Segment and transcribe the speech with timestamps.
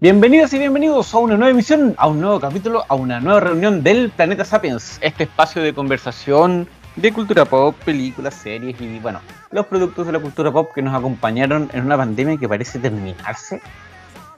[0.00, 3.82] Bienvenidas y bienvenidos a una nueva emisión, a un nuevo capítulo, a una nueva reunión
[3.82, 9.20] del Planeta Sapiens, este espacio de conversación de cultura pop, películas, series y bueno,
[9.50, 13.60] los productos de la cultura pop que nos acompañaron en una pandemia que parece terminarse,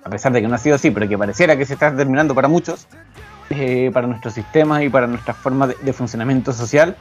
[0.03, 2.35] a pesar de que no ha sido así, pero que pareciera que se está terminando
[2.35, 2.87] para muchos,
[3.51, 6.97] eh, para nuestros sistemas y para nuestra forma de funcionamiento social.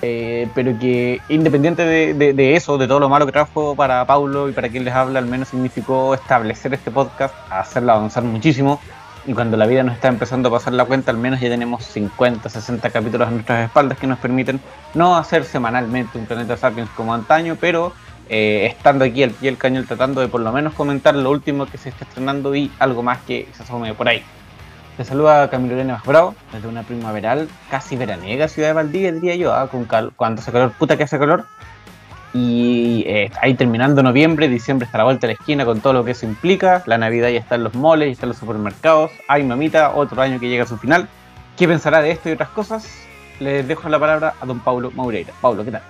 [0.00, 4.52] Eh, pero que independiente de, eso, de todo lo malo que trajo para Paulo y
[4.52, 8.80] para quien les habla, al menos significó establecer este podcast, hacerlo avanzar muchísimo.
[9.26, 11.84] Y cuando la vida nos está empezando a pasar la cuenta, al menos ya tenemos
[11.84, 14.60] 50, 60 capítulos a nuestras espaldas que nos permiten
[14.94, 17.92] no hacer semanalmente un Planeta Sapiens como antaño, pero
[18.30, 21.66] eh, estando aquí al pie del cañón tratando de por lo menos comentar lo último
[21.66, 24.22] que se está estrenando y algo más que se asome por ahí.
[24.98, 29.54] Te saluda Camilo Elena Bravo, desde una primaveral, casi veraniega ciudad de Valdivia, diría yo,
[29.54, 29.68] ¿ah?
[29.68, 29.84] con
[30.16, 31.44] cuando hace calor, puta que hace calor.
[32.34, 35.92] Y eh, ahí terminando noviembre, diciembre está a la vuelta de la esquina con todo
[35.92, 36.82] lo que eso implica.
[36.86, 39.12] La Navidad ya está en los moles, ya está en los supermercados.
[39.28, 41.08] Ay, mamita, otro año que llega a su final.
[41.56, 42.84] ¿Qué pensará de esto y otras cosas?
[43.38, 45.32] Les dejo la palabra a don Paulo Maureira.
[45.40, 45.82] Paulo, ¿qué tal?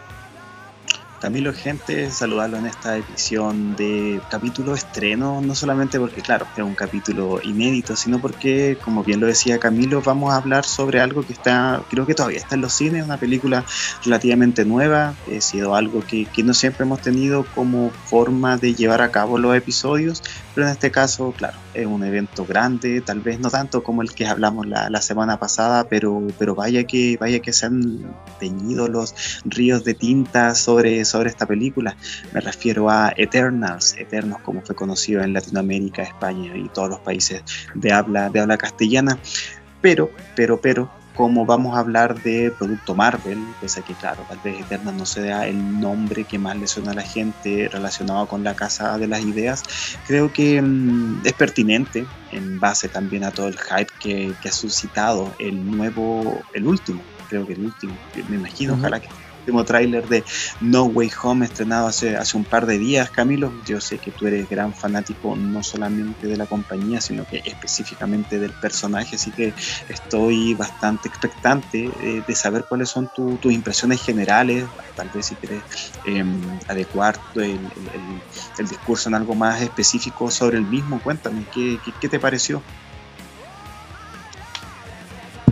[1.20, 6.76] Camilo, gente, saludarlo en esta edición de capítulo estreno, no solamente porque, claro, es un
[6.76, 11.32] capítulo inédito, sino porque, como bien lo decía Camilo, vamos a hablar sobre algo que
[11.32, 13.64] está, creo que todavía está en los cines, una película
[14.04, 19.02] relativamente nueva, ha sido algo que, que no siempre hemos tenido como forma de llevar
[19.02, 20.22] a cabo los episodios,
[20.58, 24.12] pero en este caso, claro, es un evento grande, tal vez no tanto como el
[24.12, 28.88] que hablamos la, la semana pasada, pero, pero vaya que vaya que se han teñido
[28.88, 29.14] los
[29.44, 31.96] ríos de tinta sobre, sobre esta película.
[32.32, 37.44] Me refiero a Eternals, Eternos como fue conocido en Latinoamérica, España y todos los países
[37.76, 39.16] de habla, de habla castellana.
[39.80, 44.38] Pero, pero, pero, como vamos a hablar de producto Marvel, pese a que claro, tal
[44.38, 48.44] vez Eterna no sea el nombre que más le suena a la gente relacionado con
[48.44, 49.64] la Casa de las Ideas,
[50.06, 55.34] creo que mm, es pertinente en base también a todo el hype que, ha suscitado
[55.40, 57.98] el nuevo, el último, creo que el último,
[58.28, 59.08] me imagino, ojalá que
[59.48, 60.24] último tráiler de
[60.60, 63.50] No Way Home estrenado hace, hace un par de días, Camilo.
[63.64, 68.38] Yo sé que tú eres gran fanático no solamente de la compañía, sino que específicamente
[68.38, 69.54] del personaje, así que
[69.88, 75.62] estoy bastante expectante eh, de saber cuáles son tus impresiones generales, tal vez si quieres
[76.04, 76.38] em,
[76.68, 77.58] adecuar el,
[78.68, 81.00] discurso en algo más específico sobre el mismo.
[81.00, 82.62] Cuéntame, ¿qué, qué te pareció?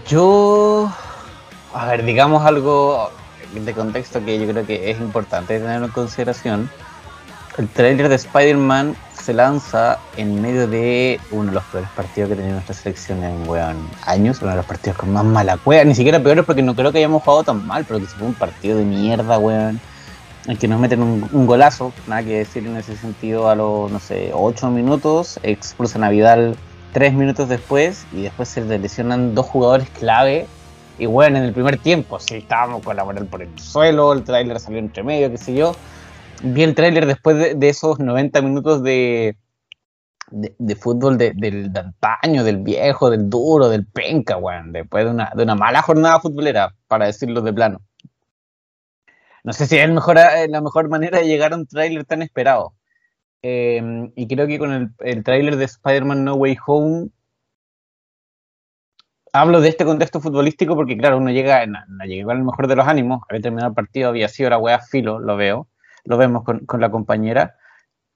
[0.07, 0.93] Yo,
[1.73, 3.11] a ver, digamos algo
[3.65, 6.71] de contexto que yo creo que es importante tener en consideración.
[7.56, 8.97] El trailer de Spider-Man
[9.27, 13.49] se lanza en medio de uno de los peores partidos que tenía nuestra selección en
[13.49, 16.77] weón, años, uno de los partidos con más mala cueva, ni siquiera peores porque no
[16.77, 19.81] creo que hayamos jugado tan mal, pero que fue un partido de mierda, weón,
[20.47, 23.99] en que nos meten un, golazo, nada que decir en ese sentido, a los, no
[23.99, 26.56] sé, 8 minutos, expulsan a Vidal
[26.93, 30.47] 3 minutos después y después se lesionan dos jugadores clave
[30.99, 34.25] y bueno, en el primer tiempo, sí, estábamos con la moral por el suelo, el
[34.25, 35.75] tráiler salió entre medio, qué sé yo.
[36.43, 39.37] Vi el tráiler después de, esos 90 minutos de,
[40.31, 44.73] de, fútbol del antaño, del viejo, del duro, del penca, weón.
[44.73, 47.81] Después de una, de una mala jornada futbolera, para decirlo de plano.
[49.45, 52.23] No sé si es mejor, eh, la mejor manera de llegar a un tráiler tan
[52.23, 52.75] esperado.
[53.43, 57.11] Eh, y creo que con el, el tráiler de Spider-Man No Way Home
[59.41, 62.87] hablo de este contexto futbolístico porque, claro, uno llega, no, llegó al mejor de los
[62.87, 65.69] ánimos, había terminado el partido, había sido la wea filo, lo veo,
[66.05, 67.57] lo vemos con, la compañera,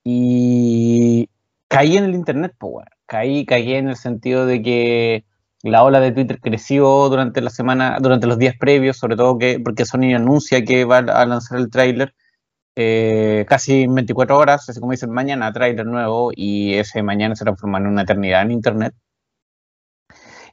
[0.04, 1.28] y
[1.68, 5.24] caí en el internet, pues, caí, caí en el sentido de que
[5.62, 9.60] la ola de Twitter creció durante la semana, durante los días previos, sobre todo que,
[9.60, 12.14] porque Sony anuncia que va a lanzar el tráiler
[12.76, 17.78] eh, casi 24 horas, así como dicen mañana, tráiler nuevo, y ese mañana se transforma
[17.78, 18.94] en una eternidad en internet.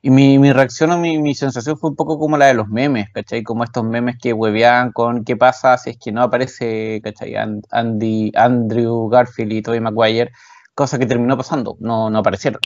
[0.07, 3.09] Y mi, reacción o mi, mi, sensación fue un poco como la de los memes,
[3.12, 3.44] ¿cachai?
[3.44, 7.36] Como estos memes que huevean con qué pasa si es que no aparece, ¿cachai?
[7.36, 10.31] Andy, Andrew Garfield y Tobey Maguire,
[10.74, 12.62] cosa que terminó pasando, no, no aparecieron.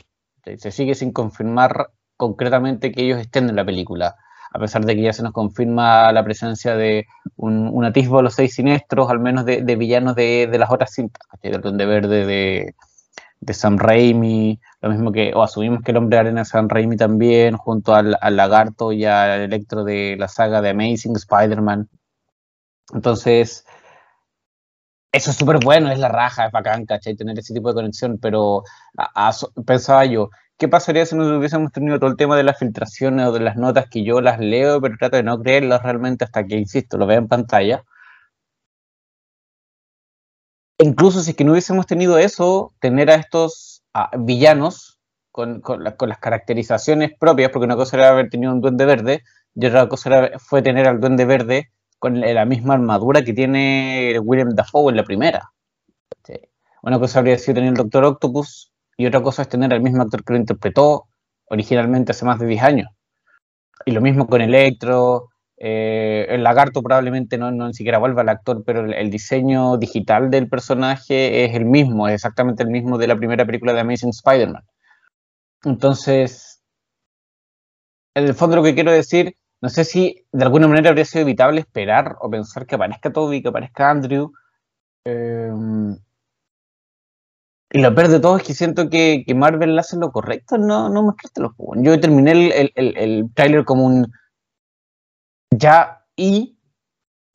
[0.56, 4.14] Se sigue sin confirmar concretamente que ellos estén en la película,
[4.52, 8.22] a pesar de que ya se nos confirma la presencia de un, un atisbo de
[8.22, 11.50] los seis siniestros, al menos de, villanos de, de, las otras cintas, ¿cachai?
[11.50, 12.74] Del Duende Verde, de,
[13.42, 16.96] de Sam Raimi, lo mismo que, o asumimos que el hombre arena es Sam Raimi
[16.96, 21.88] también, junto al, lagarto y al electro de la saga de Amazing Spider-Man.
[22.94, 23.66] Entonces,
[25.10, 27.16] eso es súper bueno, es la raja, es bacán, ¿cachai?
[27.16, 28.62] Tener ese tipo de conexión, pero
[29.66, 33.32] pensaba yo, ¿qué pasaría si no hubiésemos tenido todo el tema de las filtraciones o
[33.32, 36.56] de las notas que yo las leo, pero trato de no creerlas realmente hasta que,
[36.56, 37.84] insisto, lo vea en pantalla?
[40.82, 43.82] Incluso si es que no hubiésemos tenido eso, tener a estos
[44.18, 44.98] villanos
[45.30, 49.22] con, las caracterizaciones propias, porque una cosa era haber tenido un duende verde
[49.54, 54.50] y otra cosa fue tener al duende verde con la misma armadura que tiene William
[54.50, 55.52] Dafoe en la primera.
[56.82, 60.02] Una cosa habría sido tener el Doctor Octopus y otra cosa es tener al mismo
[60.02, 61.06] actor que lo interpretó
[61.48, 62.88] originalmente hace más de 10 años.
[63.86, 65.28] Y lo mismo con Electro,
[65.64, 70.28] eh, el lagarto probablemente no, no ni siquiera vuelva al actor, pero el, diseño digital
[70.28, 74.10] del personaje es el mismo, es exactamente el mismo de la primera película de Amazing
[74.10, 74.64] Spider-Man.
[75.64, 76.60] Entonces,
[78.16, 81.22] en el fondo lo que quiero decir, no sé si de alguna manera habría sido
[81.22, 84.32] evitable esperar o pensar que aparezca Toby, que aparezca Andrew.
[85.04, 85.48] Eh,
[87.70, 90.88] y lo peor de todo es que siento que, que Marvel hace lo correcto, no,
[90.88, 91.54] no mostrártelo.
[91.76, 94.12] Yo terminé el, el, el, trailer como un
[95.58, 96.58] ya y,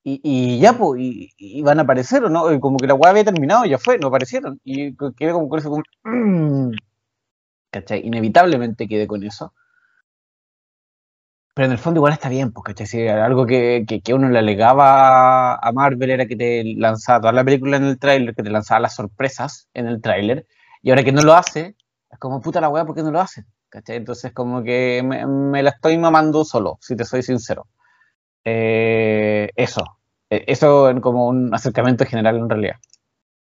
[0.04, 2.60] y, ya, pues, y, van a aparecer, ¿o no?
[2.60, 4.60] Como que la weá había terminado, ya fue, no aparecieron.
[4.64, 5.84] Y quedé como con eso, como.
[6.04, 6.72] Mm",
[7.72, 8.06] ¿Cachai?
[8.06, 9.54] Inevitablemente quedé con eso.
[11.54, 13.08] Pero en el fondo igual está bien, porque ¿cachai?
[13.10, 17.78] algo que, que, uno le alegaba a Marvel era que te lanzaba toda la película
[17.78, 20.46] en el tráiler, que te lanzaba las sorpresas en el tráiler,
[20.84, 21.76] y ahora que no lo hace,
[22.12, 23.46] es como puta la weá, ¿por qué no lo hace?
[23.70, 23.98] ¿Cachai?
[23.98, 27.68] Entonces como que me, me la estoy mamando solo, si te soy sincero.
[28.50, 29.84] Eh, eso,
[30.30, 32.76] eh, eso como un acercamiento general en realidad.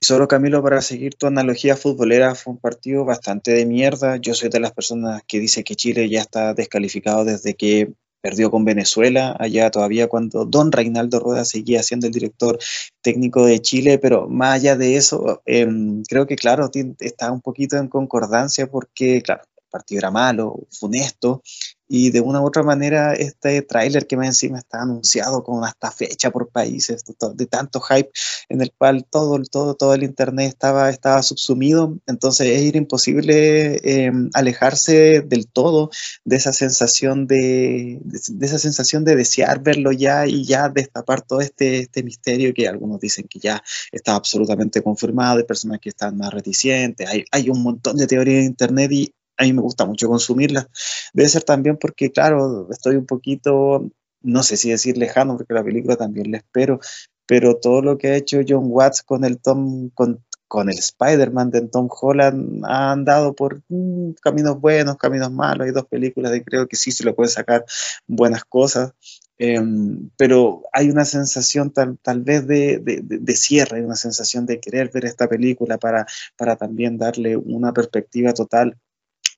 [0.02, 4.18] Solo Camilo, para seguir tu analogía futbolera, fue un partido bastante de mierda.
[4.18, 8.52] Yo soy de las personas que dice que Chile ya está descalificado desde que perdió
[8.52, 12.60] con Venezuela, allá todavía cuando don Reinaldo Rueda seguía siendo el director
[13.02, 16.70] técnico de Chile, pero más allá de eso, em, creo que claro,
[17.00, 21.42] está un poquito en concordancia porque, claro, el partido era malo, funesto,
[21.88, 25.92] y de una u otra manera este tráiler que más encima está anunciado con hasta
[25.92, 28.10] fecha por países de tanto hype
[28.50, 31.98] en el cual todo todo todo el internet estaba estaba subsumido.
[32.08, 35.90] Entonces es imposible em, alejarse del todo
[36.26, 41.42] de esa sensación de, de, esa sensación de desear verlo ya y ya destapar todo
[41.42, 45.38] este este misterio que algunos dicen que ya está absolutamente confirmado.
[45.38, 49.14] Hay personas que están más reticentes hay, hay un montón de teorías en internet y
[49.38, 50.68] a mí me gusta mucho consumirlas.
[51.14, 53.90] Debe ser también porque, claro, estoy un poquito,
[54.22, 56.80] no sé si decir lejano, porque la película también la espero,
[57.26, 61.52] pero todo lo que ha hecho John Watts con el Tom, con, con el Spider-Man
[61.52, 65.68] de Tom Holland ha andado por mm, caminos buenos, caminos malos.
[65.68, 67.66] Hay dos películas y creo que sí se le puede sacar
[68.08, 68.94] buenas cosas.
[69.40, 74.60] Em, pero hay una sensación tal, tal vez de, de, de, cierre, una sensación de
[74.60, 78.78] querer ver esta película para, para también darle una perspectiva total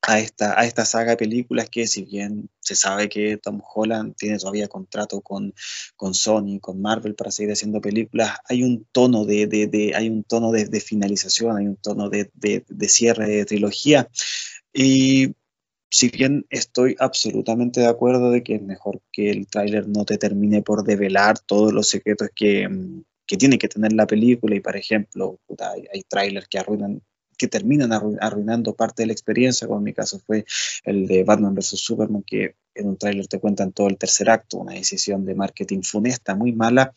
[0.01, 4.15] a esta, a esta saga de películas que si bien se sabe que Tom Holland
[4.15, 5.53] tiene todavía contrato con,
[5.95, 10.23] con Sony, con Marvel para seguir haciendo películas, hay un tono de, de, hay un
[10.23, 12.31] tono de, finalización, hay un tono de,
[12.87, 14.09] cierre de trilogía.
[14.73, 15.35] Y
[15.89, 20.17] si bien estoy absolutamente de acuerdo de que es mejor que el tráiler no te
[20.17, 22.69] termine por develar todos los secretos que,
[23.25, 27.01] que tiene que tener la película y por ejemplo hay, hay trailers que arruinan
[27.39, 30.45] que terminan arruinando parte de la experiencia, como en mi caso fue
[30.83, 31.79] el de Batman vs.
[31.79, 35.81] Superman, que en un tráiler te cuentan todo el tercer acto, una decisión de marketing
[35.81, 36.93] funesta, muy mala.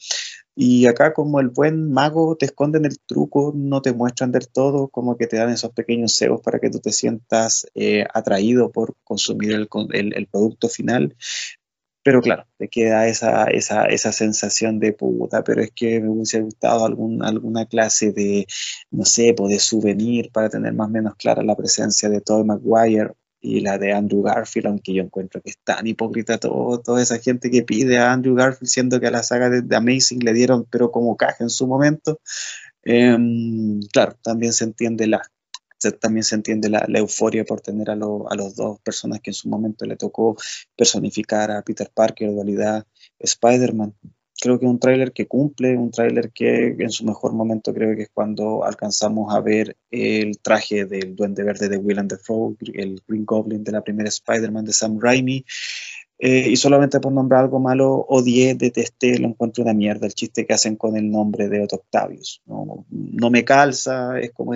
[0.55, 4.89] Y acá como el buen mago te esconden el truco, no te muestran del todo,
[4.89, 8.97] como que te dan esos pequeños cebos para que tú te sientas eh, atraído por
[9.05, 11.17] consumir el, el, producto final.
[12.05, 16.41] Pero claro, te queda esa, esa, esa sensación de puta, pero es que me hubiese
[16.41, 18.47] gustado algún, alguna clase de,
[18.91, 22.45] no sé, pues de souvenir para tener más o menos clara la presencia de Tobey
[22.45, 27.03] Maguire y la de Andrew Garfield, aunque yo encuentro que es tan hipócrita todo, toda
[27.03, 30.33] esa gente que pide a Andrew Garfield, siendo que a la saga de, Amazing le
[30.33, 32.21] dieron, pero como caja en su momento.
[32.85, 35.23] Em, claro, también se entiende la,
[36.01, 39.49] también se entiende la, euforia por tener a, a los dos personas que en su
[39.49, 40.37] momento le tocó
[40.77, 42.87] personificar a Peter Parker, dualidad
[43.19, 43.95] Spider-Man.
[44.41, 48.03] Creo que un tráiler que cumple, un tráiler que en su mejor momento creo que
[48.03, 53.25] es cuando alcanzamos a ver el traje del Duende Verde de Willem Dafoe, el Green
[53.25, 55.45] Goblin de la primera Spider-Man de Sam Raimi.
[56.19, 60.47] Eh, y solamente por nombrar algo malo, odié, detesté, lo encuentro una mierda, el chiste
[60.47, 62.43] que hacen con el nombre de Otto Octavius.
[62.47, 64.55] No, no me calza, es como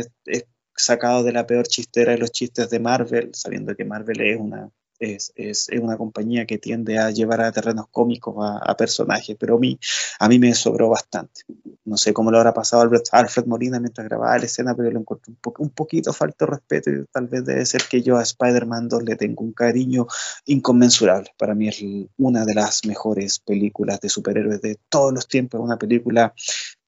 [0.77, 4.71] sacado de la peor chistera de los chistes de Marvel, sabiendo que Marvel es una,
[4.99, 9.57] es, es, es una compañía que tiende a llevar a terrenos cómicos a, personajes, pero
[9.57, 9.79] a mí,
[10.19, 11.43] a mí me sobró bastante.
[11.85, 15.01] No sé cómo lo habrá pasado Alfred, Alfred Molina mientras grababa la escena, pero lo
[15.01, 18.23] encuentro un, un poquito falto de respeto y tal vez debe ser que yo a
[18.23, 20.07] Spider-Man 2 le tengo un cariño
[20.47, 21.31] inconmensurable.
[21.39, 21.83] Para mí es
[22.19, 26.35] una de las mejores películas de superhéroes de todos los tiempos, una película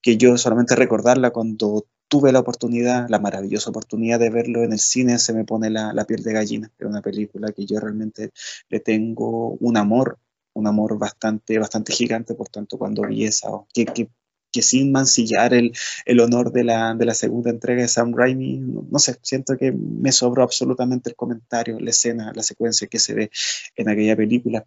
[0.03, 4.79] que yo solamente recordarla cuando tuve la oportunidad, la maravillosa oportunidad de verlo en el
[4.79, 6.73] cine, se me pone la, piel de gallina.
[6.79, 8.31] Es una película que yo realmente
[8.69, 10.19] le tengo un amor,
[10.55, 14.09] un amor bastante, bastante gigante, por tanto, cuando vi esa, que, que,
[14.51, 15.73] que sin mancillar el,
[16.07, 19.73] el honor de la, de la, segunda entrega de Sam Raimi, no, sé, siento que
[19.73, 23.31] me sobró absolutamente el comentario, la escena, la secuencia que se ve
[23.77, 24.67] en aquella película,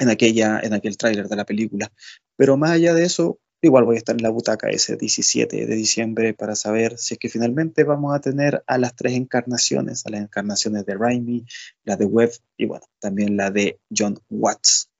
[0.00, 1.92] en, aquella, en aquel tráiler de la película.
[2.36, 5.74] Pero más allá de eso, Igual voy a estar en la butaca ese 17 de
[5.76, 10.10] diciembre para saber si es que finalmente vamos a tener a las tres encarnaciones, a
[10.10, 11.44] las encarnaciones de Raimi,
[11.84, 14.90] la de Webb y bueno, también la de John Watts.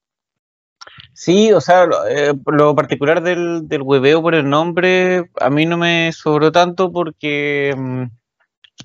[1.15, 2.35] Sí, o sea, lo, eh,
[2.75, 8.05] particular del, del hueveo por el nombre a mí no me sobró tanto porque mm,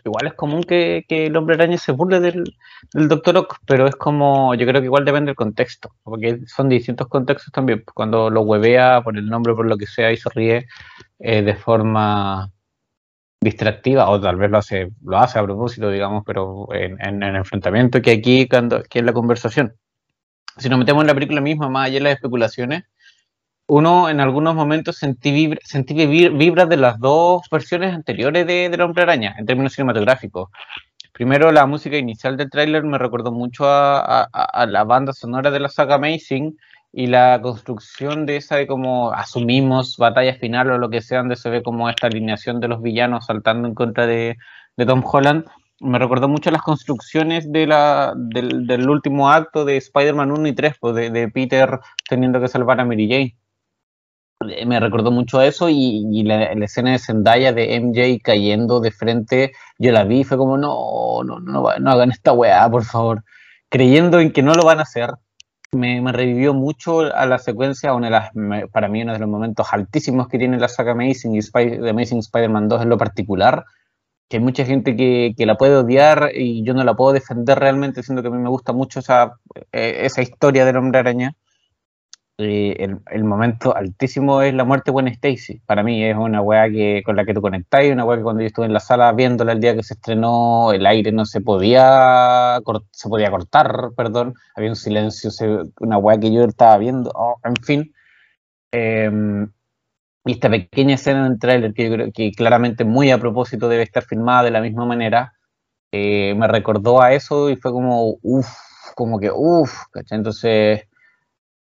[0.04, 2.44] igual es común que, el hombre araña se burle del,
[2.92, 7.08] Doctor Ock, pero es como, yo creo que igual depende del contexto, porque son distintos
[7.08, 7.84] contextos también.
[7.94, 10.68] Cuando lo huevea por el nombre, por lo que sea, y se ríe
[11.20, 12.52] eh, de forma
[13.42, 18.02] distractiva, o tal vez lo hace, lo hace a propósito, digamos, pero en, el enfrentamiento
[18.02, 19.76] que aquí, cuando, que es la conversación.
[20.58, 22.86] Si nos metemos en la película misma, más allá de las especulaciones,
[23.68, 25.48] uno en algunos momentos sentí,
[25.98, 30.50] vibras de las dos versiones anteriores de, de, Hombre Araña, en términos cinematográficos.
[31.14, 35.70] Primero, la música inicial del tráiler me recordó mucho a, la banda sonora de la
[35.70, 36.58] saga Amazing
[36.92, 41.50] y la construcción de esa como asumimos batalla final o lo que sea, donde se
[41.50, 44.38] ve como esta alineación de los villanos saltando en contra de,
[44.86, 45.46] Tom Holland.
[45.80, 50.76] Me recordó mucho las construcciones de la, del, último acto de Spider-Man 1 y 3,
[50.80, 53.36] pues de, de Peter teniendo que salvar a Mary Jane
[54.42, 59.54] me recordó mucho a eso y, la, escena de Zendaya de MJ cayendo de frente,
[59.78, 63.24] yo la vi y fue como, no, no, no, no hagan esta weá, por favor,
[63.70, 65.12] creyendo en que no lo van a hacer.
[65.72, 68.30] Me, revivió mucho a la secuencia, una de las,
[68.72, 72.20] para mí uno de los momentos altísimos que tiene la saga Amazing y Spider, Amazing
[72.20, 73.66] Spider-Man 2 en lo particular,
[74.30, 77.60] que hay mucha gente que, que, la puede odiar y yo no la puedo defender
[77.60, 79.34] realmente, siendo que a mí me gusta mucho esa,
[79.72, 81.36] eh, esa historia del hombre araña
[82.38, 85.62] el, el, momento altísimo es la muerte de Gwen Stacy.
[85.66, 88.42] Para mí es una weá que, con la que tú conectáis, una weá que cuando
[88.42, 91.42] yo estuve en la sala viéndola el día que se estrenó, el aire no se
[91.42, 92.60] podía,
[92.92, 95.32] se podía cortar, perdón, había un silencio,
[95.80, 97.94] una weá que yo estaba viendo, oh, en fin.
[98.72, 99.52] Em,
[100.26, 103.70] y esta pequeña escena en el trailer, que yo creo que claramente muy a propósito
[103.70, 105.34] debe estar filmada de la misma manera,
[105.92, 108.48] eh, me recordó a eso y fue como, uff,
[108.96, 110.18] como que, uff, ¿cachai?
[110.18, 110.88] Entonces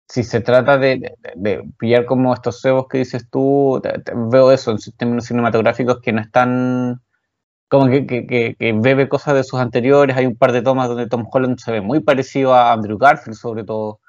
[0.08, 1.16] si se trata de,
[1.78, 3.82] pillar como estos cebos que dices tú,
[4.30, 7.02] veo eso en sistemas cinematográficos que no están
[7.68, 10.16] como que, que, bebe cosas de sus anteriores.
[10.16, 13.36] Hay un par de tomas donde Tom Holland se ve muy parecido a Andrew Garfield,
[13.36, 14.00] sobre todo.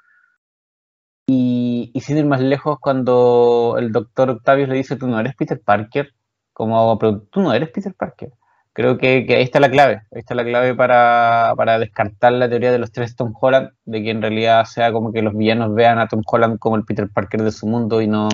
[1.27, 5.35] Y, y sin ir más lejos, cuando el doctor Octavius le dice, tú no eres
[5.35, 6.13] Peter Parker,
[6.53, 6.97] como,
[7.31, 8.31] tú no eres Peter Parker
[8.77, 12.77] creo que, ahí está la clave, ahí está la clave para, descartar la teoría de
[12.77, 16.07] los tres Tom Holland, de que en realidad sea como que los villanos vean a
[16.07, 18.29] Tom Holland como el Peter Parker de su mundo y no,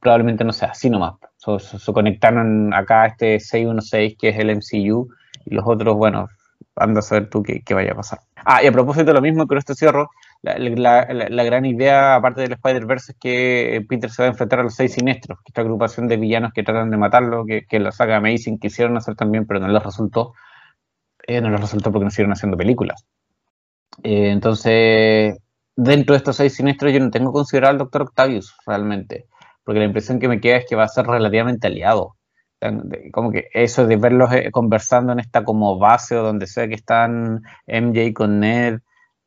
[0.00, 1.14] probablemente no sea así nomás.
[1.36, 5.08] Se conectaron acá este 616 que es el MCU
[5.44, 6.26] y los otros, bueno,
[6.74, 8.18] anda a saber tú qué, qué vaya a pasar.
[8.44, 10.10] Ah, y a propósito de lo mismo, con esto cierro,
[10.42, 14.74] la, gran idea, aparte del Spider-Verse, es que Peter se va a enfrentar a los
[14.74, 18.58] seis siniestros, esta agrupación de villanos que tratan de matarlo, que, que la saga Amazing
[18.58, 20.34] quisieron hacer también, pero no les resultó.
[21.26, 23.06] Eh, no les resultó porque no siguieron haciendo películas.
[24.02, 25.38] Eh, entonces,
[25.76, 29.26] dentro de estos seis siniestros, yo no tengo considerado al Doctor Octavius realmente,
[29.64, 32.16] porque la impresión que me queda es que va a ser relativamente aliado.
[33.12, 36.74] Como que eso de verlos eh, conversando en esta como base o donde sea que
[36.74, 38.80] están MJ con Ned,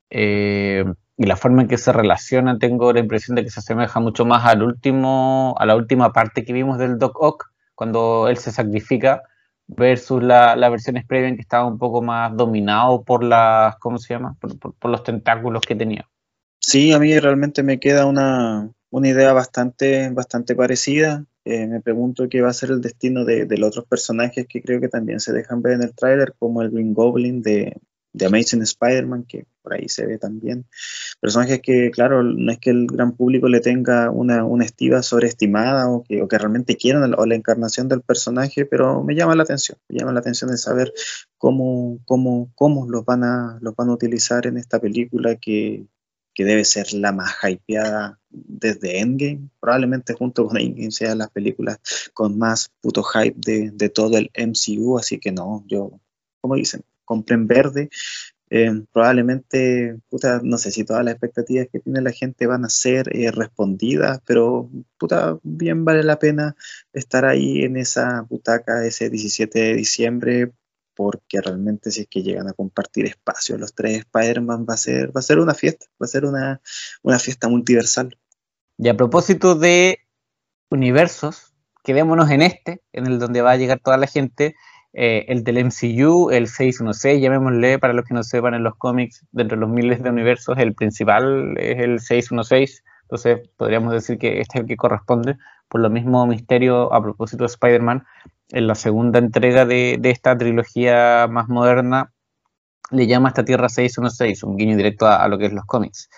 [0.10, 0.86] eh,
[1.18, 4.26] y la forma en que se relaciona tengo la impresión de que se asemeja mucho
[4.26, 8.52] más al último, a la última parte que vimos del Doc Ock, cuando él se
[8.52, 9.22] sacrifica,
[9.68, 13.98] versus la, la versión previa en que estaba un poco más dominado por las, ¿cómo
[13.98, 14.36] se llama?
[14.40, 16.08] Por, los tentáculos que tenía.
[16.60, 21.26] Sí, a mí realmente me queda una, una idea bastante, bastante parecida.
[21.46, 24.62] Eh, me pregunto qué va a ser el destino de, de, los otros personajes que
[24.62, 27.78] creo que también se dejan ver en el tráiler, como el Green Goblin de,
[28.16, 30.66] de Amazing Spider-Man, que por ahí se ve también.
[31.20, 35.90] Personajes que, claro, no es que el gran público le tenga una, una estiva sobreestimada
[35.90, 39.44] o que, o que realmente quieran o la encarnación del personaje, pero me llama la
[39.44, 40.94] atención, me llama la atención de saber
[41.38, 45.86] cómo, cómo, cómo los, van a, los van a utilizar en esta película que,
[46.34, 51.80] que debe ser la más hypeada desde Endgame, probablemente junto con Endgame sea las películas
[52.14, 56.00] con más puto hype de, de todo el MCU, así que no, yo,
[56.40, 57.90] como dicen, compren verde.
[58.50, 62.70] Eh, probablemente, puta, no sé si todas las expectativas que tiene la gente van a
[62.70, 66.56] ser eh, respondidas, pero puta, bien vale la pena
[66.94, 70.52] estar ahí en esa butaca ese 17 de diciembre,
[70.96, 75.16] porque realmente si es que llegan a compartir espacio los tres Spider-Man va a ser,
[75.16, 76.62] va a ser una fiesta, va a ser una,
[77.04, 78.18] una fiesta multiversal.
[78.78, 80.00] Y a propósito de
[80.70, 84.56] universos, quedémonos en este, en el donde va a llegar toda la gente,
[84.98, 89.26] eh, el del MCU, el 616, llamémosle para los que no sepan en los cómics,
[89.34, 94.40] dentro de los miles de universos, el principal es el 616, entonces podríamos decir que
[94.40, 95.36] este es el que corresponde,
[95.68, 98.06] por lo mismo misterio a propósito de Spider-Man,
[98.52, 102.14] en la segunda entrega de, esta trilogía más moderna,
[102.90, 105.66] le llama a esta Tierra 616, un guiño directo a, a lo que es los
[105.66, 106.10] cómics.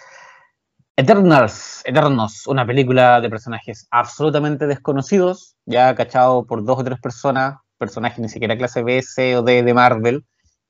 [0.95, 7.55] Eternals, Eternos, una película de personajes absolutamente desconocidos, ya cachado por dos o tres personas,
[7.77, 10.25] personajes ni siquiera clase B, C o D de Marvel,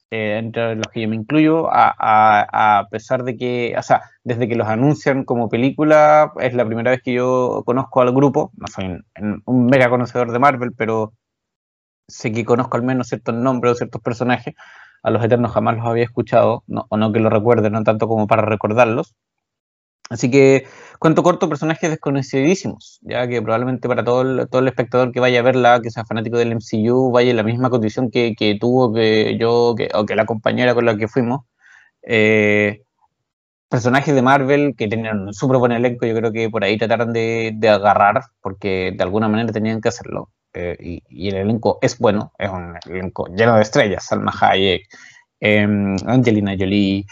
[0.09, 4.55] eh, entre los que yo me incluyo, a, pesar de que, o sea, desde que
[4.55, 9.01] los anuncian como película, es la primera vez que yo conozco al grupo, no soy
[9.45, 11.13] un, mega conocedor de Marvel, pero
[12.07, 14.55] sé que conozco al menos ciertos nombres o ciertos personajes,
[15.03, 18.27] a los Eternos jamás los había escuchado, o no que lo recuerden, no tanto como
[18.27, 19.15] para recordarlos,
[20.09, 20.65] Así que,
[20.99, 25.39] cuento corto, personajes desconocidísimos, ya que probablemente para todo el, todo el espectador que vaya
[25.39, 29.37] a verla, que sea fanático del MCU, vaya en la misma condición que, tuvo que
[29.37, 31.41] yo que, o que la compañera con la que fuimos.
[32.03, 32.83] Eh,
[33.69, 37.13] personajes de Marvel que tenían un súper buen elenco, yo creo que por ahí trataron
[37.13, 40.31] de, agarrar, porque de alguna manera tenían que hacerlo.
[40.53, 44.87] Eh, y, el elenco es bueno, es un elenco lleno de estrellas, Salma Hayek,
[45.39, 47.05] em, Angelina Jolie,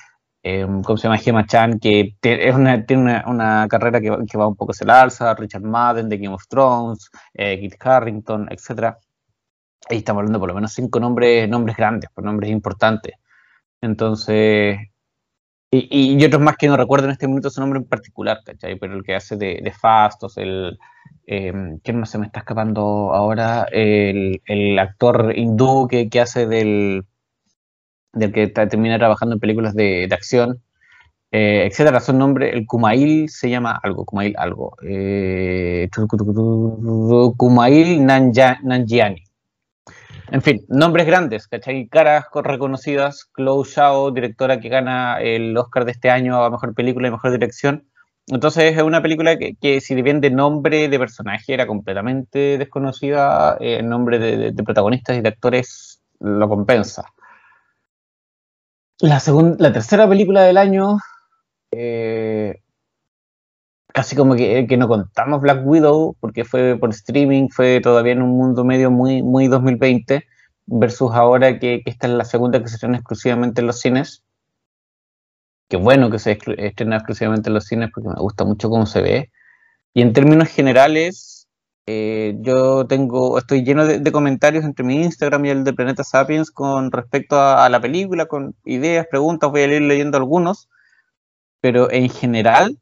[0.48, 1.18] Em, ¿cómo se llama?
[1.18, 5.34] Gemma Chan, que es una, tiene una, carrera que, va un poco hacia la alza,
[5.34, 8.96] Richard Madden de Game of Thrones, eh, Kit Harrington, etc.
[9.90, 13.16] Ahí estamos hablando por lo menos cinco nombres, nombres grandes, por nombres importantes.
[13.82, 14.78] Entonces,
[15.72, 18.78] y, otros más que no recuerdo en este momento su nombre en particular, ¿cachai?
[18.78, 20.78] Pero el que hace de, de Fastos, el...
[21.26, 23.66] Eh, ¿Quién más se me está escapando ahora?
[23.72, 27.04] El, actor hindú que, que hace del
[28.16, 30.62] del que termina trabajando en películas de, acción,
[31.32, 32.00] eh, etcétera.
[32.00, 34.76] Su nombre, el Kumail se llama algo, Kumail algo.
[34.84, 35.90] Eh,
[37.38, 39.24] Kumail Nanjiani.
[40.32, 41.88] En fin, nombres grandes, ¿cachai?
[41.88, 43.30] Caras reconocidas.
[43.36, 47.32] Chloe Zhao, directora que gana el Oscar de este año a Mejor Película y Mejor
[47.32, 47.86] Dirección.
[48.28, 53.78] Entonces es una película que, si bien de nombre de personaje era completamente desconocida, eh,
[53.80, 57.06] el nombre de protagonistas y de actores lo compensa.
[59.00, 60.98] La, segunda, la tercera película del año,
[61.72, 62.62] eh,
[63.88, 68.38] casi como que, no contamos Black Widow, porque fue por streaming, fue todavía en un
[68.38, 70.26] mundo medio muy, muy 2020,
[70.66, 74.24] versus ahora que, esta es la segunda que se estrena exclusivamente en los cines.
[75.70, 79.02] Qué bueno que se estrena exclusivamente en los cines porque me gusta mucho cómo se
[79.02, 79.32] ve.
[79.94, 81.35] Y en términos generales,
[81.88, 86.50] eh, yo tengo, estoy lleno de, comentarios entre mi Instagram y el de Planeta Sapiens
[86.52, 90.68] con respecto a, la película, con ideas, preguntas, voy a ir leyendo algunos,
[91.62, 92.80] pero en general,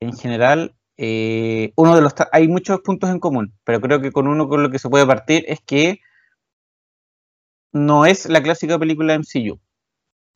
[0.00, 4.28] en general, eh, uno de los hay muchos puntos en común, pero creo que con
[4.28, 6.00] uno con lo que se puede partir es que
[7.72, 9.60] no es la clásica película MCU.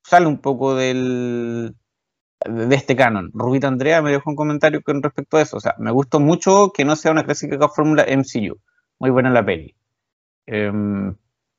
[0.05, 1.77] Sale un poco del,
[2.49, 3.31] de este canon.
[3.35, 5.57] Rubita Andrea me dejó un comentario con respecto a eso.
[5.57, 8.59] O sea, me gustó mucho que no sea una clásica fórmula MCU.
[8.99, 9.75] Muy buena la peli.
[10.47, 11.15] Em,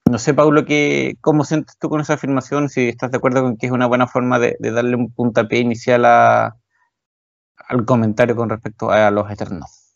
[0.10, 2.70] no sé, Paulo, que, ¿cómo sientes tú con esa afirmación?
[2.70, 6.06] Si estás de acuerdo con que es una buena forma de, darle un puntapié inicial
[6.06, 6.58] a,
[7.58, 9.96] al comentario con respecto a los Eternos.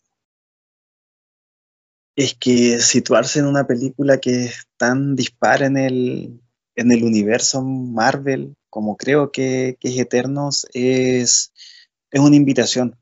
[2.16, 6.40] Es que situarse en una película que es tan dispara en el,
[6.74, 11.52] en el universo Marvel como creo que, es Eternos, es,
[12.10, 12.96] es una invitación.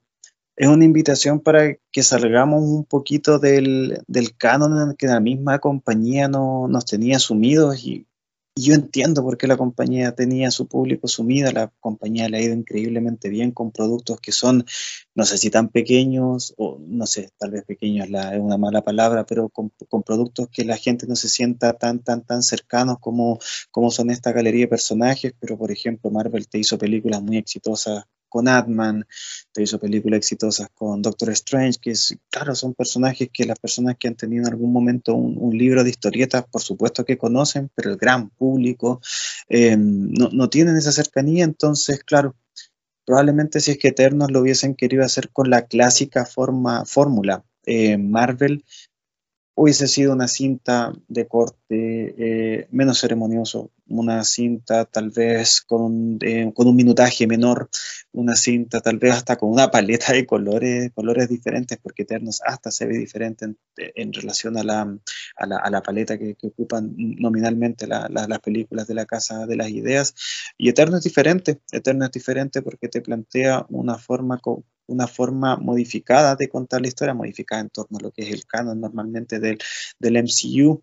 [0.57, 4.03] Es una invitación para que salgamos un poquito del,
[4.39, 8.07] canon en el que la misma compañía no, nos tenía sumidos y,
[8.59, 12.55] yo entiendo por qué la compañía tenía su público sumido, la compañía le ha ido
[12.55, 14.65] increíblemente bien con productos que son,
[15.15, 19.27] no sé si tan pequeños, o no sé, tal vez pequeños es una mala palabra,
[19.27, 19.71] pero con,
[20.03, 23.39] productos que la gente no se sienta tan, tan, tan cercanos como,
[23.71, 28.05] como son esta galería de personajes, pero por ejemplo Marvel te hizo películas muy exitosas
[28.29, 29.07] con Atman,
[29.53, 33.97] te hizo películas exitosas con Doctor Strange, que es, claro, son personajes que las personas
[33.99, 37.91] que han tenido en algún momento un, libro de historietas, por supuesto que conocen, pero
[37.91, 39.01] el gran público
[39.49, 42.37] eh, no, tienen esa cercanía, entonces, claro,
[43.05, 47.97] probablemente si es que Eternos lo hubiesen querido hacer con la clásica forma, fórmula, eh,
[47.97, 48.65] Marvel
[49.57, 56.53] hubiese sido una cinta de corte eh, menos ceremonioso, una cinta tal vez con, eh,
[56.55, 57.71] con, un minutaje menor,
[58.13, 62.71] una cinta tal vez hasta con una paleta de colores, colores diferentes, porque Eternos hasta
[62.71, 64.99] se ve diferente en, relación a la,
[65.37, 70.15] a la, paleta que, ocupan nominalmente las películas de la Casa de las Ideas.
[70.59, 74.39] Y Eterno es diferente, Eterno es diferente porque te plantea una forma
[74.87, 78.47] una forma modificada de contar la historia, modificada en torno a lo que es el
[78.47, 79.59] canon normalmente del,
[79.99, 80.83] del MCU.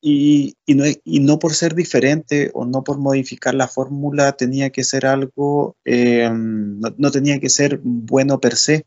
[0.00, 4.68] Y, y, no, y, no, por ser diferente o no por modificar la fórmula tenía
[4.68, 8.84] que ser algo, eh, no, no, tenía que ser bueno per se,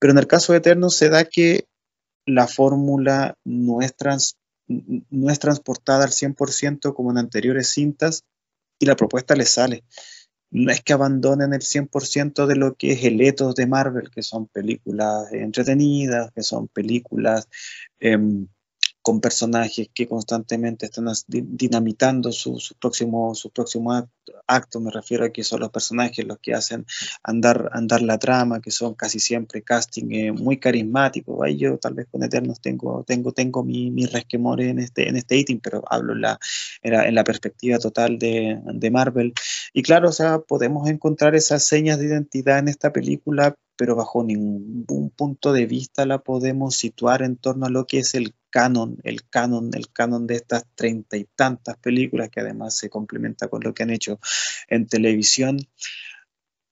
[0.00, 1.66] pero en el caso de Eterno se da que
[2.26, 8.24] la fórmula no es, trans, no es transportada al 100% como en anteriores cintas
[8.80, 9.84] y la propuesta le sale
[10.50, 14.22] no es que abandonen el 100% de lo que es el ethos de Marvel, que
[14.22, 17.48] son películas entretenidas, que son películas
[18.00, 18.48] em,
[19.02, 24.08] con personajes que constantemente están dinamitando su, próximo, su próximo
[24.46, 26.84] acto, me refiero a que son los personajes los que hacen
[27.22, 31.40] andar, andar la trama, que son casi siempre casting eh, muy carismáticos.
[31.42, 35.16] Ahí yo tal vez con Eternos tengo, tengo, tengo mi, mi resquemor en este, en
[35.16, 36.38] este ítem, pero hablo en la,
[36.82, 39.32] en la, perspectiva total de, de Marvel.
[39.72, 44.22] Y claro, o sea, podemos encontrar esas señas de identidad en esta película, pero bajo
[44.22, 48.98] ningún punto de vista la podemos situar en torno a lo que es el canon,
[49.04, 53.62] el canon, el canon de estas treinta y tantas películas que además se complementa con
[53.62, 54.20] lo que han hecho
[54.68, 55.58] en televisión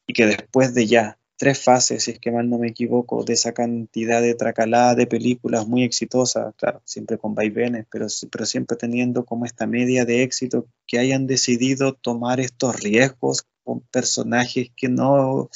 [0.07, 3.33] y que después de ya tres fases, si es que mal no me equivoco, de
[3.35, 8.77] esa cantidad de tracalada de películas muy exitosas, claro, siempre con vaivenes, pero, pero siempre
[8.77, 14.88] teniendo como esta media de éxito, que hayan decidido tomar estos riesgos con personajes que
[14.88, 15.48] no,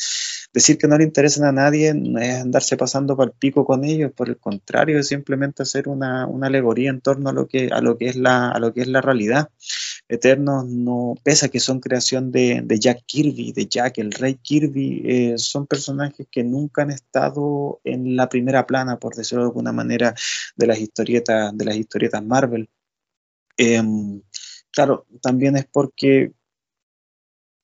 [0.53, 3.85] decir que no le interesan a nadie no es andarse pasando para el pico con
[3.85, 7.71] ellos, por el contrario, es simplemente hacer una, una, alegoría en torno a lo que,
[7.73, 9.49] a lo que, es, la, a lo que es la realidad.
[10.12, 14.35] Eternos no, pese a que son creación de, de Jack Kirby, de Jack, el rey
[14.35, 19.48] Kirby, eh, son personajes que nunca han estado en la primera plana, por decirlo de
[19.48, 20.14] alguna manera,
[20.55, 22.68] de las historietas, de las historietas Marvel.
[23.57, 24.20] Em,
[24.70, 26.35] claro, también es porque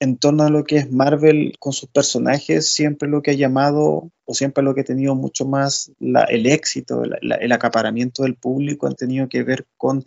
[0.00, 4.10] en torno a lo que es Marvel con sus personajes, siempre lo que ha llamado
[4.24, 8.94] o siempre lo que ha tenido mucho más el éxito, el acaparamiento del público han
[8.94, 10.02] tenido que ver con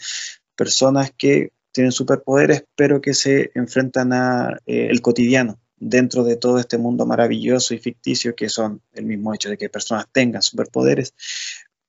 [0.55, 6.59] personas que tienen superpoderes pero que se enfrentan a eh, el cotidiano dentro de todo
[6.59, 11.15] este mundo maravilloso y ficticio que son el mismo hecho de que personas tengan superpoderes.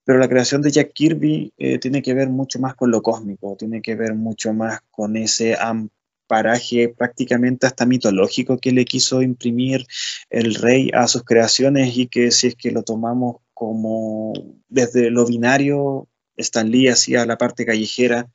[0.04, 3.54] Pero la creación de Jack Kirby eh, tiene que ver mucho más con lo cósmico,
[3.56, 5.92] tiene que ver mucho más con ese amplio
[6.32, 9.86] paraje prácticamente hasta mitológico que le quiso imprimir
[10.30, 14.32] el rey a sus creaciones y que si es que lo tomamos como
[14.66, 18.30] desde lo binario, Stan Lee hacía la parte callejera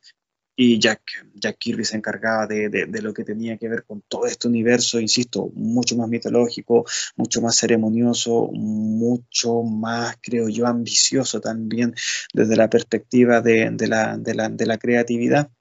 [0.59, 1.01] y Jack,
[1.35, 4.99] Jack Kirby se encargaba de, de, lo que tenía que ver con todo este universo,
[4.99, 6.83] insisto, mucho más mitológico,
[7.15, 11.93] mucho más ceremonioso, mucho más, creo yo, ambicioso también
[12.33, 15.51] desde la perspectiva de, la, de la, creatividad.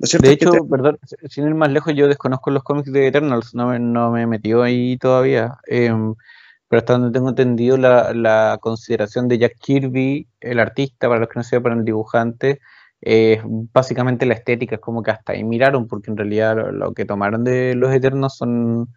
[0.00, 4.10] de hecho, perdón, sin ir más lejos, yo desconozco los cómics de Eternals, no, no
[4.10, 5.58] me he metido ahí todavía.
[5.68, 6.16] Em,
[6.66, 11.28] pero hasta donde tengo entendido la, la, consideración de Jack Kirby, el artista, para los
[11.28, 12.60] que no sepan, el dibujante,
[13.02, 17.04] eh, básicamente la estética es como que hasta ahí miraron, porque en realidad lo, que
[17.04, 18.88] tomaron de los Eternos son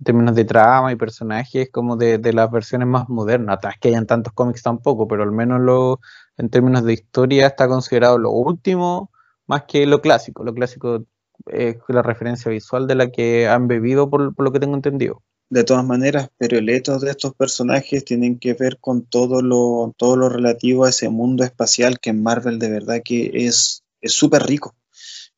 [0.00, 3.58] en términos de trama y personajes como de, las versiones más modernas.
[3.62, 6.00] es que hayan tantos cómics tampoco, pero al menos lo,
[6.38, 9.10] en términos de historia está considerado lo último
[9.46, 10.44] más que lo clásico.
[10.44, 11.04] Lo clásico
[11.46, 15.22] es la referencia visual de la que han bebido por lo que tengo entendido
[15.52, 19.92] de todas maneras, pero el ethos de estos personajes tienen que ver con todo lo,
[19.98, 24.44] todo lo relativo a ese mundo espacial que en Marvel de verdad que es súper
[24.44, 24.74] rico.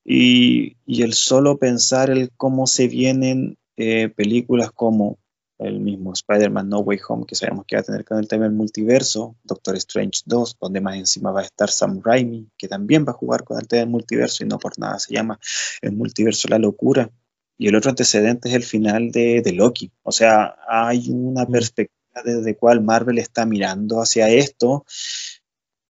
[0.05, 5.19] Y, el solo pensar el cómo se vienen eh, películas como
[5.59, 8.45] el mismo Spider-Man No Way Home, que sabemos que va a tener con el tema
[8.45, 13.05] del multiverso, Doctor Strange 2, donde más encima va a estar Sam Raimi, que también
[13.05, 15.41] va a jugar con el tema del multiverso y no por nada se llama
[15.83, 17.11] el multiverso La Locura.
[17.57, 19.93] Y el otro antecedente es el final de, de Loki.
[20.03, 21.53] O sea, hay una mm.
[21.53, 24.85] perspectiva desde cual Marvel está mirando hacia esto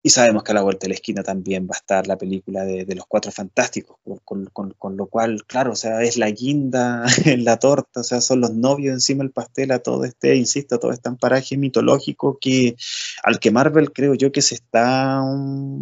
[0.04, 2.64] y sabemos que a la vuelta de la esquina también va a estar la película
[2.64, 7.58] de, los Cuatro Fantásticos, con, lo cual, claro, o sea, es la guinda en la
[7.58, 11.08] torta, o sea, son los novios encima del pastel a todo este, insisto, todo este
[11.08, 12.76] amparaje mitológico que,
[13.22, 15.22] al que Marvel creo yo que se está,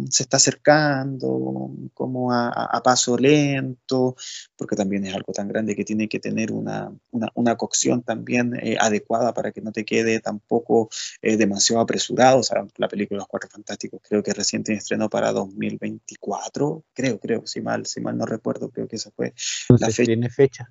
[0.09, 4.15] se está acercando como a, paso lento,
[4.55, 6.91] porque también es algo tan grande que tiene que tener una,
[7.33, 10.89] una, cocción también eh, adecuada para que no te quede tampoco
[11.21, 14.79] eh, demasiado apresurado, o sea, la película de los Cuatro Fantásticos creo que recién tiene
[14.79, 19.33] estreno para 2024, creo, creo, si mal, si mal no recuerdo, creo que esa fue
[19.69, 20.03] la fecha.
[20.03, 20.69] ¿Tiene fecha?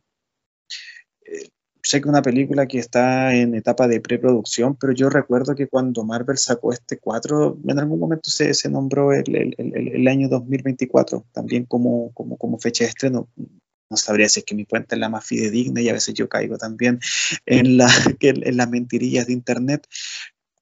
[1.25, 1.49] Eh,
[1.83, 6.05] sé que una película que está en etapa de preproducción, pero yo recuerdo que cuando
[6.05, 10.29] Marvel sacó este 4, en algún momento se, se nombró el, el, el, el, año
[10.29, 13.27] 2024 también como, como, como fecha de estreno
[13.89, 16.59] no sabría decir que mi cuenta es la más fidedigna y a veces yo caigo
[16.59, 17.01] también
[17.47, 17.89] en, la,
[18.21, 19.87] en las mentirillas de Internet.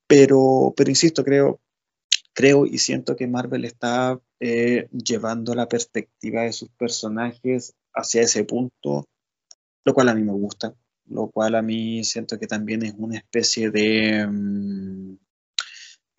[0.07, 1.61] Pero, pero insisto, creo,
[2.39, 8.45] creo y siento que Marvel está eh, llevando la perspectiva de sus personajes hacia ese
[8.45, 9.09] punto,
[9.85, 10.73] lo cual a mí me gusta,
[11.07, 14.25] lo cual a mí siento que también es una especie de...
[14.29, 15.17] Mm,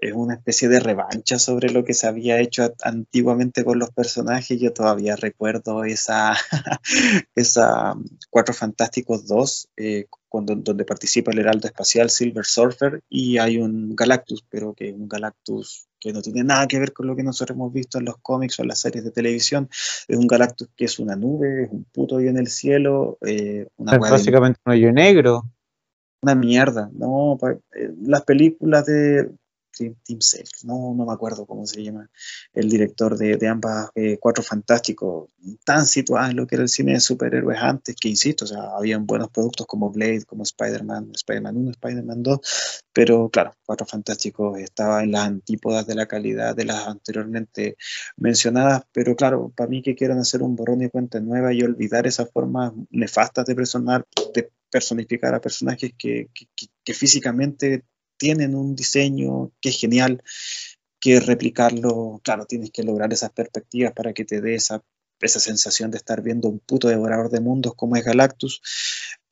[0.01, 4.59] es una especie de revancha sobre lo que se había hecho antiguamente con los personajes.
[4.59, 6.35] Yo todavía recuerdo esa,
[7.35, 7.95] esa
[8.29, 14.45] Cuatro Fantásticos 2, eh, donde participa el Heraldo Espacial Silver Surfer y hay un Galactus,
[14.49, 17.73] pero que un Galactus que no tiene nada que ver con lo que nosotros hemos
[17.73, 19.69] visto en los cómics o en las series de televisión.
[20.07, 23.17] Es un Galactus que es una nube, es un puto hoyo en el cielo.
[23.25, 25.43] Eh, una es básicamente un hoyo negro.
[26.21, 27.37] Una mierda, ¿no?
[27.75, 29.29] Eh, las películas de,
[29.71, 32.09] Tim Self, no, no me acuerdo cómo se llama,
[32.53, 35.29] el director de, de ambas eh, Cuatro Fantásticos,
[35.63, 38.63] tan situadas en lo que era el cine de superhéroes antes, que insisto, o sea,
[38.75, 42.39] habían buenos productos como Blade, como Spider-Man, Spider-Man 1, Spider-Man 2,
[42.93, 47.77] pero claro, Cuatro Fantásticos estaba en las antípodas de la calidad de las anteriormente
[48.17, 52.07] mencionadas, pero claro, para mí que quieran hacer un borrón y cuenta nueva y olvidar
[52.07, 56.47] esas formas nefastas de, personar, de personificar a personajes que, que,
[56.83, 57.83] que físicamente
[58.19, 60.21] tienen un diseño que es genial,
[60.99, 64.83] que replicarlo, claro, tienes que lograr esas perspectivas para que te dé esa,
[65.21, 68.61] esa sensación de estar viendo un puto devorador de mundos como es Galactus.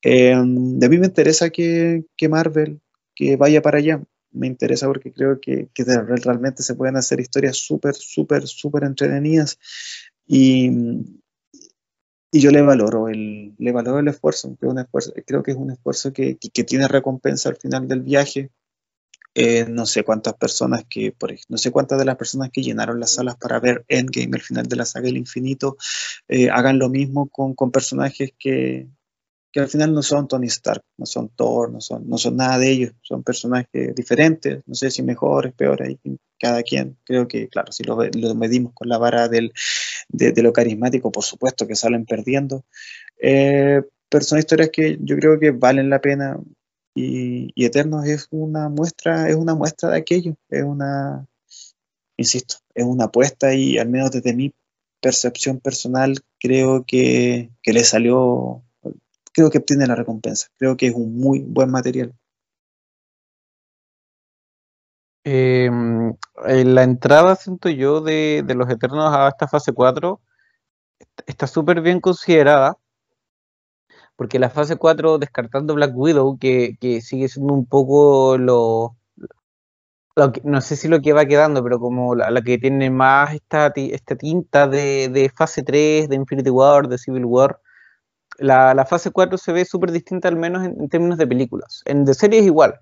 [0.02, 2.80] Eh, de mí me interesa que, que, Marvel
[3.14, 4.02] que vaya para allá.
[4.32, 9.60] Me interesa porque creo que, que realmente se pueden hacer historias súper, súper, súper entretenidas.
[10.26, 10.70] Y,
[12.32, 15.58] y yo le valoro el, le valoro el esfuerzo, creo, un esfuerzo, creo que es
[15.58, 18.52] un esfuerzo que, que, tiene recompensa al final del viaje,
[19.40, 23.00] eh, no sé cuántas personas que, por, no sé cuántas de las personas que llenaron
[23.00, 25.78] las salas para ver Endgame, el final de la saga del infinito,
[26.28, 28.88] eh, hagan lo mismo con, con personajes que,
[29.52, 32.58] que, al final no son Tony Stark, no son Thor, no son, no son nada
[32.58, 35.98] de ellos, son personajes diferentes, no sé si mejores, peores,
[36.40, 36.98] cada quien.
[37.04, 39.54] Creo que, claro, si lo, lo medimos con la vara del,
[40.10, 42.66] de, lo carismático, por supuesto que salen perdiendo.
[43.22, 46.40] Eh, pero son historias que yo creo que valen la pena
[46.98, 51.28] y, Eternos es una muestra, es una muestra de aquello, es una,
[52.18, 54.54] insisto, es una apuesta y al menos desde mi
[55.00, 58.64] percepción personal creo que, que le salió,
[59.32, 62.14] creo que obtiene la recompensa, creo que es un muy buen material.
[65.24, 65.70] Eh,
[66.46, 70.22] la entrada, siento yo, de, de, los Eternos a esta fase 4
[71.26, 72.78] está súper bien considerada
[74.18, 78.98] porque la fase 4, descartando Black Widow, que, que sigue siendo un poco lo,
[80.44, 84.16] no sé si lo que va quedando, pero como la, que tiene más esta, esta
[84.16, 87.60] tinta de, de, fase 3, de Infinity War, de Civil War,
[88.40, 91.84] la, la fase 4 se ve súper distinta al menos en, en, términos de películas.
[91.86, 92.80] En de series igual,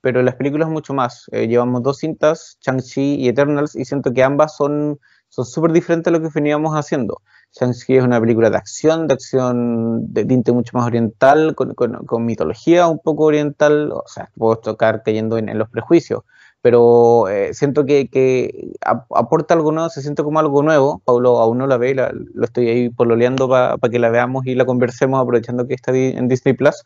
[0.00, 1.26] pero en las películas mucho más.
[1.32, 4.98] Eh, llevamos dos cintas, Shang-Chi y Eternals, y siento que ambas son
[5.28, 7.20] súper diferentes a lo que veníamos haciendo.
[7.52, 12.04] Shang-Chi es una película de acción, de acción de tinte mucho más oriental, con, con,
[12.06, 16.24] con mitología un poco oriental, o sea, puedo tocar cayendo en, en los prejuicios,
[16.60, 18.72] pero eh, siento que, que,
[19.10, 21.00] aporta algo nuevo, se siente como algo nuevo.
[21.04, 24.44] Paulo aún no la ve, la, lo estoy ahí pololeando para pa que la veamos
[24.46, 26.84] y la conversemos, aprovechando que está en Disney Plus.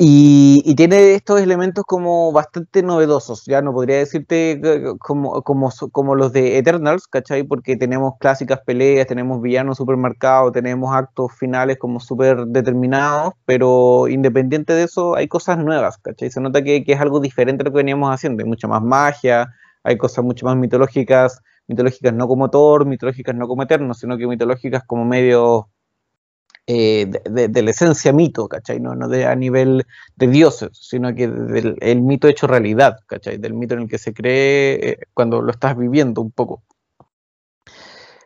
[0.00, 4.60] Y, y, tiene estos elementos como bastante novedosos, ya no podría decirte
[5.00, 7.42] como, como, como los de Eternals, ¿cachai?
[7.42, 14.72] Porque tenemos clásicas peleas, tenemos villanos supermercados, tenemos actos finales como súper determinados, pero independiente
[14.72, 16.30] de eso hay cosas nuevas, ¿cachai?
[16.30, 18.82] Se nota que, que, es algo diferente a lo que veníamos haciendo, hay mucha más
[18.82, 19.48] magia,
[19.82, 24.28] hay cosas mucho más mitológicas, mitológicas no como Thor, mitológicas no como Eternos, sino que
[24.28, 25.70] mitológicas como medio
[26.70, 28.78] eh, de, la esencia mito, ¿cachai?
[28.78, 33.38] No, no de, a nivel de dioses, sino que del el mito hecho realidad, ¿cachai?
[33.38, 36.62] Del mito en el que se cree eh, cuando lo estás viviendo un poco.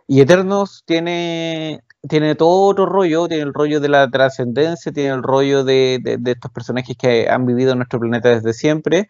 [0.09, 5.22] Y Eternos tiene, tiene todo otro rollo, tiene el rollo de la trascendencia, tiene el
[5.22, 9.09] rollo de, de, de, estos personajes que han vivido en nuestro planeta desde siempre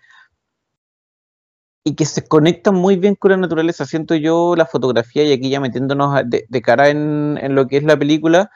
[1.85, 3.87] y que se conectan muy bien con la naturaleza.
[3.87, 7.79] Siento yo la fotografía y aquí ya metiéndonos de, de cara en, en, lo que
[7.79, 8.51] es la película,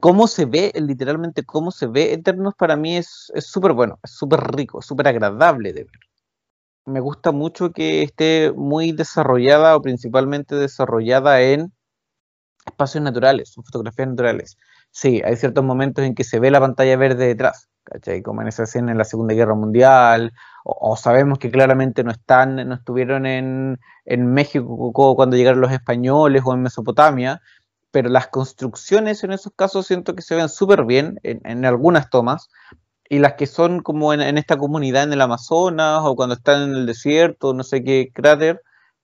[0.00, 4.40] cómo se ve, literalmente cómo se ve Eternos para mí es súper bueno, es súper
[4.54, 6.00] rico, súper agradable de ver.
[6.86, 11.72] me gusta mucho que esté muy desarrollada o principalmente desarrollada en
[12.66, 14.56] espacios naturales, fotografías naturales.
[14.90, 18.22] Sí, hay ciertos momentos en que se ve la pantalla verde detrás, ¿cachai?
[18.22, 20.32] Como en esa escena en la Segunda Guerra Mundial,
[20.64, 26.42] o, sabemos que claramente no están, no estuvieron en, en México cuando llegaron los españoles
[26.44, 27.42] o en Mesopotamia,
[27.94, 32.48] pero las construcciones en esos casos siento que se ven súper bien en, algunas tomas,
[33.08, 36.76] y las que son como en, esta comunidad en el Amazonas o cuando están en
[36.76, 38.62] el desierto, no sé qué cráter,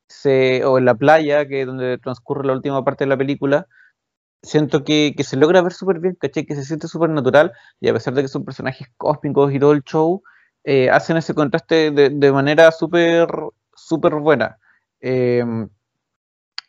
[0.09, 3.68] se, o en la playa, que es donde transcurre la última parte de la película,
[4.42, 6.44] siento que, se logra ver súper bien, ¿caché?
[6.44, 9.70] Que se siente súper natural y a pesar de que son personajes cósmicos y todo
[9.70, 10.20] el show,
[10.64, 13.29] eh, hacen ese contraste de, manera súper,
[13.72, 14.59] súper buena.
[15.00, 15.68] Em,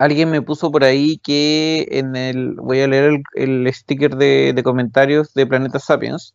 [0.01, 2.55] Alguien me puso por ahí que en el.
[2.55, 6.33] Voy a leer el, sticker de, comentarios de Planeta Sapiens.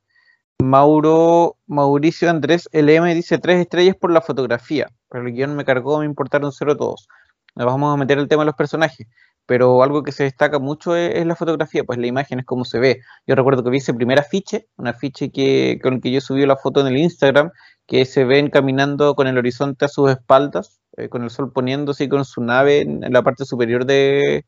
[0.62, 4.86] Mauro, Mauricio Andrés LM dice tres estrellas por la fotografía.
[5.10, 7.08] Pero el guion me cargó, me importaron cero todos.
[7.56, 9.08] Nos vamos a meter el tema de los personajes.
[9.46, 12.78] Pero algo que se destaca mucho es, la fotografía, pues la imagen es como se
[12.78, 13.00] ve.
[13.26, 16.44] Yo recuerdo que vi ese primer afiche, un afiche que, con el que yo subí
[16.46, 17.50] la foto en el Instagram,
[17.86, 22.04] que se ven caminando con el horizonte a sus espaldas, eh, con el sol poniéndose
[22.04, 24.44] y con su nave en, la parte superior de,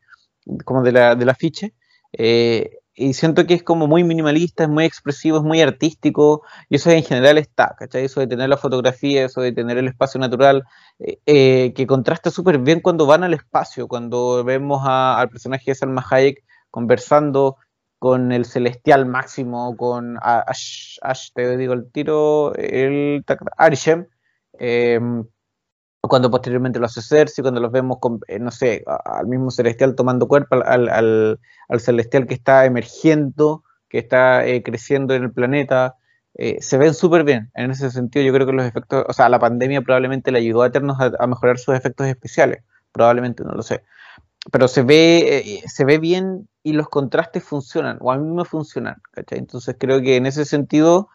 [0.65, 1.73] como de la, del afiche.
[2.11, 6.75] Eh, y siento que es como muy minimalista, es muy expresivo, es muy artístico, y
[6.75, 8.03] eso en general está, ¿cachai?
[8.03, 10.65] Eso de tener la fotografía, eso de tener el espacio natural,
[11.25, 16.05] eh, que contrasta súper bien cuando van al espacio, cuando vemos al personaje de Salma
[16.09, 17.55] Hayek conversando
[17.99, 20.19] con el celestial máximo, con
[21.33, 23.23] te digo el tiro, el
[23.55, 24.07] Arishem,
[24.59, 24.99] eh,
[26.01, 29.95] cuando posteriormente los hace Cersei, cuando los vemos, con, eh, no sé, al mismo celestial
[29.95, 35.31] tomando cuerpo, al, al, al celestial que está emergiendo, que está eh, creciendo en el
[35.31, 35.95] planeta,
[36.35, 37.51] eh, se ven súper bien.
[37.53, 40.61] En ese sentido, yo creo que los efectos, o sea, la pandemia probablemente le ayudó
[40.61, 43.83] a Eternos a, mejorar sus efectos especiales, probablemente, no lo sé.
[44.51, 49.01] Pero se ve, se ve bien y los contrastes funcionan, o a mí me funcionan,
[49.11, 49.39] ¿cachai?
[49.39, 51.09] Entonces creo que en ese sentido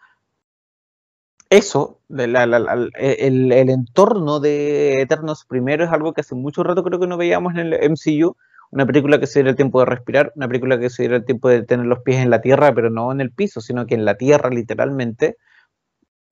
[1.56, 7.16] eso, el, entorno de Eternos primero es algo que hace mucho rato creo que no
[7.16, 8.36] veíamos en el MCU.
[8.70, 11.24] Una película que se diera el tiempo de respirar, una película que se diera el
[11.24, 13.94] tiempo de tener los pies en la tierra, pero no en el piso, sino que
[13.94, 15.36] en la tierra literalmente.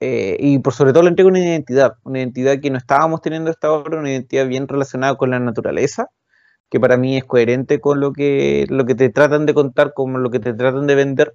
[0.00, 3.50] Eh, y por sobre todo le entrega una identidad, una identidad que no estábamos teniendo
[3.50, 6.08] hasta ahora, una identidad bien relacionada con la naturaleza,
[6.68, 10.20] que para mí es coherente con lo que, lo que te tratan de contar, con
[10.20, 11.35] lo que te tratan de vender,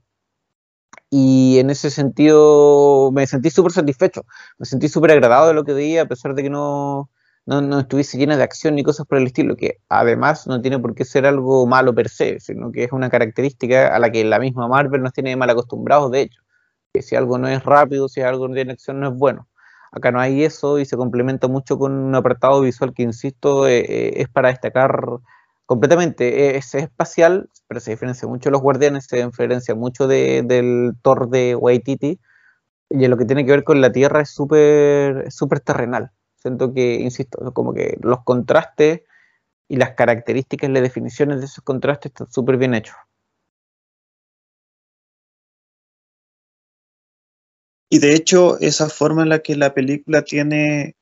[1.10, 4.24] y en ese sentido me sentí súper satisfecho,
[4.58, 7.10] me sentí súper agradado de lo que veía, a pesar de que no,
[7.46, 10.96] no, estuviese llena de acción ni cosas por el estilo, que además no tiene por
[10.96, 14.40] qué ser algo malo per se, sino que es una característica a la que la
[14.40, 16.42] misma Marvel nos tiene mal acostumbrados, de hecho,
[16.94, 19.48] que si algo no es rápido, si algo no tiene acción, no es bueno.
[19.92, 23.80] Acá no hay eso y se complementa mucho con un apartado visual que, insisto, eh,
[23.80, 25.20] eh, es para destacar
[25.68, 26.58] completamente.
[26.58, 31.56] Es, espacial, pero se diferencia mucho de los guardianes, se diferencia mucho del Thor de
[31.56, 32.20] Waititi.
[32.90, 36.12] Y en lo que tiene que ver con la Tierra es súper súper terrenal.
[36.38, 39.02] Siento que, insisto, como que los contrastes
[39.70, 42.96] y las características las definiciones de esos contrastes están súper bien hechos.
[47.90, 50.97] Y de hecho, esa forma en la que la película tiene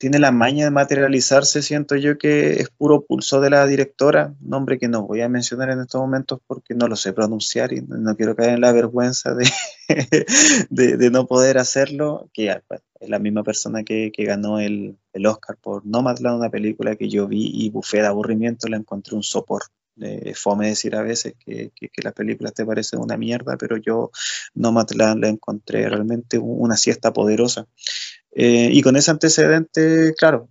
[0.00, 4.78] tiene la maña de materializarse, siento yo que es puro pulso de la directora, nombre
[4.78, 8.16] que no voy a mencionar en estos momentos porque no lo sé pronunciar y no
[8.16, 9.46] quiero caer en la vergüenza de,
[10.70, 15.84] de, no poder hacerlo, que es la misma persona que, ganó el, el, Oscar por
[15.84, 19.64] Nomadland, una película que yo vi y bufé de aburrimiento, le encontré un sopor.
[20.00, 24.10] Eh, fome decir a veces que, que, las películas te parecen una mierda, pero yo
[24.54, 27.66] Nomadland la encontré realmente una siesta poderosa.
[28.32, 30.48] Eh, y con ese antecedente, claro,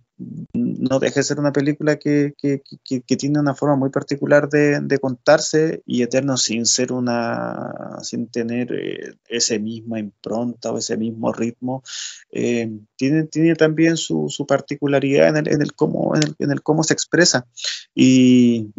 [0.52, 4.80] no deja de ser una película que, que, que, tiene una forma muy particular de,
[4.80, 10.96] de, contarse y Eterno sin ser una, sin tener eh, ese misma impronta o ese
[10.96, 11.82] mismo ritmo,
[12.30, 16.50] eh, tiene, tiene también su, su particularidad en el, en el cómo, en el, en
[16.50, 17.46] el cómo se expresa.
[17.94, 18.72] Y,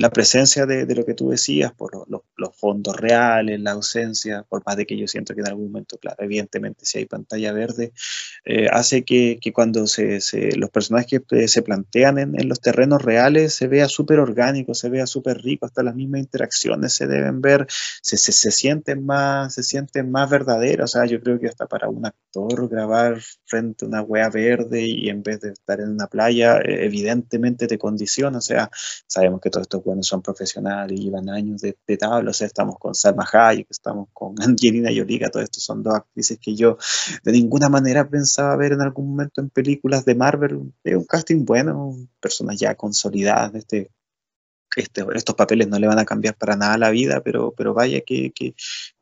[0.00, 4.78] la presencia de, lo que tú decías, por los fondos reales, la ausencia, por más
[4.78, 7.92] de que yo siento que en algún momento, claro, evidentemente si hay pantalla verde,
[8.46, 10.20] eh, hace que, cuando se,
[10.56, 15.06] los personajes que se plantean en, los terrenos reales se vea súper orgánico, se vea
[15.06, 17.66] súper rico, hasta las mismas interacciones se deben ver,
[18.00, 21.90] se, se, sienten más, se sienten más verdaderas, o sea, yo creo que hasta para
[21.90, 26.06] un actor grabar frente a una wea verde y en vez de estar en una
[26.06, 28.70] playa, eh, evidentemente te condiciona, o sea,
[29.06, 32.32] sabemos que todo esto es bueno, son profesionales y llevan años de, de tabla, o
[32.32, 36.54] sea, estamos con Salma Hayek, estamos con Angelina Jolie, todo esto son dos actrices que
[36.54, 36.78] yo
[37.24, 41.44] de ninguna manera pensaba ver en algún momento en películas de Marvel, es un casting
[41.44, 43.90] bueno, personas ya consolidadas de este
[44.76, 48.00] este, estos papeles no le van a cambiar para nada la vida, pero, pero vaya
[48.02, 48.32] que,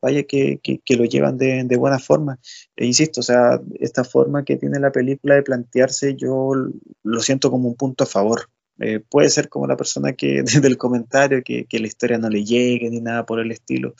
[0.01, 0.59] vaya que,
[0.97, 2.39] lo llevan de, buena forma.
[2.75, 6.51] E insisto, o sea, esta forma que tiene la película de plantearse, yo
[7.03, 8.49] lo siento como un punto a favor.
[8.79, 12.43] Eh, puede ser como la persona que desde el comentario que, la historia no le
[12.43, 13.95] llegue ni nada por el estilo,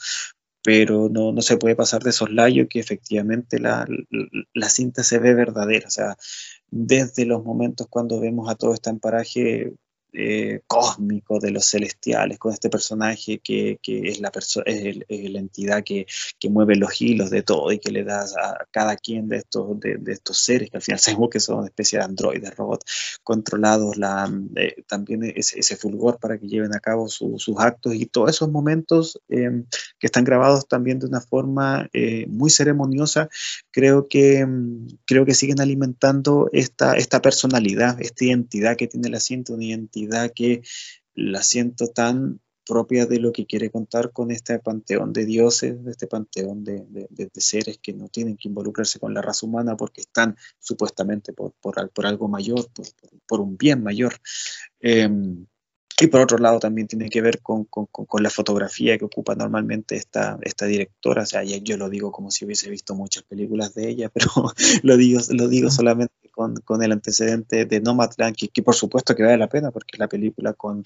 [0.62, 3.86] pero no, no se puede pasar de soslayo que efectivamente la,
[4.54, 5.88] la, cinta se ve verdadera.
[5.88, 6.16] O sea,
[6.70, 9.72] desde los momentos cuando vemos a todo este amparaje
[10.12, 14.32] eh, cósmico de los celestiales, con este personaje que, es, la
[14.66, 16.06] es, la entidad que,
[16.50, 20.00] mueve los hilos de todo y que le da a cada quien de estos, de,
[20.08, 24.28] estos seres, que al final sabemos que son una especie de androides, robots controlados, la,
[24.56, 29.20] eh, también ese, fulgor para que lleven a cabo sus actos y todos esos momentos
[29.28, 29.64] em,
[29.98, 33.28] que están grabados también de una forma eh, muy ceremoniosa,
[33.70, 39.20] creo que, em, creo que siguen alimentando esta, esta personalidad, esta identidad que tiene la
[39.20, 39.99] cinta, una identidad
[40.34, 40.62] que
[41.14, 42.40] la siento tan
[42.70, 47.28] propia de lo que quiere contar con este panteón de dioses, de este panteón de,
[47.34, 52.06] seres que no tienen que involucrarse con la raza humana porque están supuestamente por, por,
[52.06, 52.68] algo mayor,
[53.26, 54.14] por, un bien mayor.
[54.78, 55.46] Em,
[56.00, 57.68] y por otro lado también tiene que ver con,
[58.20, 61.22] la fotografía que ocupa normalmente esta, esta directora.
[61.22, 64.30] O sea, yo lo digo como si hubiese visto muchas películas de ella, pero
[64.82, 66.14] lo digo, lo digo solamente
[66.64, 69.98] con, el antecedente de Nomadland, que, que por supuesto que vale la pena, porque es
[69.98, 70.82] la película con,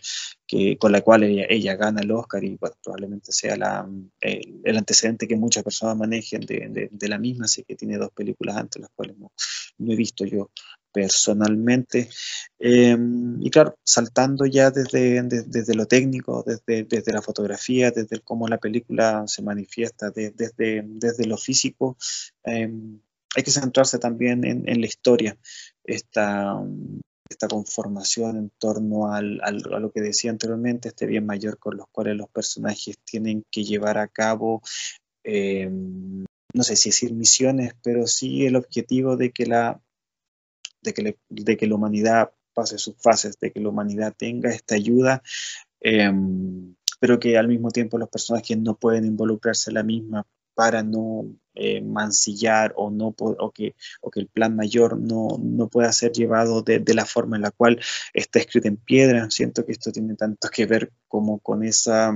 [0.46, 3.88] que, con la cual ella, gana el Oscar y probablemente sea la,
[4.20, 7.46] el, antecedente que muchas personas manejen de, de, la misma.
[7.46, 9.32] Sé que tiene dos películas antes, las cuales no,
[9.78, 10.50] no he visto yo
[10.94, 12.08] personalmente.
[12.58, 18.46] Em, y claro, saltando ya desde, desde, lo técnico, desde, desde, la fotografía, desde cómo
[18.46, 21.98] la película se manifiesta, desde, desde lo físico,
[22.44, 23.00] em,
[23.34, 25.36] hay que centrarse también en, la historia,
[25.84, 26.56] esta,
[27.48, 32.28] conformación en torno a lo que decía anteriormente, este bien mayor con los cuales los
[32.30, 34.62] personajes tienen que llevar a cabo.
[35.24, 36.24] Em,
[36.54, 39.82] no sé si decir misiones, pero sí el objetivo de que la,
[40.80, 44.76] de que, de que la humanidad pase sus fases, de que la humanidad tenga esta
[44.76, 45.22] ayuda,
[45.80, 50.82] em, pero que al mismo tiempo los personajes no pueden involucrarse en la misma para
[50.82, 55.92] no eh, mancillar o, no, o, que, o que el plan mayor no, no pueda
[55.92, 57.80] ser llevado de, de, la forma en la cual
[58.12, 59.30] está escrito en piedra.
[59.30, 62.12] Siento que esto tiene tanto que ver como con esa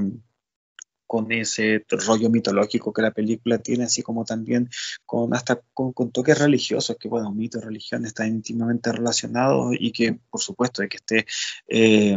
[1.08, 4.68] con ese rollo mitológico que la película tiene, así como también
[5.06, 10.20] con hasta con, toques religiosos, que bueno, mito y religión están íntimamente relacionados y que
[10.30, 11.26] por supuesto de que esté
[11.66, 12.14] eh,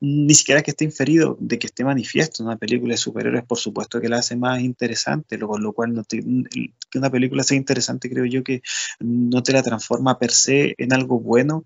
[0.00, 2.42] ni siquiera que esté inferido, de que esté manifiesto.
[2.42, 6.04] Una película de superhéroes, por supuesto que la hace más interesante, lo, lo cual no
[6.04, 8.62] que una película sea interesante, creo yo que
[9.00, 11.64] no te la transforma per se en algo bueno,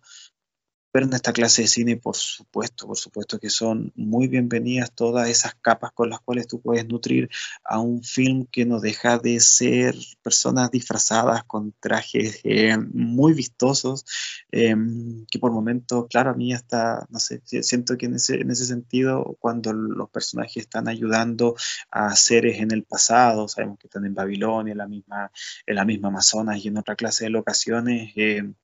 [0.94, 5.28] pero en esta clase de cine, por supuesto, por supuesto que son muy bienvenidas todas
[5.28, 7.28] esas capas con las cuales tú puedes nutrir
[7.64, 14.04] a un film que no deja de ser personas disfrazadas con trajes eh, muy vistosos,
[14.52, 18.52] em, que por momentos, claro, a mí hasta, no sé, siento que en ese, en
[18.52, 21.56] ese sentido, cuando los personajes están ayudando
[21.90, 25.32] a seres en el pasado, sabemos que están en Babilonia, en la misma,
[25.66, 28.54] en la misma Amazonas y en otra clase de locaciones, em,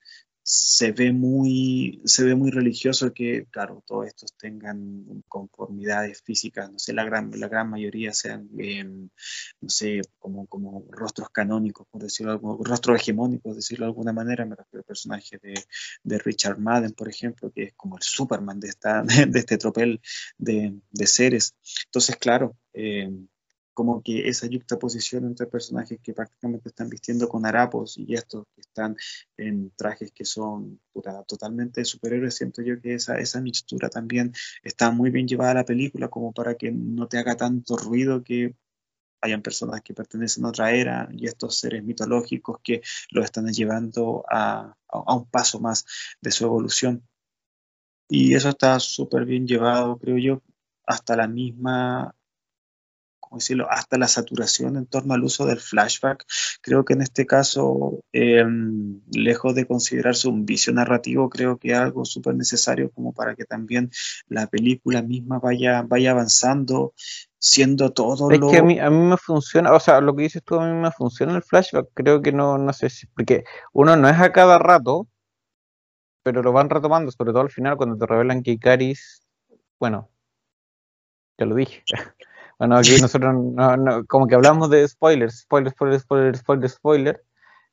[0.42, 6.78] se ve muy, se ve muy religioso que, claro, todos estos tengan conformidades físicas, no
[6.78, 9.10] sé, la gran, la gran mayoría sean, em,
[9.60, 14.56] no sé, como, como rostros canónicos, por decirlo rostros hegemónicos, decirlo de alguna manera, me
[14.56, 15.54] refiero al personaje de,
[16.02, 20.00] de, Richard Madden, por ejemplo, que es como el Superman de, esta, de este tropel
[20.38, 21.54] de, de seres.
[21.86, 23.10] Entonces, claro, eh,
[23.74, 28.60] como que esa yuxtaposición entre personajes que prácticamente están vistiendo con harapos y estos que
[28.60, 28.96] están
[29.36, 30.80] en trajes que son
[31.26, 35.64] totalmente superhéroes, siento yo que esa, esa mixtura también está muy bien llevada a la
[35.64, 38.54] película como para que no te haga tanto ruido que
[39.22, 44.24] hayan personas que pertenecen a otra era y estos seres mitológicos que los están llevando
[44.30, 45.84] a, a un paso más
[46.20, 47.06] de su evolución.
[48.08, 50.42] Y eso está súper bien llevado, creo yo,
[50.84, 52.14] hasta la misma
[53.36, 56.24] decirlo, hasta la saturación en torno al uso del flashback.
[56.60, 61.78] Creo que en este caso, em, lejos de considerarse un vicio narrativo, creo que es
[61.78, 63.90] algo súper necesario como para que también
[64.28, 66.94] la película misma vaya, vaya avanzando,
[67.38, 70.42] siendo todo es que a mí, a mí me funciona, o sea, lo que dices
[70.44, 73.96] tú a mí me funciona el flashback, creo que no, no sé si, porque uno
[73.96, 75.08] no es a cada rato,
[76.22, 79.22] pero lo van retomando, sobre todo al final cuando te revelan que Icaris,
[79.78, 80.10] bueno,
[81.36, 81.82] te lo dije.
[82.60, 83.34] Bueno, aquí nosotros
[84.06, 87.20] como que hablamos de spoilers, spoilers, spoilers, spoilers, spoilers, spoilers.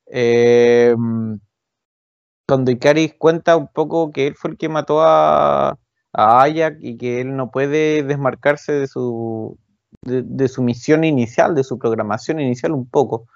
[0.10, 0.96] Eh,
[2.48, 5.78] cuando Icaris cuenta un poco que él fue el que mató a,
[6.14, 9.60] a Ayak y que él no puede desmarcarse de su,
[10.04, 13.28] de, su misión inicial, de su programación inicial un poco.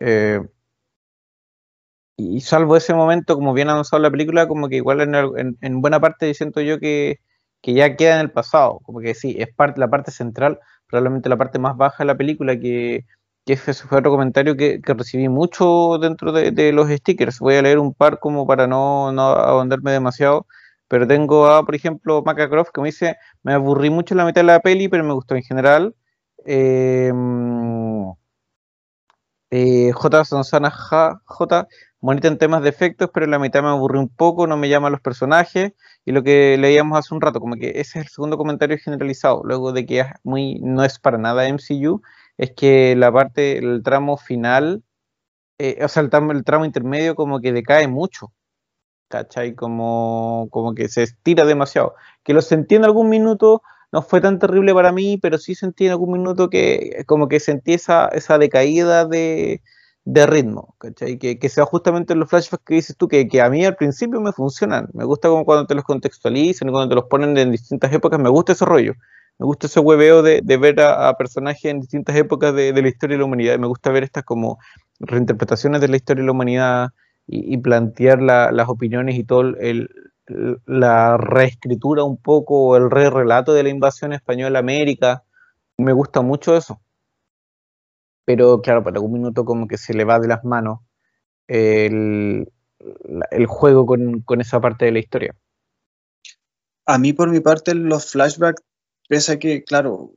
[0.00, 0.40] Eh,
[2.16, 5.00] y salvo ese momento, como bien avanzado la película, como que igual
[5.60, 7.20] en, buena parte siento yo que,
[7.64, 10.58] ya queda en el pasado, como que sí, es parte, la parte central,
[10.88, 13.06] probablemente la parte más baja de la película, que,
[13.46, 17.38] que fue otro comentario que, recibí mucho dentro de, los stickers.
[17.40, 20.46] Voy a leer un par como para no, no ahondarme demasiado,
[20.88, 24.42] pero tengo a, por ejemplo, Macacroft que me dice, me aburrí mucho en la mitad
[24.42, 25.94] de la peli, pero me gustó en general.
[26.44, 27.12] Eh,
[29.50, 30.24] eh, J.
[30.24, 31.68] Sonsana J.
[32.02, 34.92] Bonita en temas de efectos, pero la mitad me aburrí un poco, no me llaman
[34.92, 35.72] los personajes.
[36.04, 39.42] Y lo que leíamos hace un rato, como que ese es el segundo comentario generalizado,
[39.44, 42.02] luego de que es muy, no es para nada MCU,
[42.38, 44.82] es que la parte, el tramo final,
[45.58, 48.32] eh, o sea, el tramo, el tramo intermedio como que decae mucho.
[49.08, 49.54] ¿cachai?
[49.54, 51.94] Como, como que se estira demasiado.
[52.24, 55.86] Que lo sentí en algún minuto, no fue tan terrible para mí, pero sí sentí
[55.86, 59.62] en algún minuto que como que sentí esa, esa decaída de,
[60.04, 61.18] ritmo, ¿cachai?
[61.18, 64.32] Que, sea justamente en los flashbacks que dices tú, que, a mí al principio me
[64.32, 64.88] funcionan.
[64.92, 68.18] Me gusta como cuando te los contextualizan y cuando te los ponen en distintas épocas,
[68.20, 68.94] me gusta ese rollo.
[69.38, 73.16] Me gusta ese hueveo de, ver a, personajes en distintas épocas de, de, la historia
[73.16, 73.58] de la humanidad.
[73.58, 74.58] Me gusta ver estas como
[75.00, 76.90] reinterpretaciones de la historia de la humanidad
[77.26, 79.88] y, plantear las opiniones y todo el,
[80.66, 85.24] la reescritura un poco, el re relato de la invasión española a América.
[85.78, 86.80] Me gusta mucho eso.
[88.24, 90.80] Pero claro, para algún minuto como que se le va de las manos
[91.48, 92.50] el,
[93.30, 95.34] el juego con, con, esa parte de la historia.
[96.86, 98.62] A mí por mi parte los flashbacks,
[99.08, 100.14] pese a que, claro,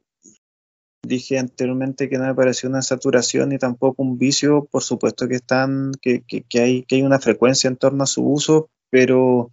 [1.06, 5.36] dije anteriormente que no me pareció una saturación ni tampoco un vicio, por supuesto que
[5.36, 6.24] están, que,
[6.56, 9.50] hay, que hay una frecuencia en torno a su uso, pero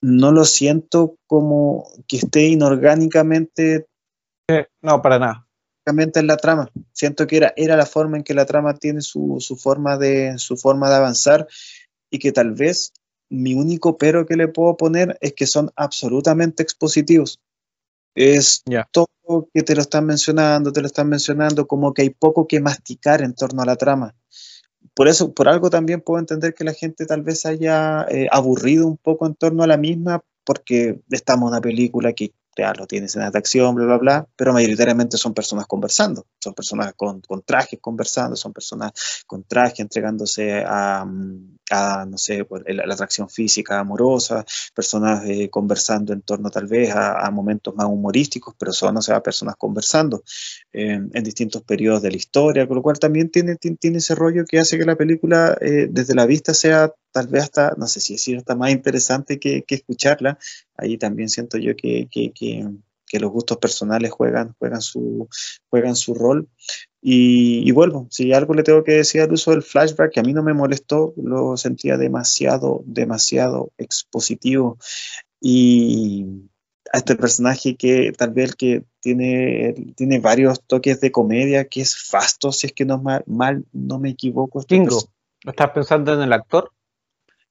[0.00, 3.86] no lo siento como que esté inorgánicamente.
[4.48, 5.46] Eh, no, para nada.
[5.84, 6.70] En la trama.
[6.92, 10.38] Siento que era, era la forma en que la trama tiene su, su, forma de,
[10.38, 11.48] su forma de avanzar
[12.08, 12.92] y que tal vez
[13.28, 17.40] mi único pero que le puedo poner es que son absolutamente expositivos.
[18.14, 18.62] Es
[18.92, 22.60] todo que te lo están mencionando, te lo están mencionando, como que hay poco que
[22.60, 24.14] masticar en torno a la trama.
[24.94, 28.86] Por eso, por algo también puedo entender que la gente tal vez haya eh, aburrido
[28.86, 32.86] un poco en torno a la misma, porque estamos en una película que ya lo
[32.86, 37.20] tiene escenas de acción, bla, bla, bla, pero mayoritariamente son personas conversando, son personas con,
[37.20, 38.92] con trajes conversando, son personas
[39.26, 41.06] con traje entregándose a,
[42.08, 44.44] no sé, la, atracción física amorosa,
[44.74, 49.22] personas eh, conversando en torno tal vez a, momentos más humorísticos, pero son, o sea,
[49.22, 50.22] personas conversando
[50.72, 54.58] en distintos periodos de la historia, con lo cual también tiene, tiene, ese rollo que
[54.58, 58.14] hace que la película eh, desde la vista sea tal vez hasta, no sé si
[58.14, 60.38] decir, hasta más interesante que, que escucharla.
[60.76, 62.66] Ahí también siento yo que, que,
[63.18, 65.28] los gustos personales juegan, juegan, su,
[65.68, 66.48] juegan su rol.
[67.00, 70.32] Y, vuelvo, si algo le tengo que decir al uso del flashback, que a mí
[70.32, 74.78] no me molestó, lo sentía demasiado, demasiado expositivo.
[75.40, 76.26] Y
[76.92, 81.96] a este personaje que tal vez que tiene, tiene varios toques de comedia, que es
[81.96, 84.60] Fasto, si es que no mal, mal no me equivoco.
[84.60, 84.80] Este
[85.44, 86.70] ¿Estás pensando en el actor?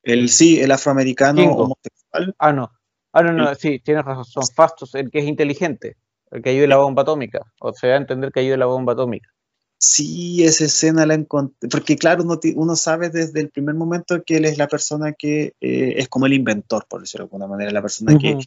[0.04, 2.36] El sí, el afroamericano homosexual.
[2.40, 2.72] Ah, no.
[3.14, 5.98] Ah, no, no, sí, tienes razón, son fastos, el que es inteligente,
[6.32, 9.30] el que ayuda la bomba atómica, o sea, entender que ayuda la bomba atómica.
[9.78, 14.38] Sí, esa escena la encontré, porque claro, uno, uno, sabe desde el primer momento que
[14.38, 17.72] él es la persona que eh, es como el inventor, por decirlo de alguna manera,
[17.72, 18.38] la persona que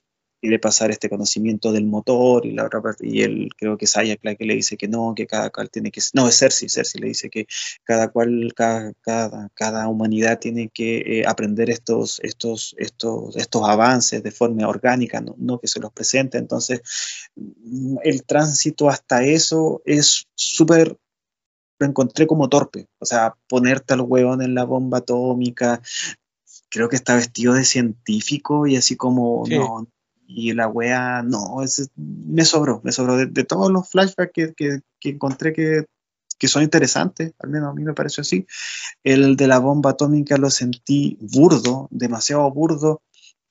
[0.44, 3.96] quiere pasar este conocimiento del motor y la otra parte, y él creo que es
[3.96, 6.68] Ayak la que le dice que no, que cada cual tiene que, no, es Cersei,
[6.68, 7.46] Cersei le dice que
[7.82, 14.22] cada cual, cada, cada, cada humanidad tiene que eh, aprender estos, estos, estos, estos avances
[14.22, 16.82] de forma orgánica, no, no que se los presente, entonces
[17.36, 20.98] mm, el tránsito hasta eso es súper
[21.78, 22.86] lo encontré como torpe.
[22.98, 25.80] O sea, ponerte al huevón en la bomba atómica.
[26.68, 29.88] Creo que está vestido de científico y así como, no,
[30.26, 31.56] y la wea, no,
[31.96, 33.16] me sobró, me sobró.
[33.16, 35.86] De, todos los flashbacks que, encontré que,
[36.46, 38.46] son interesantes, al menos a mí me pareció así,
[39.02, 43.00] el de la bomba atómica lo sentí burdo, demasiado burdo.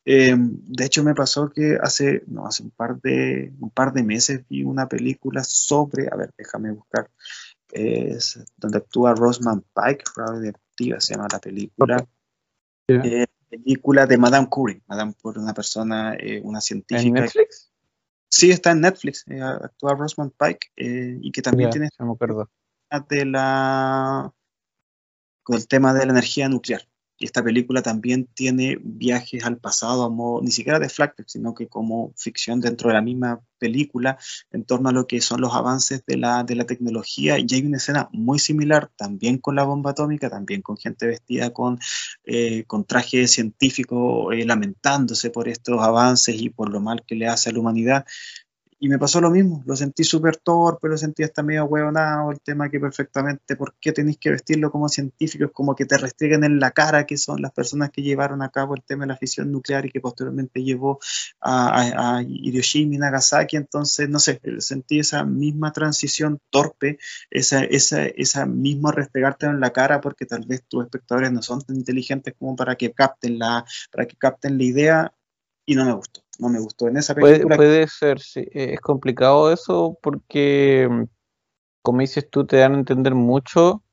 [0.05, 4.03] Em, de hecho, me pasó que hace, no, hace un par, de, un par de
[4.03, 7.09] meses vi una película sobre, a ver, déjame buscar,
[7.71, 10.03] es donde actúa Roseman Pike,
[10.41, 12.05] Detective se llama la película.
[12.87, 13.25] Eh,
[13.57, 14.81] película de Madame Curie.
[14.87, 17.07] Madame Curie, una persona, eh, una científica.
[17.07, 17.71] ¿En Netflix?
[18.29, 22.49] Sí, está en Netflix, eh, actúa Rosamund Pike eh, y que también tiene me acuerdo.
[23.07, 24.33] de la
[25.43, 26.87] con el tema de la energía nuclear.
[27.17, 31.53] Y esta película también tiene viajes al pasado a modo, ni siquiera de flashback, sino
[31.53, 34.17] que como ficción dentro de la misma película,
[34.51, 37.39] en torno a lo que son los avances de la, de la tecnología.
[37.39, 41.51] Y hay una escena muy similar también con la bomba atómica, también con gente vestida
[41.51, 41.79] con,
[42.25, 47.27] eh, con traje científico, eh, lamentándose por estos avances y por lo mal que le
[47.27, 48.05] hace a la humanidad.
[48.83, 52.41] Y me pasó lo mismo, lo sentí súper torpe, lo sentí hasta medio hueonado, el
[52.41, 55.51] tema que perfectamente, ¿por qué tenéis que vestirlo como científicos?
[55.53, 58.75] Como que te restringen en la cara, que son las personas que llevaron a cabo
[58.75, 60.99] el tema de la fisión nuclear y que posteriormente llevó
[61.39, 63.55] a, Hiroshima y Nagasaki.
[63.55, 66.99] Entonces, no sé, sentí esa misma transición torpe,
[67.31, 71.61] esa, esa, esa misma restregarte en la cara, porque tal vez tus espectadores no son
[71.61, 73.63] tan inteligentes como para que capten la,
[73.93, 75.13] para que capten la idea,
[75.65, 77.55] y no me gustó no me gustó en esa película.
[77.55, 78.41] Puede, ser, sí.
[78.51, 81.03] Eh, es complicado eso porque, mm,
[81.81, 83.83] como dices tú, te dan a entender mucho.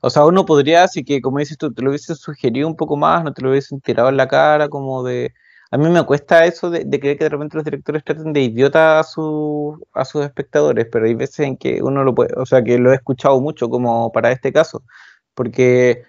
[0.00, 2.96] O sea, uno podría, así que, como dices tú, te lo hubiese sugerido un poco
[2.96, 5.32] más, no te lo hubiesen tirado en la cara, como de...
[5.70, 8.98] A mí me cuesta eso de, creer que de repente los directores traten de idiota
[8.98, 12.78] a, a sus espectadores, pero hay veces en que uno lo puede, o sea, que
[12.78, 14.84] lo he escuchado mucho como para este caso,
[15.34, 16.02] porque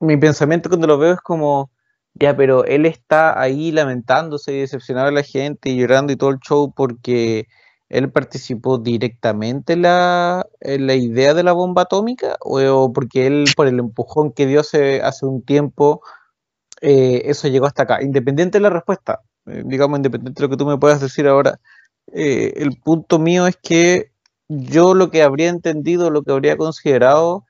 [0.00, 1.70] mi pensamiento cuando lo veo es como,
[2.18, 6.30] ya, pero él está ahí lamentándose y decepcionado a la gente y llorando y todo
[6.30, 7.46] el show porque
[7.88, 13.68] él participó directamente en la, la idea de la bomba atómica o, porque él, por
[13.68, 16.02] el empujón que dio hace, hace un tiempo,
[16.80, 18.02] eh, eso llegó hasta acá.
[18.02, 21.60] Independiente de la respuesta, eh, digamos, independiente de lo que tú me puedas decir ahora,
[22.12, 24.10] eh, el punto mío es que
[24.48, 27.45] yo lo que habría entendido, lo que habría considerado,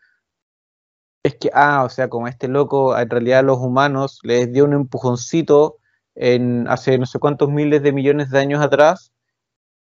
[1.27, 4.75] es que, ah, o sea, como este loco, en realidad los humanos les dio un
[4.75, 5.79] empujoncito
[6.15, 9.13] en hace no sé cuántos miles de millones de años atrás,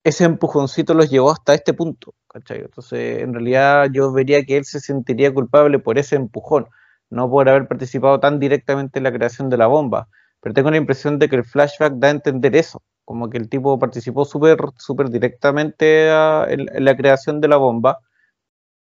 [0.03, 2.59] ese empujoncito los llevó hasta este punto, ¿cachai?
[2.61, 6.67] Entonces, en realidad yo vería que él se sentiría culpable por ese empujón,
[7.09, 10.09] no por haber participado tan directamente en la creación de la bomba.
[10.41, 13.49] Pero tengo la impresión de que el flashback da a entender eso, como que el
[13.49, 17.99] tipo participó súper super directamente en, en, la creación de la bomba.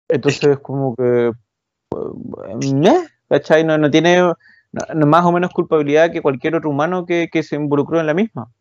[0.10, 1.32] Entonces, como que
[3.30, 3.64] ¿cachai?
[3.64, 4.22] No, no tiene
[5.06, 8.52] más o menos culpabilidad que cualquier otro humano que, se involucró en la misma.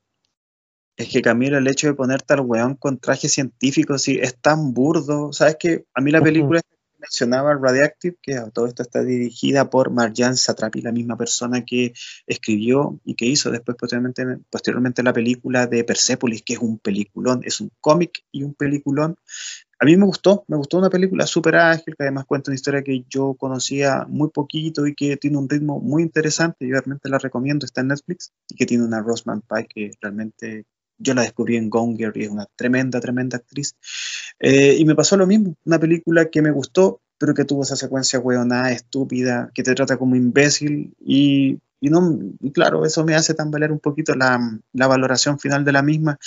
[0.97, 4.73] Es que Camilo, el hecho de ponerte al weón con traje científico, sí, es tan
[4.73, 5.33] burdo.
[5.33, 6.74] ¿Sabes que A mí la película que
[7.05, 11.93] mencionaba, Radioactive, que todo esto está dirigida por Marjan Satrapi, la misma persona que
[12.27, 17.43] escribió y que hizo después posteriormente, posteriormente la película de Persepolis, que es un peliculón,
[17.45, 19.17] es un cómic y un peliculón.
[19.81, 22.83] A mí me gustó, me gustó una película súper ágil, que además cuenta una historia
[22.83, 27.19] que yo conocía muy poquito y que tiene un ritmo muy interesante, yo realmente la
[27.19, 30.65] recomiendo, está en Netflix, y que tiene una Rosamund Pike que realmente
[31.05, 33.77] yo la descubrí en Gonger y es una tremenda, tremenda actriz.
[34.41, 37.77] Eh, y me pasó lo mismo, una película que me gustó, pero que tuvo esa
[37.77, 42.19] secuencia hueonada, estúpida, que te trata como imbécil y, y no,
[42.53, 44.41] claro, eso me hace tambalear un poquito la,
[44.73, 46.19] la valoración final de la misma.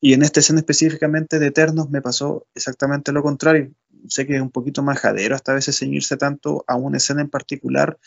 [0.00, 3.72] Y en esta escena específicamente de Eternos me pasó exactamente lo contrario.
[4.08, 7.98] Sé que es un poquito majadero hasta veces ceñirse tanto a una escena en particular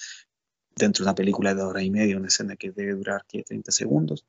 [0.76, 4.26] dentro de una película de hora y media, una escena que debe durar 30 segundos.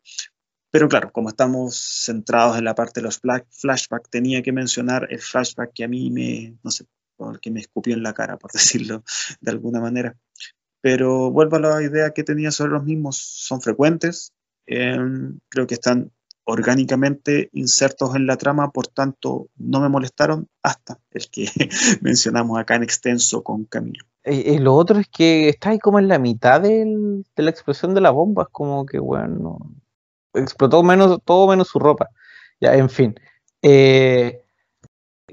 [0.72, 5.20] Pero claro, como estamos centrados en la parte de los flashbacks, tenía que mencionar el
[5.20, 6.86] flashback que a mí me, no sé,
[7.42, 9.04] que me escupió en la cara, por decirlo
[9.40, 10.16] de alguna manera.
[10.80, 14.32] Pero vuelvo a la idea que tenía sobre los mismos, son frecuentes,
[14.66, 16.10] em, creo que están
[16.44, 21.46] orgánicamente insertos en la trama, por tanto no me molestaron hasta el que
[22.00, 24.06] mencionamos acá en extenso con Camilo.
[24.24, 28.00] Y, lo otro es que está ahí como en la mitad de la explosión de
[28.00, 29.58] la bomba, es como que, bueno,
[30.34, 32.08] explotó menos, todo menos su ropa.
[32.60, 33.14] Ya, en fin.
[33.62, 34.42] Eh,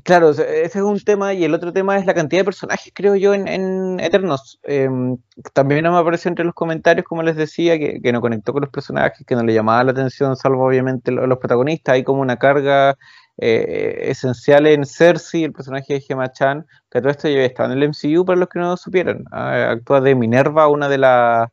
[0.03, 3.15] Claro, ese es un tema y el otro tema es la cantidad de personajes, creo
[3.15, 4.59] yo, en, Eternos.
[4.63, 5.17] Em,
[5.53, 9.25] también me apareció entre los comentarios, como les decía, que, no conectó con los personajes,
[9.25, 11.93] que no le llamaba la atención, salvo obviamente los, protagonistas.
[11.95, 12.97] Hay como una carga
[13.37, 17.77] eh, esencial en Cersei, el personaje de Gemma Chan, que todo esto ya estaba en
[17.81, 19.25] el MCU para los que no lo supieran.
[19.31, 21.49] Ah, actúa de Minerva, una de las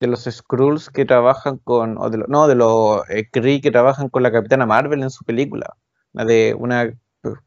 [0.00, 4.08] de los Skrulls que trabajan con, o de no, de los eh, Kree que trabajan
[4.08, 5.74] con la Capitana Marvel en su película.
[6.12, 6.92] Una de una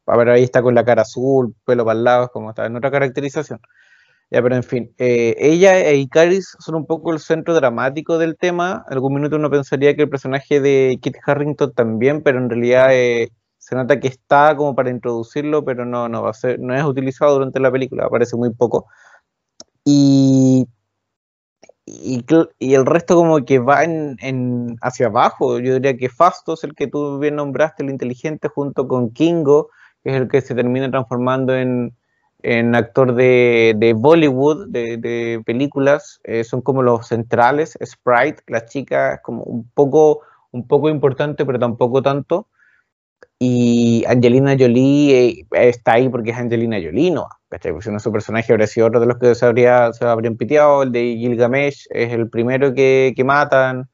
[0.06, 2.76] a ver, ahí está con la cara azul, pelo para el lado, como está en
[2.76, 3.60] otra caracterización.
[4.30, 8.36] Ya, pero en fin, eh, ella e Icaris son un poco el centro dramático del
[8.36, 8.84] tema.
[8.88, 13.30] Algún minuto uno pensaría que el personaje de Kit Harrington también, pero en realidad eh,
[13.58, 16.84] se nota que está como para introducirlo, pero no, no, va a ser, no es
[16.84, 18.86] utilizado durante la película, aparece muy poco.
[19.84, 20.66] Y,
[21.90, 25.58] y, el resto como que va en, hacia abajo.
[25.58, 29.70] Yo diría que Fastos, el que tú bien nombraste, el inteligente, junto con Kingo,
[30.02, 31.94] que es el que se termina transformando en,
[32.74, 37.78] actor de, Bollywood, de, películas, eh, son como los centrales.
[37.84, 40.20] Sprite, la chica, es como un poco,
[40.52, 42.46] un poco importante, pero tampoco tanto.
[43.42, 47.26] Y Angelina Jolie eh, está ahí porque es Angelina Jolie, ¿no?
[47.80, 50.82] si no, su personaje habría sido otro de los que se, habría, se habrían piteado.
[50.82, 53.88] El de Gilgamesh es el primero que, que matan.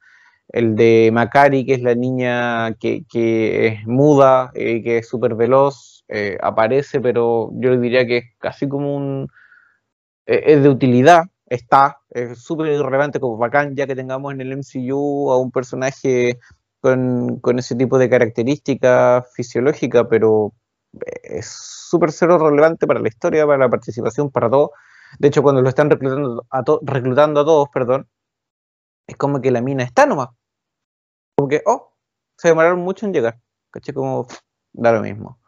[0.49, 5.35] El de Macari, que es la niña que, que es muda, eh, que es súper
[5.37, 9.29] veloz, eh, aparece, pero yo diría que es casi como un.
[10.27, 15.31] es de utilidad, está, es súper irrelevante, como bacán, ya que tengamos en el MCU
[15.33, 16.39] a un personaje
[17.41, 20.53] con, ese tipo de características fisiológicas, pero
[21.23, 24.73] es súper cero relevante para la historia, para la participación, para todo.
[25.19, 28.09] De hecho, cuando lo están reclutando a, reclutando a todos, perdón,
[29.07, 30.29] es como que la mina está nomás.
[31.37, 31.93] Como que, oh,
[32.37, 33.41] se demoraron mucho en llegar.
[33.71, 33.93] ¿Caché?
[33.93, 34.27] Como,
[34.73, 35.41] da lo mismo.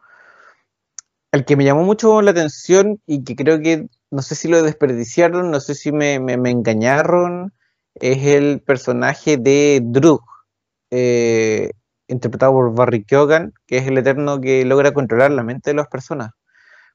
[1.30, 4.62] El que me llamó mucho la atención y que creo que, no sé si lo
[4.62, 7.53] desperdiciaron, no sé si me, me, me engañaron,
[7.95, 10.22] es el personaje de Drug.
[10.91, 11.70] Eh,
[12.09, 15.89] interpretado por Barry Keoghan, que es el eterno que logra controlar la mente de las
[15.89, 16.30] personas.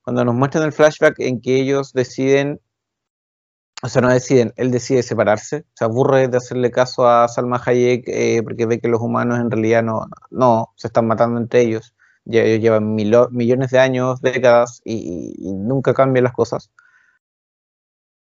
[0.04, 2.60] Cuando nos muestran el flashback en que ellos deciden,
[3.82, 8.04] o sea, no deciden, él decide separarse, se aburre de hacerle caso a Salma Hayek
[8.08, 11.94] eh, porque ve que los humanos en realidad no, no se están matando entre ellos.
[12.26, 16.72] Ya ellos llevan millones de años, décadas y, nunca cambian las cosas.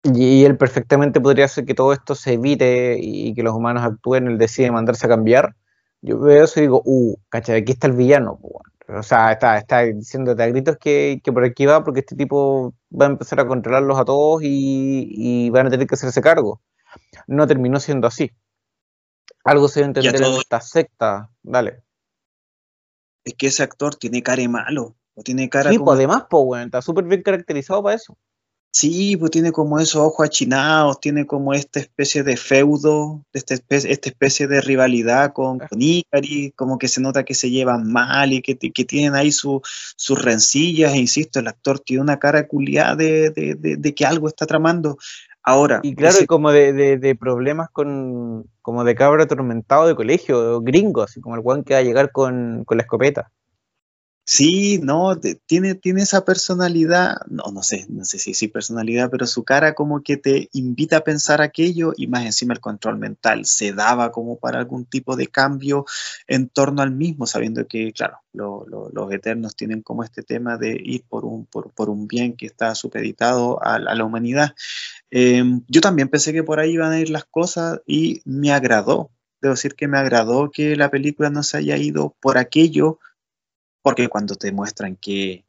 [0.04, 4.28] Y, él perfectamente podría hacer que todo esto se evite y que los humanos actúen,
[4.28, 5.56] él decide mandarse a cambiar
[6.04, 8.38] yo veo eso y digo, uh, cacha, aquí está el villano.
[8.90, 13.06] O sea, está, está diciéndote a gritos que, por aquí va porque este tipo va
[13.06, 16.62] a empezar a controlarlos a todos y, van a tener que hacerse cargo.
[17.26, 18.32] No terminó siendo así.
[19.46, 21.30] Algo se debe entender en esta secta.
[21.42, 21.82] Dale.
[23.24, 24.96] Es que ese actor tiene cara de malo.
[25.16, 28.18] O tiene cara sí, pues además, pues, bueno, está súper bien caracterizado para eso.
[28.76, 33.92] Sí, pues tiene como esos ojos achinados, tiene como esta especie de feudo, esta especie,
[33.92, 35.80] esta especie de rivalidad con, con
[36.56, 39.62] como que se nota que se llevan mal y que, que tienen ahí sus
[40.10, 44.98] rencillas, e insisto, el actor tiene una cara culiada de, de, que algo está tramando.
[45.44, 45.80] Ahora.
[45.84, 51.22] Y claro, y como de, problemas con, como de cabra atormentado de colegio, gringo, así
[51.22, 53.30] como el Juan que va a llegar con, con la escopeta.
[54.26, 59.44] Sí, no, tiene, tiene esa personalidad, no, no sé, no sé si personalidad, pero su
[59.44, 63.74] cara como que te invita a pensar aquello y más encima el control mental se
[63.74, 65.86] daba como para algún tipo de cambio
[66.26, 71.04] en torno al mismo, sabiendo que, claro, los eternos tienen como este tema de ir
[71.10, 74.56] por un, por, un bien que está supeditado a, la humanidad.
[75.12, 79.12] Em, yo también pensé que por ahí iban a ir las cosas y me agradó,
[79.42, 83.00] debo decir que me agradó que la película no se haya ido por aquello
[83.84, 85.46] porque cuando te muestran que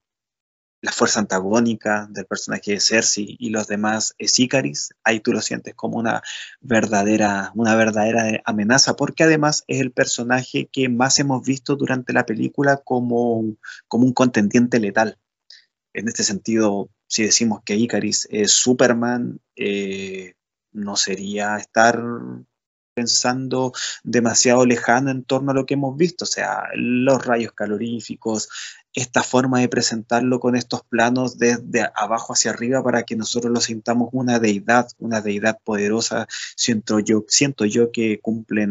[0.83, 5.41] la fuerza antagónica del personaje de Cersei y los demás es Icaris, ahí tú lo
[5.41, 6.23] sientes como una
[6.61, 12.27] verdadera, una verdadera amenaza, porque además es el personaje que más hemos visto durante la
[12.27, 13.57] película como,
[13.89, 15.17] como un contendiente letal.
[15.95, 20.35] En este sentido, si decimos que Icaris es Superman, eh,
[20.73, 22.03] no sería estar
[22.95, 23.73] pensando
[24.05, 28.49] demasiado lejano en torno a lo que hemos visto, o sea, los rayos caloríficos,
[28.95, 33.61] esta forma de presentarlo con estos planos desde abajo hacia arriba para que nosotros lo
[33.61, 38.71] sintamos una deidad, una deidad poderosa, siento yo, siento yo que cumplen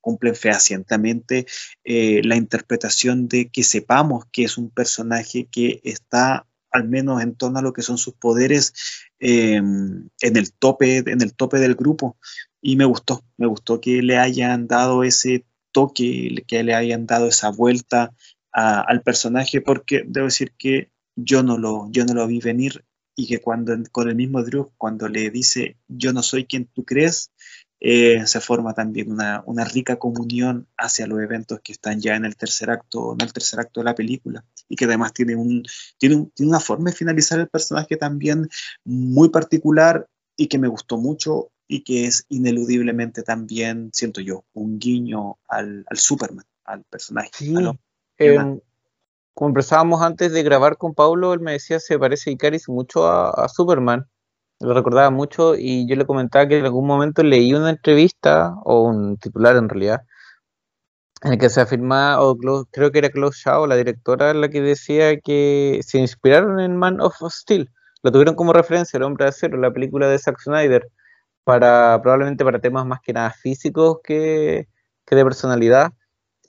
[0.00, 1.46] cumplen fehacientemente
[1.84, 7.34] eh, la interpretación de que sepamos que es un personaje que está al menos en
[7.34, 8.72] torno a lo que son sus poderes
[9.20, 12.16] eh, en el tope en el tope del grupo
[12.60, 17.28] y me gustó, me gustó que le hayan dado ese toque, que le hayan dado
[17.28, 18.12] esa vuelta
[18.50, 22.84] al personaje, porque debo decir que yo no lo, yo no lo vi venir
[23.14, 26.84] y que cuando con el mismo Drew, cuando le dice yo no soy quien tú
[26.84, 27.32] crees,
[27.80, 32.24] eh, se forma también una, una, rica comunión hacia los eventos que están ya en
[32.24, 35.62] el tercer acto, en el tercer acto de la película, y que además tiene, un,
[35.96, 38.48] tiene, tiene una forma de finalizar el personaje también
[38.84, 44.78] muy particular y que me gustó mucho y que es ineludiblemente también, siento yo, un
[44.78, 47.30] guiño al, Superman, al personaje.
[47.34, 47.54] Sí.
[48.16, 48.58] Em,
[49.34, 53.48] como empezábamos antes de grabar con Pablo, él me decía se parece Icaris mucho a,
[53.48, 54.08] Superman.
[54.60, 58.82] Lo recordaba mucho y yo le comentaba que en algún momento leí una entrevista, o
[58.82, 60.02] un titular en realidad,
[61.22, 62.36] en el que se afirmaba, o
[62.72, 67.00] creo que era Klaus Shaw, la directora, la que decía que se inspiraron en Man
[67.00, 67.70] of Steel.
[68.02, 70.88] Lo tuvieron como referencia, el hombre de acero, la película de Zack Snyder
[71.44, 74.68] para probablemente para temas más que nada físicos que,
[75.10, 75.92] de personalidad.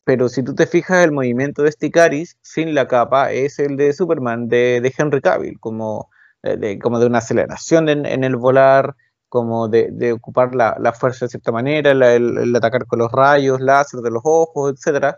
[0.04, 3.94] Pero si tú te fijas, el movimiento de Sticaris sin la capa es el de
[3.94, 6.10] Superman, de, Henry Cavill, como
[6.42, 8.96] de, como de una aceleración en, el volar,
[9.30, 14.12] como de, ocupar la, fuerza de cierta manera, el, atacar con los rayos, láser de
[14.12, 15.16] los ojos, etc.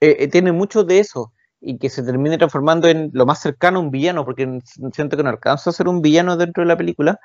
[0.00, 3.78] Eh, eh, tiene mucho de eso y que se termine transformando en lo más cercano
[3.78, 4.60] a un villano, porque
[4.92, 7.20] siento que no alcanza a ser un villano dentro de la película,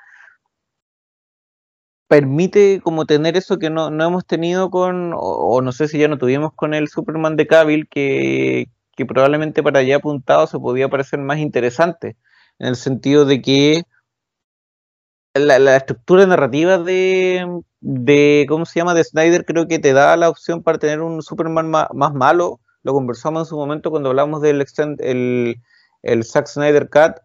[2.08, 6.18] permite como tener eso que no, hemos tenido con, o, no sé si ya no
[6.18, 8.68] tuvimos con el Superman de Cavill, que,
[9.06, 12.16] probablemente para allá apuntado se podía parecer más interesante,
[12.58, 13.82] en el sentido de que
[15.34, 17.46] la, estructura narrativa de,
[17.80, 21.22] de, ¿cómo se llama?, de Snyder creo que te da la opción para tener un
[21.22, 24.64] Superman más, malo, lo conversamos en su momento cuando hablamos del
[24.98, 25.60] el,
[26.02, 27.16] el Zack Snyder Cut,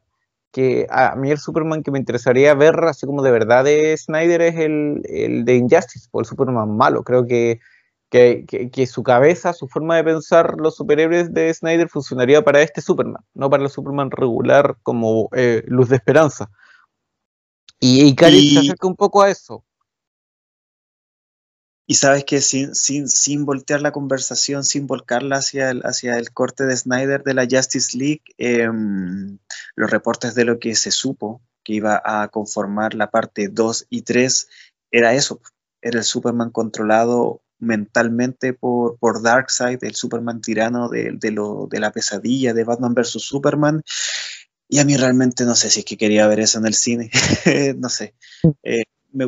[0.53, 4.39] que a mí el Superman que me interesaría ver, así como de verdad de Snyder,
[4.43, 5.01] es el,
[5.45, 7.03] de Injustice, o el Superman malo.
[7.03, 7.59] Creo que,
[8.11, 13.23] que, su cabeza, su forma de pensar los superhéroes de Snyder funcionaría para este Superman,
[13.33, 16.51] no para el Superman regular como eh, luz de esperanza.
[17.79, 19.65] Y, y se acerca un poco a eso.
[21.85, 26.31] Y sabes que sin, sin, sin voltear la conversación, sin volcarla hacia el, hacia el
[26.31, 29.37] corte de Snyder de la Justice League, em,
[29.75, 34.03] los reportes de lo que se supo que iba a conformar la parte 2 y
[34.03, 34.47] 3
[34.91, 35.41] era eso,
[35.81, 41.91] era el Superman controlado mentalmente por, por Darkseid, el Superman tirano de, lo, de la
[41.91, 43.21] pesadilla de Batman vs.
[43.21, 43.83] Superman.
[44.69, 47.11] Y a mí realmente no sé si es que quería ver eso en el cine,
[47.77, 48.15] no sé.
[48.43, 48.49] Mm.
[48.63, 49.25] Eh, me,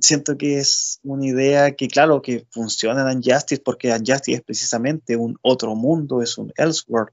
[0.00, 5.16] siento que es una idea que, claro, que funciona en Justice porque Justice es precisamente
[5.16, 7.10] un otro mundo, es un Elseworld,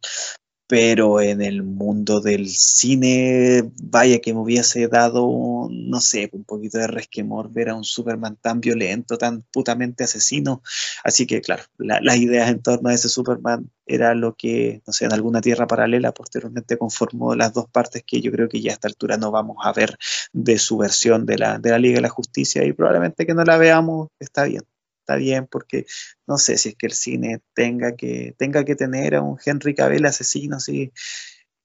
[0.74, 6.80] pero en el mundo del cine, vaya que me hubiese dado, no sé, un poquito
[6.80, 10.64] de resquemor ver a un Superman tan violento, tan putamente asesino.
[11.04, 15.06] Así que, claro, las ideas en torno a ese Superman era lo que, no sé,
[15.06, 18.74] en alguna tierra paralela posteriormente conformó las dos partes que yo creo que ya a
[18.74, 19.96] esta altura no vamos a ver
[20.32, 23.44] de su versión de la, de la Liga de la Justicia y probablemente que no
[23.44, 24.64] la veamos, está bien
[25.04, 25.86] está bien porque
[26.28, 29.76] no sé si es que el cine tenga que, tenga que tener a un Henry
[29.76, 30.92] Cavill asesino, si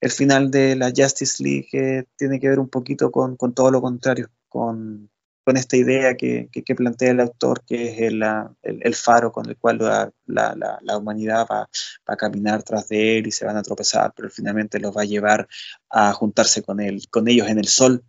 [0.01, 3.80] el final de la Justice League eh, tiene que ver un poquito con, todo lo
[3.80, 5.11] contrario, con,
[5.47, 9.78] esta idea que, plantea el autor, que es el, faro con el cual
[10.26, 11.66] la, humanidad va,
[12.05, 15.07] a caminar tras de él y se van a tropezar, pero finalmente los va a
[15.07, 15.49] llevar
[15.89, 18.05] a juntarse con, él, con ellos en el sol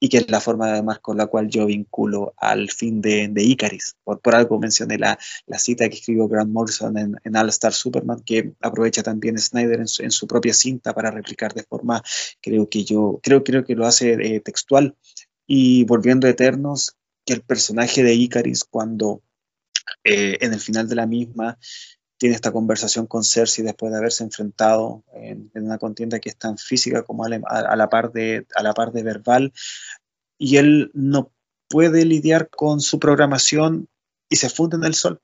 [0.00, 3.42] y que es la forma además con la cual yo vinculo al fin de, de
[3.42, 3.96] Icaris.
[4.02, 8.22] Por, por algo mencioné la, la, cita que escribió Grant Morrison en, All Star Superman,
[8.24, 12.02] que aprovecha también Snyder en su, en su, propia cinta para replicar de forma,
[12.40, 14.96] creo que yo, creo, creo que lo hace eh, textual.
[15.46, 16.96] Y volviendo a Eternos,
[17.26, 19.22] que el personaje de Icaris cuando
[20.04, 21.58] eh, en el final de la misma
[22.20, 26.58] tiene esta conversación con Cersei después de haberse enfrentado en, una contienda que es tan
[26.58, 29.54] física como a la, par de, a la par de verbal,
[30.36, 31.32] y él no
[31.66, 33.88] puede lidiar con su programación
[34.28, 35.22] y se funde en el sol.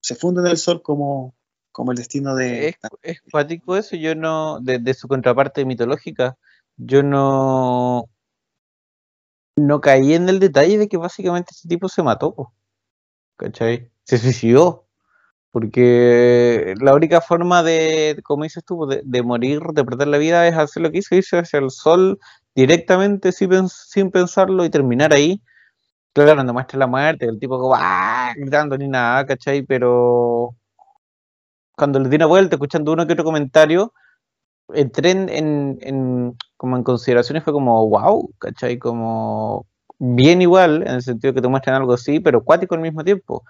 [0.00, 1.34] Se funde en el sol como,
[1.72, 2.68] como el destino de...
[2.68, 6.38] Es, es cuático eso, yo no, de, su contraparte mitológica,
[6.76, 8.08] yo no,
[9.56, 12.52] no caí en el detalle de que básicamente ese tipo se mató,
[13.36, 13.90] ¿cachai?
[14.04, 14.83] Se suicidó
[15.54, 20.56] porque la única forma de, como dices tú, de, morir, de perder la vida, es
[20.56, 22.18] hacer lo que hizo, irse hacia el sol
[22.56, 25.40] directamente sin, sin pensarlo y terminar ahí.
[26.12, 28.32] Claro, no muestra la muerte, el tipo ¡ah!
[28.36, 29.62] gritando ni nada, ¿cachai?
[29.62, 30.56] Pero
[31.76, 33.92] cuando le di una vuelta, escuchando uno que otro comentario,
[34.74, 38.76] entré en, en, como en consideraciones, fue como wow, ¿cachai?
[38.78, 39.66] Como
[40.00, 43.44] bien igual, en el sentido que te muestran algo así, pero cuático al mismo tiempo.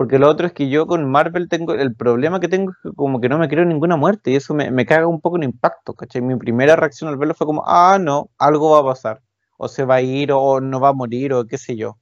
[0.00, 2.96] Porque lo otro es que yo con Marvel tengo, el problema que tengo es que
[2.96, 5.42] como que no me creo ninguna muerte y eso me, me caga un poco en
[5.42, 6.22] impacto, ¿cachai?
[6.22, 9.20] Mi primera reacción al verlo fue como, ah, no, algo va a pasar,
[9.58, 11.98] o se va a ir, o no va a morir, o qué sé yo,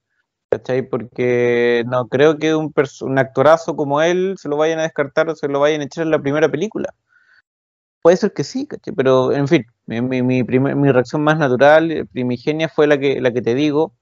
[0.49, 0.89] ¿cachai?
[0.89, 5.35] Porque no creo que un, un actorazo como él se lo vayan a descartar o
[5.35, 6.95] se lo vayan a echar en la primera película.
[8.01, 8.95] Puede ser que sí, ¿cachai?
[8.95, 13.33] Pero, en fin, mi, mi, mi, mi reacción más natural, primigenia, fue la que, la
[13.33, 13.98] que te digo,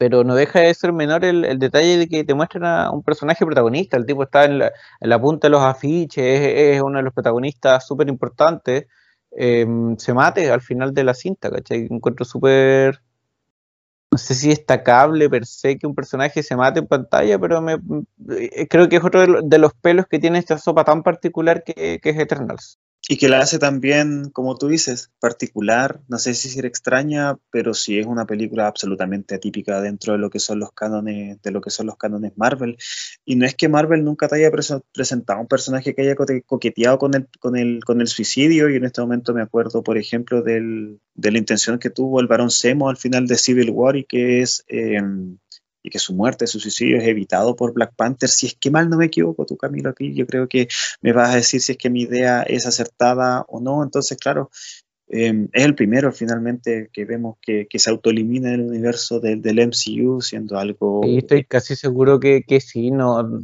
[0.00, 3.44] pero no deja de ser menor el, detalle de que te muestran a un personaje
[3.44, 3.98] protagonista.
[3.98, 8.08] El tipo está en la, punta de los afiches, es, uno de los protagonistas súper
[8.08, 8.86] importantes.
[9.32, 11.86] Em, se mate al final de la cinta, ¿cachai?
[11.90, 13.02] Encuentro súper.
[14.10, 17.74] No sé si destacable per se que un personaje se mate en pantalla, pero me,
[17.74, 22.00] eh, creo que es otro de, los pelos que tiene esta sopa tan particular que,
[22.02, 22.78] que es Eternals.
[23.08, 27.74] Y que la hace también, como tú dices, particular, no sé si es extraña, pero
[27.74, 31.60] sí es una película absolutamente atípica dentro de lo que son los cánones, de lo
[31.60, 32.76] que son los cánones Marvel.
[33.24, 34.50] Y no es que Marvel nunca te haya
[34.92, 38.84] presentado un personaje que haya coqueteado con el, con el, con el suicidio, y en
[38.84, 42.90] este momento me acuerdo, por ejemplo, del, de la intención que tuvo el varón Semo
[42.90, 45.38] al final de Civil War y que es em,
[45.82, 48.28] y que su muerte, su suicidio es evitado por Black Panther.
[48.28, 50.68] Si es que mal no me equivoco, tú Camilo, aquí yo creo que
[51.00, 53.82] me vas a decir si es que mi idea es acertada o no.
[53.82, 54.50] Entonces, claro,
[55.08, 60.20] em, es el primero finalmente que vemos que, se autoelimina el universo del, del MCU
[60.20, 61.00] siendo algo...
[61.04, 63.40] Y estoy casi seguro que, que sí, no...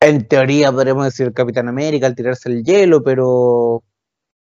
[0.00, 3.84] En teoría podríamos decir Capitán América al tirarse el hielo, pero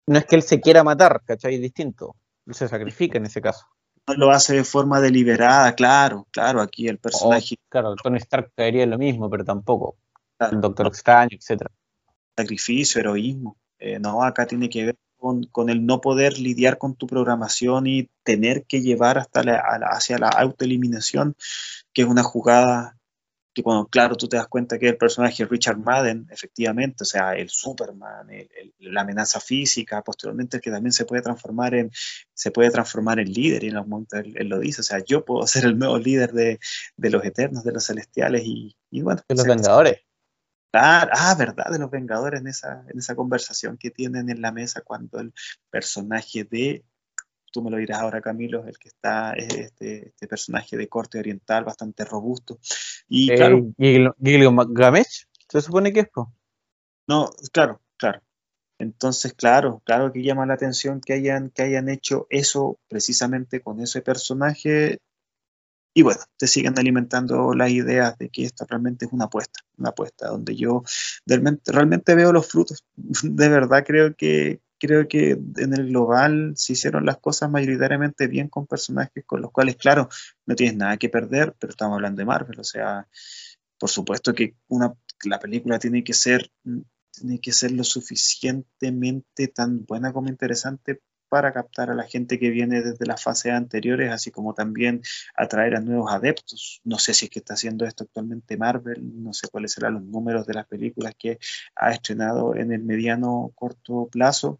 [0.08, 1.56] no es que él se quiera matar, ¿cachai?
[1.56, 2.16] Es distinto.
[2.48, 3.68] Él se sacrifica en ese caso
[4.08, 7.58] no lo hace de forma deliberada, claro, claro, aquí el personaje.
[7.70, 9.98] claro, Tony Stark caería lo mismo, pero tampoco.
[10.40, 11.68] el Doctor Extraño, etc.
[12.36, 13.58] Sacrificio, heroísmo.
[13.80, 18.10] Eh, no, acá tiene que ver con, el no poder lidiar con tu programación y
[18.24, 19.42] tener que llevar hasta
[19.92, 21.36] hacia la autoeliminación,
[21.94, 22.98] que es una jugada
[23.54, 27.34] que cuando, claro, tú te das cuenta que el personaje Richard Madden, efectivamente, o sea,
[27.34, 28.28] el Superman,
[28.80, 31.92] la amenaza física, posteriormente que también se puede transformar en,
[32.34, 35.26] se puede transformar en líder, y en los montes él, lo dice, o sea, yo
[35.26, 36.60] puedo ser el nuevo líder de,
[36.98, 39.22] los Eternos, de los Celestiales, y, bueno.
[39.28, 40.00] De los Vengadores.
[40.74, 44.82] ah, verdad, de los Vengadores en esa, en esa conversación que tienen en la mesa
[44.82, 45.34] cuando el
[45.70, 46.86] personaje de
[47.52, 51.64] tú me lo dirás ahora, Camilo, el que está, este, este personaje de corte oriental
[51.64, 52.60] bastante robusto.
[53.08, 53.74] Y eh, claro.
[53.78, 56.08] Gilgamesh, ¿se supone que es?
[57.08, 58.22] No, claro, claro.
[58.82, 63.80] Entonces, claro, claro que llama la atención que hayan, que hayan hecho eso precisamente con
[63.80, 65.00] ese personaje.
[65.94, 69.90] Y bueno, te siguen alimentando las ideas de que esto realmente es una apuesta, una
[69.90, 70.84] apuesta donde yo
[71.28, 72.84] realmente, realmente veo los frutos.
[73.24, 78.50] De verdad creo que, creo que en el global se hicieron las cosas mayoritariamente bien
[78.50, 80.10] con personajes con los cuales, claro,
[80.48, 83.08] no tienes nada que perder, pero estamos hablando de Marvel, o sea,
[83.78, 84.94] por supuesto que una,
[85.26, 86.52] la película tiene que ser
[87.12, 92.50] tiene que ser lo suficientemente tan buena como interesante para captar a la gente que
[92.50, 95.02] viene desde las fases anteriores, así como también
[95.36, 96.82] atraer a nuevos adeptos.
[96.84, 100.04] No sé si es que está haciendo esto actualmente Marvel, no sé cuáles serán los
[100.04, 101.40] números de las películas que
[101.76, 104.60] ha estrenado en el mediano corto plazo,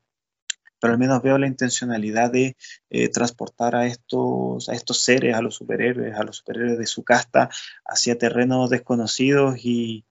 [0.82, 2.58] pero al menos veo la intencionalidad de
[2.90, 7.04] eh, transportar a estos, a estos seres, a los superhéroes, a los superhéroes de su
[7.04, 7.50] casta,
[7.86, 10.04] hacia terrenos desconocidos y,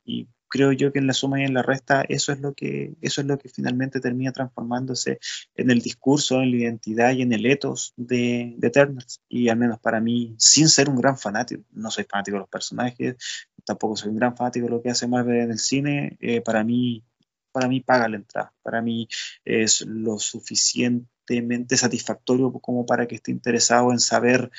[0.52, 3.20] creo yo que en la suma y en la resta eso es lo que eso
[3.20, 5.20] es lo que finalmente termina transformándose
[5.54, 9.20] en el discurso, en la identidad y en el ethos de, de Eternals.
[9.28, 12.48] Y al menos para mí, sin ser un gran fanático, no soy fanático de los
[12.48, 13.14] personajes,
[13.64, 16.64] tampoco soy un gran fanático de lo que hace Marvel en el cine, eh, para
[16.64, 17.04] mí
[17.52, 18.52] para mí paga la entrada.
[18.62, 19.08] Para mí
[19.44, 24.50] es lo suficientemente satisfactorio como para que esté interesado en saber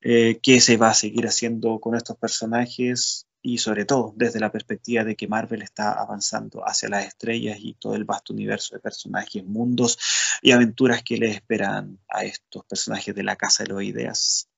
[0.00, 4.52] eh, qué se va a seguir haciendo con estos personajes y sobre todo desde la
[4.52, 8.80] perspectiva de que Marvel está avanzando hacia las estrellas y todo el vasto universo de
[8.80, 9.98] personajes, mundos
[10.40, 14.48] y aventuras que le esperan a estos personajes de la Casa de las Ideas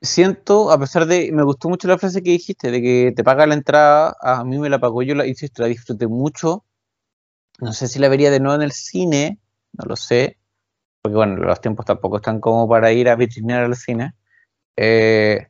[0.00, 3.46] siento, a pesar de, me gustó mucho la frase que dijiste, de que te paga
[3.46, 6.64] la entrada, a mí me la pagó, yo la, insisto, la disfruté mucho.
[7.60, 9.40] No sé si la vería de nuevo en el cine,
[9.72, 10.38] no lo sé,
[11.02, 14.14] porque bueno, los tiempos tampoco están como para ir a vitrinear al cine.
[14.76, 15.48] Eh,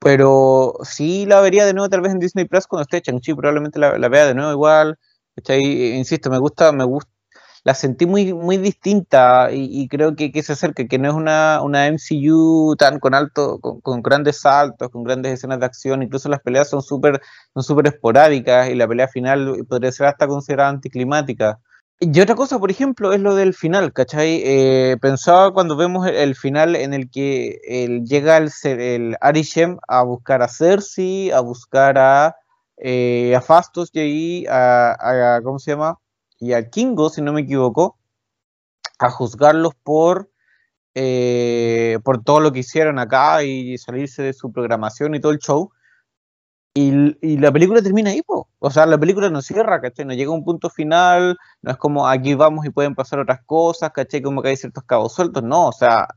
[0.00, 3.78] pero sí la vería de nuevo tal vez en Disney Plus cuando esté Chang-Chi, probablemente
[3.78, 4.98] la, la, vea de nuevo igual.
[5.36, 7.11] Insisto, me gusta, me gusta
[7.64, 11.60] la sentí muy, muy distinta y, creo que, que, se acerca, que no es una,
[11.62, 16.40] una MCU tan con alto, con, grandes saltos, con grandes escenas de acción, incluso las
[16.40, 17.20] peleas son súper
[17.54, 21.58] son super esporádicas y la pelea final podría ser hasta considerada anticlimática.
[22.00, 24.42] Y otra cosa, por ejemplo, es lo del final, ¿cachai?
[24.44, 27.60] Eh, pensaba cuando vemos el, final en el que
[28.04, 32.34] llega el, el Arishem a buscar a Cersei, a buscar a,
[32.78, 35.96] eh, a Fastos y ahí a, ¿cómo se llama?
[36.42, 37.96] Y a Kingo, si no me equivoco,
[38.98, 40.28] a juzgarlos por,
[40.92, 45.38] eh, por todo lo que hicieron acá y salirse de su programación y todo el
[45.38, 45.70] show.
[46.74, 50.04] Y, la película termina ahí, o sea, la película no cierra, ¿cachai?
[50.04, 53.92] No llega un punto final, no es como aquí vamos y pueden pasar otras cosas,
[53.92, 54.20] ¿cachai?
[54.20, 56.08] Como que hay ciertos cabos sueltos, no, o sea,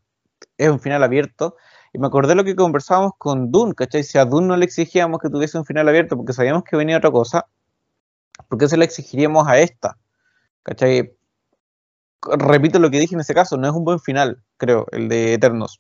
[0.57, 1.55] es un final abierto.
[1.93, 4.03] Y me acordé lo que conversábamos con Dune, ¿cachai?
[4.03, 6.97] Si a Dune no le exigíamos que tuviese un final abierto porque sabíamos que venía
[6.97, 7.45] otra cosa,
[8.49, 9.97] ¿por qué se le exigiríamos a esta?
[10.66, 11.13] ¿Cachai?
[12.24, 15.36] Repito lo que dije en ese caso, no es un buen final, creo, el de
[15.36, 15.80] Eternos.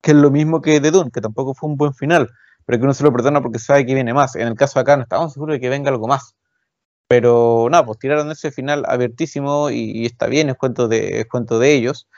[0.00, 2.30] Que es lo mismo que de Dune, que tampoco fue un buen final,
[2.64, 4.34] pero que uno se lo perdona porque sabe que viene más.
[4.34, 6.34] En el caso de acá no estamos seguros de que venga algo más.
[7.08, 11.58] Pero nada, pues tiraron ese final abiertísimo y, está bien, es cuento de, es cuento
[11.58, 12.08] de ellos.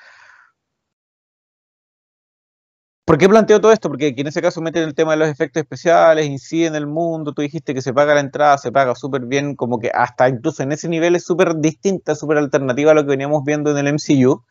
[3.05, 3.89] ¿Por qué planteo todo esto?
[3.91, 6.87] Porque aquí en ese caso meten el tema de los efectos especiales, incide en el
[6.87, 10.27] mundo, tú dijiste que se paga la entrada, se paga súper bien, como que hasta
[10.29, 13.87] incluso en ese nivel es súper distinta, súper alternativa a lo que veníamos viendo en
[13.87, 14.43] el MCU.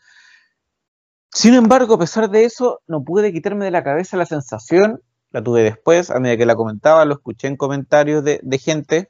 [1.31, 5.01] Sin embargo, a pesar de eso, no pude quitarme de la cabeza la sensación,
[5.31, 9.09] la tuve después, a medida que la comentaba, lo escuché en comentarios de, gente,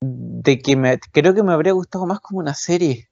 [0.00, 3.08] de que me, creo que me habría gustado más como una serie.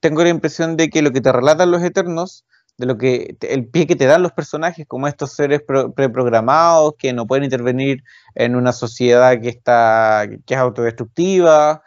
[0.00, 2.46] Tengo la impresión de que lo que te relatan los Eternos
[2.82, 5.62] de lo que el pie que te dan los personajes como estos seres
[5.94, 8.02] preprogramados que no pueden intervenir
[8.34, 11.82] en una sociedad que está que es autodestructiva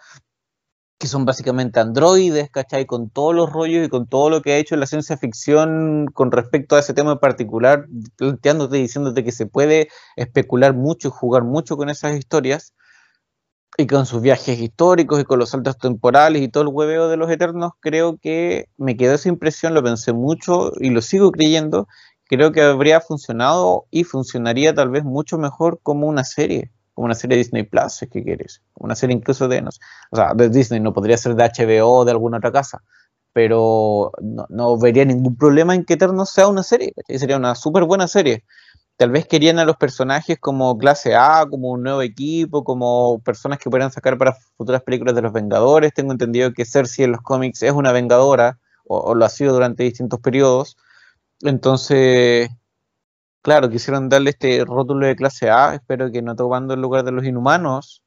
[0.97, 2.85] que son básicamente androides, ¿cachai?
[2.85, 6.31] Con todos los rollos y con todo lo que ha hecho la ciencia ficción con
[6.31, 11.11] respecto a ese tema en particular, planteándote y diciéndote que se puede especular mucho y
[11.11, 12.73] jugar mucho con esas historias
[13.77, 17.17] y con sus viajes históricos y con los saltos temporales y todo el hueveo de
[17.17, 21.87] los eternos, creo que me quedó esa impresión, lo pensé mucho y lo sigo creyendo.
[22.27, 27.15] Creo que habría funcionado y funcionaría tal vez mucho mejor como una serie, como una
[27.15, 29.63] serie de Disney Plus, si es que quieres, una serie incluso de,
[30.11, 32.81] o sea, de Disney, no podría ser de HBO o de alguna otra casa,
[33.33, 37.83] pero no, no vería ningún problema en que Eternos sea una serie, sería una súper
[37.83, 38.43] buena serie
[38.97, 43.59] tal vez querían a los personajes como clase A, como un nuevo equipo, como personas
[43.59, 45.93] que pudieran sacar para futuras películas de los Vengadores.
[45.93, 49.83] Tengo entendido que Cersei en los cómics es una Vengadora, o, lo ha sido durante
[49.83, 50.77] distintos periodos.
[51.41, 52.49] Entonces,
[53.41, 57.11] claro, quisieron darle este rótulo de clase A, espero que no tomando el lugar de
[57.11, 58.03] los inhumanos,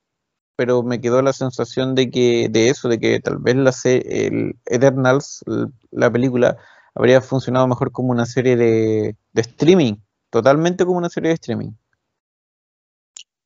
[0.56, 4.56] pero me quedó la sensación de que de eso, de que tal vez la el
[4.66, 5.44] Eternals,
[5.90, 6.56] la película,
[6.94, 9.96] habría funcionado mejor como una serie de streaming
[10.30, 11.72] totalmente como una serie de streaming.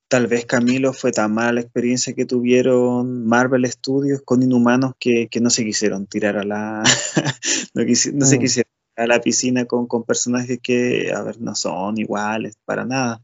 [0.08, 5.28] Tal vez Camilo fue tan mala la experiencia que tuvieron Marvel Studios con Inhumanos que,
[5.40, 6.82] no se quisieron tirar a la
[7.74, 7.86] no,
[8.26, 8.38] se mm.
[8.38, 13.22] quisieron a la piscina con, con, personajes que, a ver, no son iguales para nada.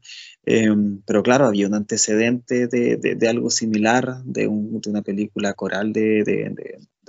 [0.51, 6.23] Em, pero claro, había un antecedente de, de, algo similar, de, una película coral de,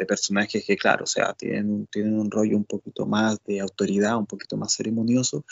[0.00, 4.16] de personajes que, claro, o sea, tienen, tienen un rollo un poquito más de autoridad,
[4.16, 5.44] un poquito más ceremonioso.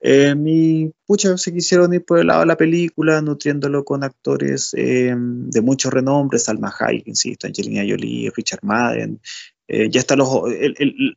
[0.00, 4.72] Eh, y, pucha, se quisieron ir por el lado de la película, nutriéndolo con actores
[4.76, 9.20] eh, de mucho renombre, Salma Hayek, insisto, Angelina Jolie, Richard Madden,
[9.66, 10.30] eh, ya están los,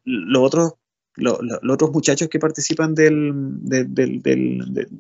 [0.03, 0.73] los otros
[1.21, 3.09] los otros muchachos que participan de,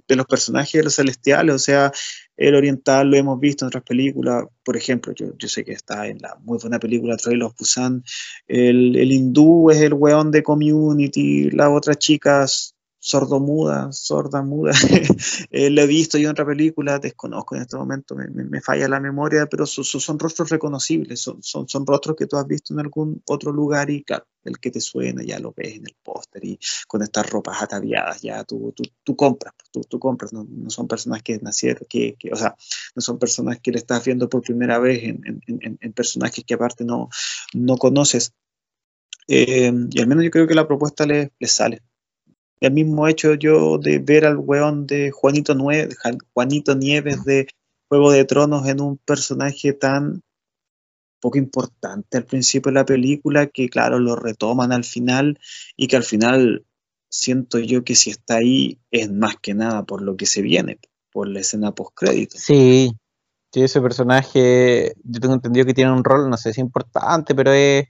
[0.07, 1.91] los personajes de los celestiales, o sea,
[2.37, 6.19] el oriental lo hemos visto en otras películas, por ejemplo, yo, sé que está en
[6.19, 8.03] la muy buena película Trail of Busan,
[8.47, 14.73] el, hindú es el weón de Community, las otras chicas sordomuda, sorda muda.
[15.49, 19.47] eh, he visto yo en otra película, desconozco en este momento, me, falla la memoria,
[19.47, 23.51] pero son rostros reconocibles, son, son, son, rostros que tú has visto en algún otro
[23.51, 27.01] lugar y claro, el que te suena ya lo ves en el póster y con
[27.01, 31.23] estas ropas ataviadas ya tú, tú, tú compras, tú, tú compras, no, no, son personas
[31.23, 32.55] que nacieron, que, que, o sea,
[32.95, 36.53] no son personas que le estás viendo por primera vez en, en, en personajes que
[36.53, 37.09] aparte no,
[37.55, 38.33] no conoces.
[39.27, 41.81] Eh, y al menos yo creo que la propuesta le sale
[42.61, 45.55] el mismo hecho yo de ver al weón de Juanito,
[46.33, 47.47] Juanito Nieves de
[47.89, 50.21] Juego de Tronos en un personaje tan
[51.19, 55.39] poco importante al principio de la película, que claro, lo retoman al final
[55.75, 56.65] y que al final
[57.09, 60.79] siento yo que si está ahí es más que nada por lo que se viene,
[61.11, 62.37] por la escena post-crédito.
[62.37, 62.91] Sí,
[63.51, 67.51] sí, ese personaje, yo tengo entendido que tiene un rol, no sé si importante, pero
[67.51, 67.85] es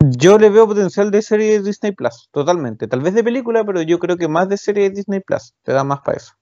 [0.00, 2.86] yo le veo potencial de serie de Disney Plus, totalmente.
[2.86, 5.54] Tal vez de película, pero yo creo que más de serie de Disney Plus.
[5.62, 6.32] Te da más para eso.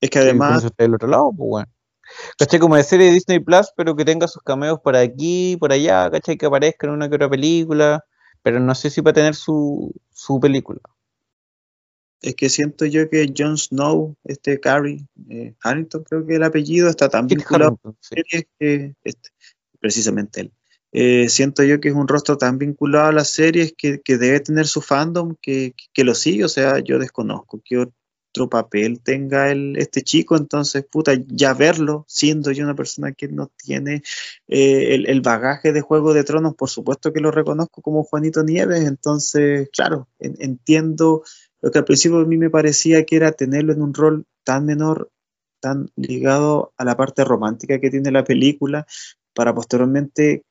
[0.00, 0.64] Es que además.
[0.64, 1.72] está del otro lado, pues bueno.
[2.38, 2.60] ¿Cachai?
[2.60, 6.10] Como de serie de Disney Plus, pero que tenga sus cameos por aquí, por allá,
[6.10, 6.36] ¿cachai?
[6.36, 8.04] Que aparezca en una que otra película.
[8.42, 10.80] Pero no sé si va a tener su, su película.
[12.20, 16.88] Es que siento yo que Jon Snow, este Carrie, eh, Harrington, creo que el apellido
[16.88, 19.30] está tan vinculado series que este,
[19.80, 20.52] precisamente él.
[20.92, 24.66] Eh, siento yo que es un rostro tan vinculado a las series que, debe tener
[24.66, 30.02] su fandom que, lo sigue, o sea, yo desconozco qué otro papel tenga el, este
[30.02, 34.02] chico, entonces, puta, ya verlo, siendo yo una persona que no tiene
[34.48, 38.86] eh, el, bagaje de Juego de Tronos, por supuesto que lo reconozco como Juanito Nieves,
[38.86, 41.24] entonces, claro, entiendo
[41.60, 44.66] lo que al principio a mí me parecía que era tenerlo en un rol tan
[44.66, 45.10] menor,
[45.60, 48.86] tan ligado a la parte romántica que tiene la película,
[49.34, 50.44] para posteriormente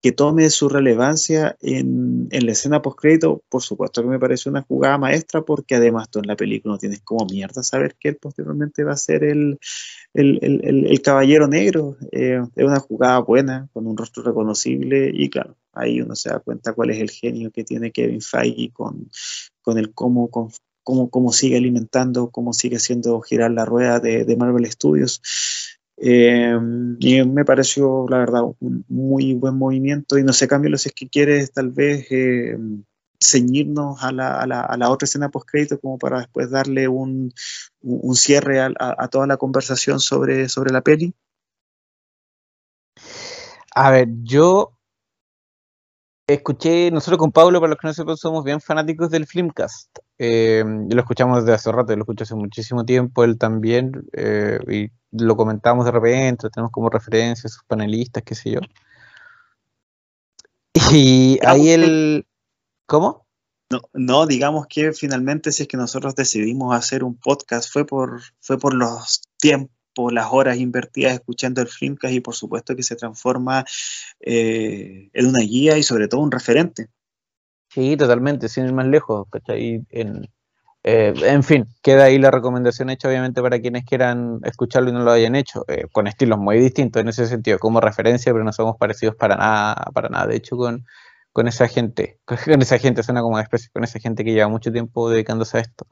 [0.00, 4.96] que tome su relevancia en, la escena post-crédito, por supuesto que me parece una jugada
[4.96, 8.84] maestra, porque además tú en la película no tienes como mierda saber que él posteriormente
[8.84, 9.58] va a ser el,
[10.14, 11.96] el, caballero negro.
[12.12, 16.38] Eh, es una jugada buena, con un rostro reconocible, y claro, ahí uno se da
[16.38, 19.10] cuenta cuál es el genio que tiene Kevin Feige con,
[19.62, 24.36] con el cómo, cómo, cómo sigue alimentando, cómo sigue haciendo girar la rueda de, de
[24.36, 25.20] Marvel Studios.
[26.00, 26.56] Eh,
[27.00, 30.18] y me pareció, la verdad, un muy buen movimiento.
[30.18, 32.56] Y no sé, Camilo, si es que quieres tal vez eh,
[33.20, 37.32] ceñirnos a la, a, la, a la, otra escena post-crédito como para después darle un,
[37.82, 41.14] un cierre a, a, toda la conversación sobre, sobre la peli.
[43.74, 44.76] A ver, yo
[46.26, 49.98] escuché, nosotros con Pablo, para los que no sepan, somos bien fanáticos del Filmcast.
[50.18, 54.90] Eh, lo escuchamos desde hace rato, lo escuché hace muchísimo tiempo, él también, eh, y
[55.12, 58.60] lo comentamos de repente, tenemos como referencia a sus panelistas, qué sé yo.
[60.92, 62.26] Y ahí el...
[62.86, 63.26] ¿Cómo?
[63.70, 68.22] No, no, digamos que finalmente si es que nosotros decidimos hacer un podcast fue por,
[68.40, 69.78] fue por los tiempos
[70.10, 73.64] las horas invertidas escuchando el Filmcast y por supuesto que se transforma
[74.20, 76.88] eh, en una guía y sobre todo un referente.
[77.70, 79.26] Sí, totalmente, sin ir más lejos,
[79.90, 80.24] En,
[80.84, 85.00] eh, en fin, queda ahí la recomendación hecha obviamente para quienes quieran escucharlo y no
[85.04, 88.52] lo hayan hecho, eh, con estilos muy distintos en ese sentido, como referencia, pero no
[88.52, 90.26] somos parecidos para nada, para nada.
[90.28, 90.86] De hecho, con,
[91.32, 94.48] con esa gente, con esa gente, suena como una especie, con esa gente que lleva
[94.48, 95.86] mucho tiempo dedicándose a esto.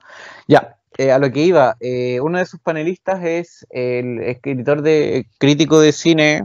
[0.49, 5.29] Ya, eh, a lo que iba, eh, uno de sus panelistas es el escritor de
[5.39, 6.45] crítico de cine,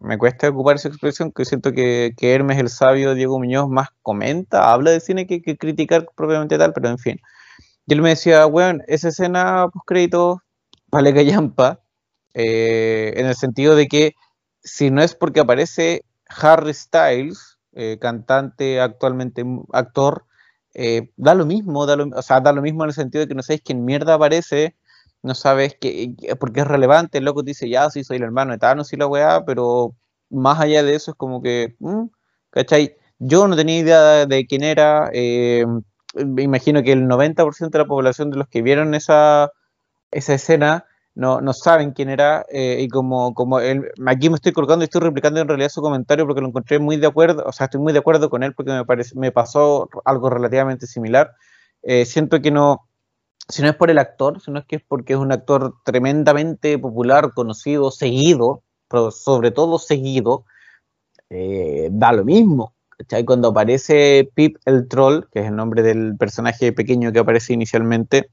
[0.00, 4.72] me, cuesta ocupar esa expresión, que siento que, Hermes el sabio Diego Muñoz más comenta,
[4.72, 7.20] habla de cine que, criticar propiamente tal, pero en fin.
[7.86, 10.42] Y él me decía, weón, esa escena post crédito
[10.92, 11.80] vale callampa,
[12.34, 14.14] eh, en el sentido de que
[14.62, 17.58] si no es porque aparece Harry Styles,
[18.00, 20.24] cantante actualmente actor,
[20.80, 23.28] eh, da lo mismo, da lo, o sea, da lo mismo en el sentido de
[23.28, 24.76] que no sabéis quién mierda aparece,
[25.24, 28.58] no sabes que, porque es relevante, el loco dice, ya, sí, soy el hermano de
[28.58, 29.96] Thanos y la weá, pero
[30.30, 32.04] más allá de eso es como que, mm,
[32.50, 32.96] ¿cachai?
[33.18, 35.66] Yo no tenía idea de quién era, eh,
[36.14, 39.50] me imagino que el 90% de la población de los que vieron esa,
[40.12, 40.86] esa escena
[41.18, 44.86] no, no saben quién era eh, y como, como él, aquí me estoy colocando y
[44.86, 47.80] estoy replicando en realidad su comentario porque lo encontré muy de acuerdo, o sea, estoy
[47.80, 51.32] muy de acuerdo con él porque me, parece, me pasó algo relativamente similar.
[51.82, 52.86] Eh, siento que no,
[53.48, 56.78] si no es por el actor, sino es que es porque es un actor tremendamente
[56.78, 60.44] popular, conocido, seguido, pero sobre todo seguido,
[61.30, 62.74] eh, da lo mismo.
[62.96, 63.24] ¿cachai?
[63.24, 68.30] Cuando aparece Pip el Troll, que es el nombre del personaje pequeño que aparece inicialmente,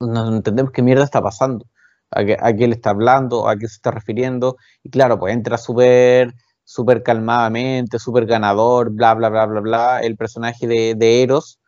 [0.00, 1.66] no entendemos qué mierda está pasando
[2.14, 6.34] a qué, le está hablando, a qué se está refiriendo, y claro, pues entra súper
[6.64, 11.58] súper calmadamente, súper ganador, bla, bla, bla, bla, bla, el personaje de, de, Eros,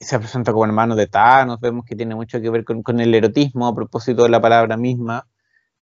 [0.00, 3.14] se presenta como hermano de Thanos, vemos que tiene mucho que ver con, con, el
[3.14, 5.26] erotismo a propósito de la palabra misma,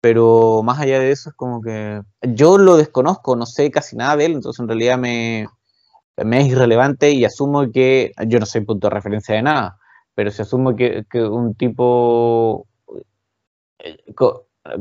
[0.01, 4.17] pero más allá de eso es como que yo lo desconozco, no sé casi nada
[4.17, 5.47] de él, entonces en realidad me,
[6.17, 9.79] me es irrelevante y asumo que yo no soy punto de referencia de nada,
[10.15, 12.67] pero si asumo que, que un tipo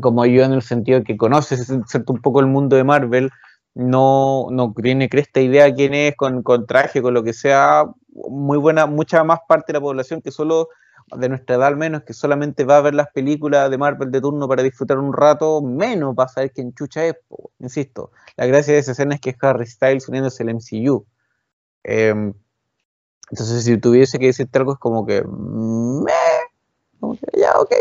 [0.02, 3.32] como yo en el sentido que conoces un poco el mundo de Marvel,
[3.76, 8.58] no, no tiene cresta idea quién es, con, con, traje, con lo que sea, muy
[8.58, 10.70] buena, mucha más parte de la población que solo,
[11.16, 14.22] de nuestra edad al menos, que solamente va a ver las películas de Marvel de
[14.22, 17.16] turno para disfrutar un rato, menos va a saber quién chucha es,
[17.60, 18.12] insisto.
[18.38, 21.06] La gracia de esa escena es que es Harry Styles uniéndose al MCU.
[21.84, 22.34] Em,
[23.32, 25.24] entonces, si tuviese que decirte algo, es como que,
[27.18, 27.72] que ya, ok,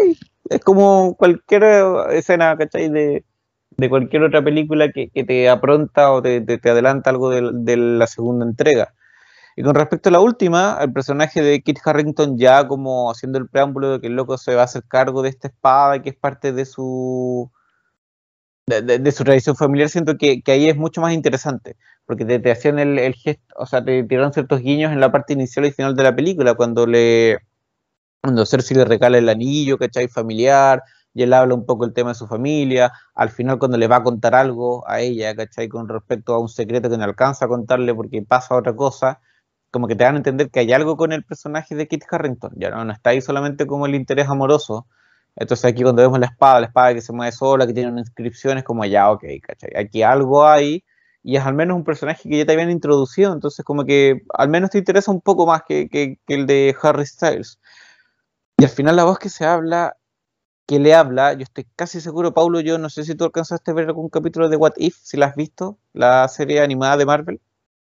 [0.51, 1.65] es como cualquier
[2.11, 2.89] escena, ¿cachai?
[2.89, 3.25] De,
[3.77, 8.95] de cualquier otra película que, te apronta o te, adelanta algo de, la segunda entrega.
[9.57, 13.49] Y con respecto a la última, el personaje de Kit Harrington ya como haciendo el
[13.49, 16.17] preámbulo de que el loco se va a hacer cargo de esta espada que es
[16.17, 17.51] parte de su
[18.67, 22.99] de, su tradición familiar, siento que, ahí es mucho más interesante, porque te, hacían el,
[22.99, 26.03] el, gesto, o sea, te tiraron ciertos guiños en la parte inicial y final de
[26.03, 27.41] la película, cuando le
[28.25, 30.09] cuando Cersei le regala el anillo, ¿cachai?
[30.09, 30.83] Familiar,
[31.13, 33.97] y él habla un poco el tema de su familia, al final cuando le va
[33.97, 35.69] a contar algo a ella, ¿cachai?
[35.69, 39.21] Con respecto a un secreto que no alcanza a contarle porque pasa otra cosa,
[39.71, 42.53] como que te van a entender que hay algo con el personaje de Kit Harrington,
[42.57, 44.87] ya no, está ahí solamente como el interés amoroso,
[45.37, 48.01] entonces aquí cuando vemos la espada, la espada que se mueve sola, que tiene una
[48.01, 49.71] inscripción, como ya, ok, ¿cachai?
[49.77, 50.83] Aquí algo hay,
[51.23, 54.49] y es al menos un personaje que ya te habían introducido, entonces como que al
[54.49, 57.59] menos te interesa un poco más que, que el de Harry Styles.
[58.59, 59.97] Y al final la voz que se habla
[60.67, 63.75] que le habla, yo estoy casi seguro, Paulo, yo no sé si tú alcanzaste a
[63.75, 67.41] ver algún capítulo de What If, si la has visto, la serie animada de Marvel.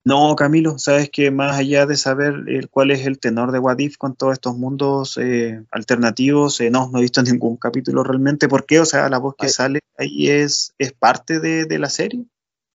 [0.04, 3.96] No, Camilo, sabes que más allá de saber cuál es el tenor de What If
[3.96, 8.48] con todos estos mundos eh, alternativos, eh, no, no he visto ningún capítulo realmente.
[8.48, 8.78] ¿Por qué?
[8.78, 12.24] O sea, la voz que sale ahí es, es parte de, la serie.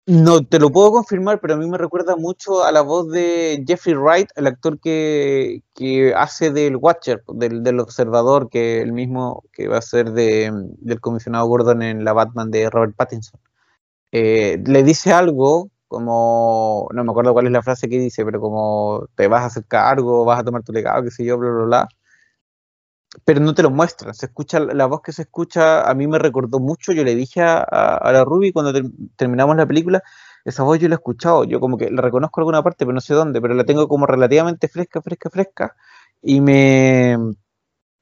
[0.07, 3.63] No te lo puedo confirmar, pero a mí me recuerda mucho a la voz de
[3.67, 5.63] Jeffrey Wright, el actor que,
[6.17, 11.47] hace del Watcher, del, observador, que el mismo que va a ser de, del comisionado
[11.47, 13.41] Gordon en la Batman de Robert Pattinson.
[14.13, 18.41] Eh, le dice algo como, no me acuerdo cuál es la frase que dice, pero
[18.41, 21.51] como te vas a hacer cargo, vas a tomar tu legado, qué sé yo, bla,
[21.51, 21.89] bla, bla.
[23.25, 26.19] Pero no te lo muestran, se escucha, la voz que se escucha a mí me
[26.21, 28.73] recordó mucho, yo le dije a, la Ruby cuando
[29.17, 30.03] terminamos la película,
[30.45, 32.93] esa voz yo la he escuchado, yo como que la reconozco en alguna parte, pero
[32.95, 35.77] no sé dónde, pero la tengo como relativamente fresca, fresca, fresca,
[36.23, 37.17] y me...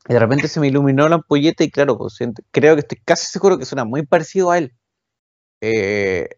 [0.09, 2.19] de repente se me iluminó la ampolleta y claro, pues,
[2.51, 4.75] creo que estoy casi seguro que suena muy parecido a él.
[5.61, 6.29] Eh,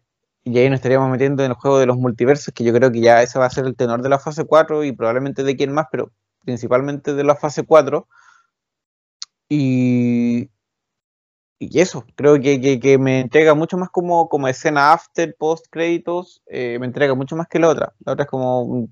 [0.43, 3.01] y ahí nos estaríamos metiendo en el juego de los multiversos, que yo creo que
[3.01, 5.71] ya ese va a ser el tenor de la fase 4 y probablemente de quién
[5.73, 6.11] más, pero
[6.43, 8.07] principalmente de la fase 4.
[9.53, 10.49] Y,
[11.59, 16.41] y eso, creo que, que, me entrega mucho más como, como escena after, post créditos,
[16.47, 17.93] eh, me entrega mucho más que la otra.
[18.05, 18.87] La otra es como...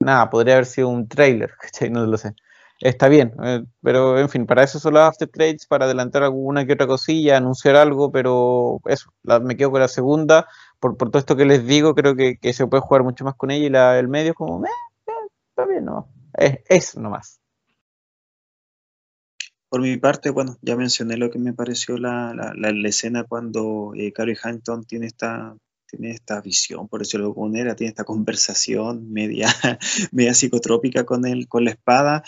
[0.00, 1.52] nada, podría haber sido un trailer,
[1.90, 2.34] No lo sé
[2.80, 6.66] está bien, eh, pero en fin, para eso son los after credits, para adelantar alguna
[6.66, 10.46] que otra cosilla, anunciar algo, pero eso, me quedo con la segunda,
[10.78, 13.66] por, todo esto que les digo, creo que, se puede jugar mucho más con ella
[13.66, 14.70] y la, el medio es como, eh,
[15.50, 17.39] está bien, no, es, es nomás.
[19.70, 24.12] Por mi parte, bueno, ya mencioné lo que me pareció la, la, escena cuando eh,
[24.12, 25.56] Carrie Hampton tiene esta
[25.86, 29.48] tiene esta visión, por decirlo de alguna manera, tiene esta conversación media,
[30.12, 32.22] media psicotrópica con, él, con la espada.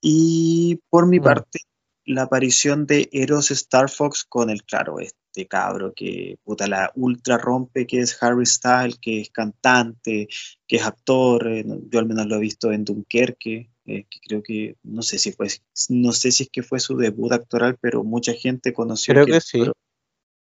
[0.00, 1.60] Y por mi parte,
[2.04, 7.38] la aparición de Eros Star Fox con el, claro, este cabro que puta la ultra
[7.38, 10.28] rompe, que es Harry Styles, que es cantante,
[10.66, 14.42] que es actor, eh, yo al menos lo he visto en Dunkerque, eh, que creo
[14.42, 15.48] que, no sé si fue,
[15.88, 19.12] no sé si es que fue su debut actoral, pero mucha gente conoció.
[19.14, 19.62] Creo que, sí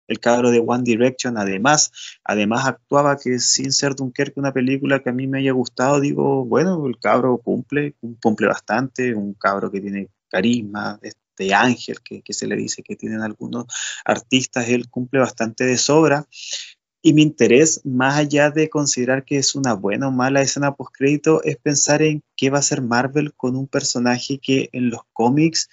[0.07, 1.91] el cabro de One Direction, además,
[2.23, 6.45] además actuaba que sin ser Dunkerque una película que a mí me haya gustado, digo,
[6.45, 10.99] bueno, el cabro cumple, cumple bastante, un cabro que tiene carisma,
[11.37, 13.65] este ángel que, se le dice que tienen algunos
[14.05, 16.27] artistas, él cumple bastante de sobra.
[17.01, 21.43] Y mi interés, más allá de considerar que es una buena o mala escena postcrédito,
[21.43, 25.69] es pensar en qué va a hacer Marvel con un personaje que en los cómics,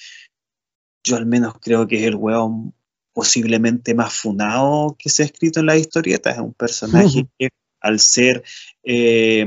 [1.04, 2.74] yo al menos creo que es el hueón
[3.14, 6.30] posiblemente más funado que se ha escrito en la historieta.
[6.30, 7.48] Es un personaje que
[7.82, 8.42] al ser,
[8.84, 9.46] eh,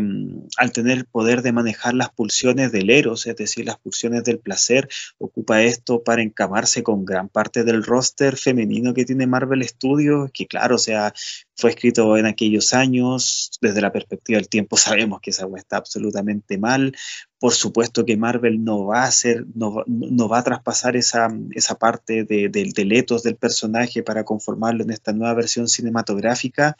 [0.57, 4.39] al tener el poder de manejar las pulsiones del eros, es decir, las pulsiones del
[4.39, 4.87] placer,
[5.17, 10.47] ocupa esto para encamarse con gran parte del roster femenino que tiene Marvel Studios, que
[10.47, 11.13] claro, o sea,
[11.55, 16.57] fue escrito en aquellos años, desde la perspectiva del tiempo sabemos que esa está absolutamente
[16.57, 16.93] mal,
[17.39, 21.75] por supuesto que Marvel no va a hacer, no, no va a traspasar esa, esa
[21.75, 22.49] parte de,
[22.91, 26.77] etos del personaje para conformarlo en esta nueva versión cinematográfica,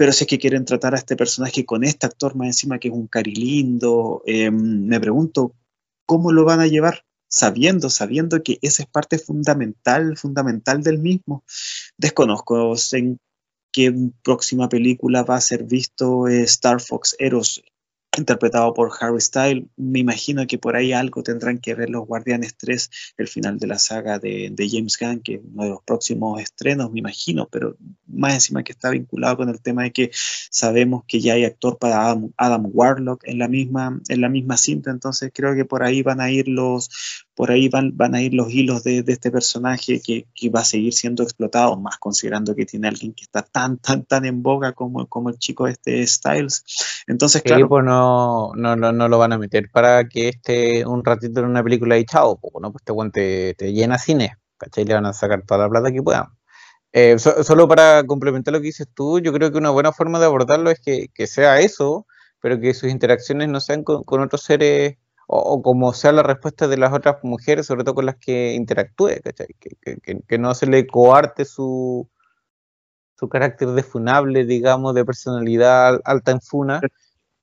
[0.00, 2.88] pero si es que quieren tratar a este personaje con este actor más encima que
[2.88, 5.52] es un cari lindo, em, me pregunto
[6.06, 11.44] cómo lo van a llevar, sabiendo, sabiendo que esa es parte fundamental, fundamental del mismo.
[11.98, 13.18] Desconozco en
[13.70, 17.62] qué próxima película va a ser visto eh, Star Fox Eros
[18.16, 19.68] interpretado por Harry Style.
[19.76, 23.66] Me imagino que por ahí algo tendrán que ver los Guardianes 3, el final de
[23.66, 27.76] la saga de, James Gunn, que es uno de los próximos estrenos, me imagino, pero
[28.06, 31.78] más encima que está vinculado con el tema de que sabemos que ya hay actor
[31.78, 36.02] para Adam, Warlock en la misma en la misma cinta, entonces creo que por ahí
[36.02, 36.90] van a ir los
[37.40, 40.92] por ahí van, van a ir los hilos de, este personaje que, va a seguir
[40.92, 45.06] siendo explotado, más considerando que tiene alguien que está tan, tan, tan en boga como,
[45.06, 46.64] como el chico este Styles.
[47.06, 47.66] Entonces, claro.
[47.66, 48.09] Pues no,
[48.56, 52.04] no, no, lo van a meter para que esté un ratito en una película y
[52.04, 52.72] chao, ¿no?
[52.72, 54.84] Pues te, te, llena cine, ¿cachai?
[54.84, 56.26] Le van a sacar toda la plata que puedan.
[56.92, 60.26] Eh, solo para complementar lo que dices tú, yo creo que una buena forma de
[60.26, 62.06] abordarlo es que, sea eso,
[62.40, 64.96] pero que sus interacciones no sean con, con otros seres
[65.32, 69.20] o, como sea la respuesta de las otras mujeres, sobre todo con las que interactúe,
[70.26, 72.08] Que, no se le coarte su,
[73.16, 76.80] su carácter defunable, digamos, de personalidad alta en funa,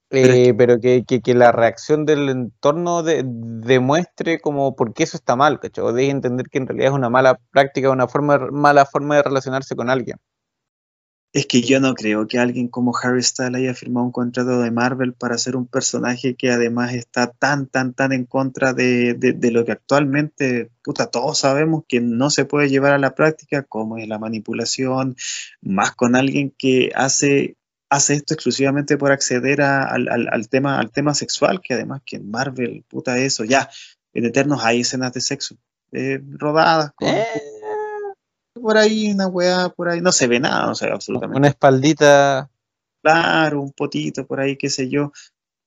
[0.09, 1.03] eh, pero que,
[1.33, 5.93] la reacción del entorno demuestre como por qué eso está mal, ¿cachai?
[5.93, 9.75] Deje entender que en realidad es una mala práctica, una forma, mala forma de relacionarse
[9.75, 10.17] con alguien.
[11.33, 14.71] Es que yo no creo que alguien como Harry Styles haya firmado un contrato de
[14.71, 19.51] Marvel para ser un personaje que además está tan, tan, tan en contra de, de,
[19.51, 23.97] lo que actualmente, puta, todos sabemos que no se puede llevar a la práctica, como
[23.97, 25.17] es la manipulación,
[25.61, 27.57] más con alguien que hace,
[27.89, 32.29] hace esto exclusivamente por acceder al, al, tema, al tema sexual, que además que en
[32.29, 33.69] Marvel, puta, eso, ya,
[34.13, 35.55] en Eternos hay escenas de sexo,
[35.91, 36.91] eh, rodadas.
[36.93, 37.25] Con, eh
[38.59, 41.39] por ahí, una weá por ahí, no se ve nada, no se ve absolutamente.
[41.39, 42.49] Una espaldita.
[43.01, 45.11] Claro, un potito por ahí, qué sé yo.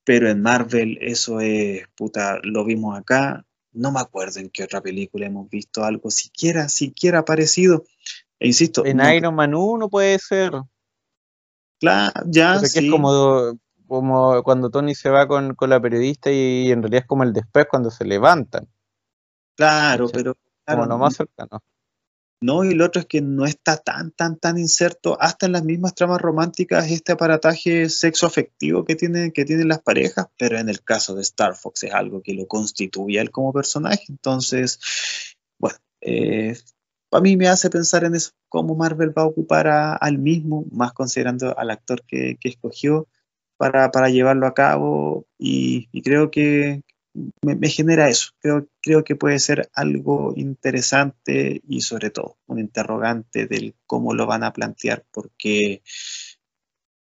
[0.04, 3.44] Pero en Marvel eso es, puta, lo vimos acá.
[3.72, 7.84] No me acuerdo en qué otra película hemos visto algo siquiera, siquiera parecido.
[8.38, 8.84] E insisto.
[8.84, 10.52] En Iron Man 1 puede ser.
[11.80, 12.58] Claro, ya.
[12.60, 12.78] sí.
[12.78, 17.24] es como, como cuando Tony se va con, la periodista y, en realidad es como
[17.24, 18.68] el después cuando se levantan.
[19.56, 20.36] Claro, pero.
[20.66, 21.62] como lo más cercano.
[22.42, 25.62] No, y lo otro es que no está tan, tan, tan inserto hasta en las
[25.62, 30.70] mismas tramas románticas este aparataje sexo afectivo que tienen, que tienen las parejas, pero en
[30.70, 34.06] el caso de Star Fox es algo que lo constituye él como personaje.
[34.08, 34.80] Entonces,
[35.58, 36.56] bueno, eh,
[37.12, 40.92] a mí me hace pensar en eso, cómo Marvel va a ocupar al mismo, más
[40.92, 43.08] considerando al actor que, escogió
[43.56, 46.82] para, llevarlo a cabo, y creo que,
[47.42, 48.30] me, genera eso.
[48.40, 54.44] Creo, que puede ser algo interesante y sobre todo un interrogante del cómo lo van
[54.44, 55.82] a plantear, porque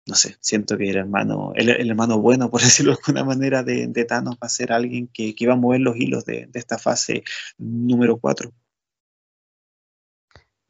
[0.08, 4.06] no sé, siento que el hermano, el, hermano bueno, por decirlo de alguna manera, de,
[4.06, 6.78] Thanos va a ser alguien que, que, va a mover los hilos de, de esta
[6.78, 7.24] fase
[7.58, 8.52] número 4.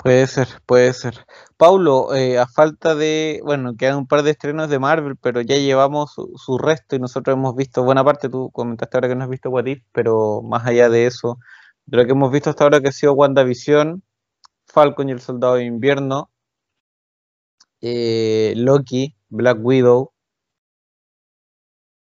[0.05, 1.25] Puede ser, puede ser.
[1.57, 5.55] Paulo, eh, a falta de, bueno, quedan un par de estrenos de Marvel, pero ya
[5.57, 9.31] llevamos su, resto y nosotros hemos visto buena parte, tú comentaste ahora que no has
[9.31, 11.39] visto What If, pero más allá de eso,
[11.87, 14.03] de lo que hemos visto hasta ahora que ha sido WandaVision,
[14.67, 16.29] Falcon y el Soldado de Invierno,
[17.81, 20.13] eh, Loki, Black Widow,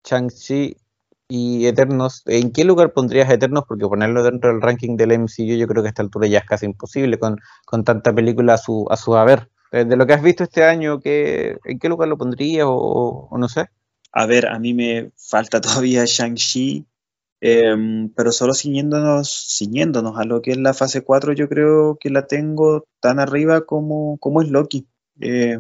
[0.06, 0.78] Shang-Chi
[1.32, 3.64] y Eternos, ¿en qué lugar pondrías Eternos?
[3.68, 6.46] Porque ponerlo dentro del ranking del MCU yo creo que a esta altura ya es
[6.46, 9.48] casi imposible con, con tanta película a su, a su haber.
[9.72, 13.30] Eh, de lo que has visto este año, ¿qué, ¿en qué lugar lo pondrías o,
[13.38, 13.68] no sé?
[14.12, 16.88] A ver, a mí me falta todavía Shang-Chi,
[17.42, 22.10] em, pero solo ciñéndonos, ciñéndonos a lo que es la fase 4, yo creo que
[22.10, 24.88] la tengo tan arriba como, como es Loki.
[25.22, 25.60] Eh,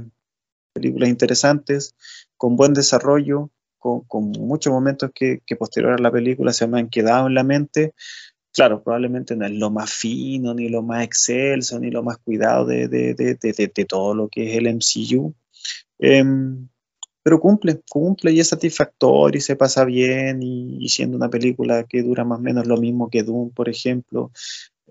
[0.73, 1.95] películas interesantes,
[2.37, 7.27] con buen desarrollo, con, muchos momentos que, posterior a la película se me han quedado
[7.27, 7.93] en la mente.
[8.53, 12.65] Claro, probablemente no es lo más fino, ni lo más excelso, ni lo más cuidado
[12.65, 15.33] de, de, todo lo que es el MCU.
[15.99, 16.67] Em,
[17.23, 22.01] pero cumple, cumple y es satisfactorio y se pasa bien y, siendo una película que
[22.01, 24.31] dura más o menos lo mismo que Doom, por ejemplo,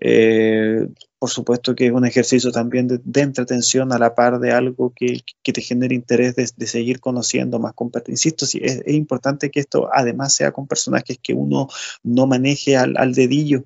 [0.01, 4.93] eh, por supuesto que es un ejercicio también de, entretención a la par de algo
[4.95, 7.73] que, te genere interés de, seguir conociendo más
[8.07, 11.67] Insisto, sí, es, importante que esto además sea con personajes que uno
[12.03, 13.65] no maneje al, dedillo.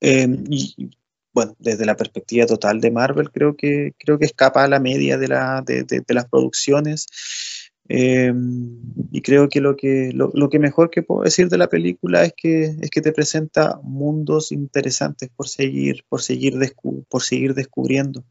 [0.00, 0.90] Em, y
[1.32, 5.16] bueno, desde la perspectiva total de Marvel, creo que, creo que escapa a la media
[5.16, 7.06] de, la, de las producciones.
[7.94, 12.24] Em, y creo que lo, que lo, que mejor que puedo decir de la película
[12.24, 16.54] es que, es que te presenta mundos interesantes por seguir, por seguir,
[17.10, 18.24] por seguir descubriendo.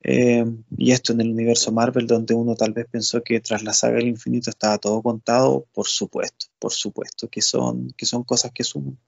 [0.00, 3.72] Em, y esto en el universo Marvel, donde uno tal vez pensó que tras la
[3.72, 8.50] saga del infinito estaba todo contado, por supuesto, por supuesto, que son, que son cosas
[8.52, 8.98] que suman.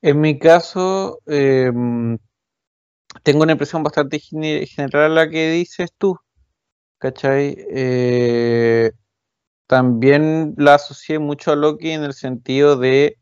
[0.00, 2.16] En mi caso, em,
[3.22, 6.16] tengo una impresión bastante general a la que dices tú.
[7.02, 7.56] ¿Cachai?
[7.58, 8.92] Eh,
[9.66, 13.18] también la asocié mucho a Loki en el sentido de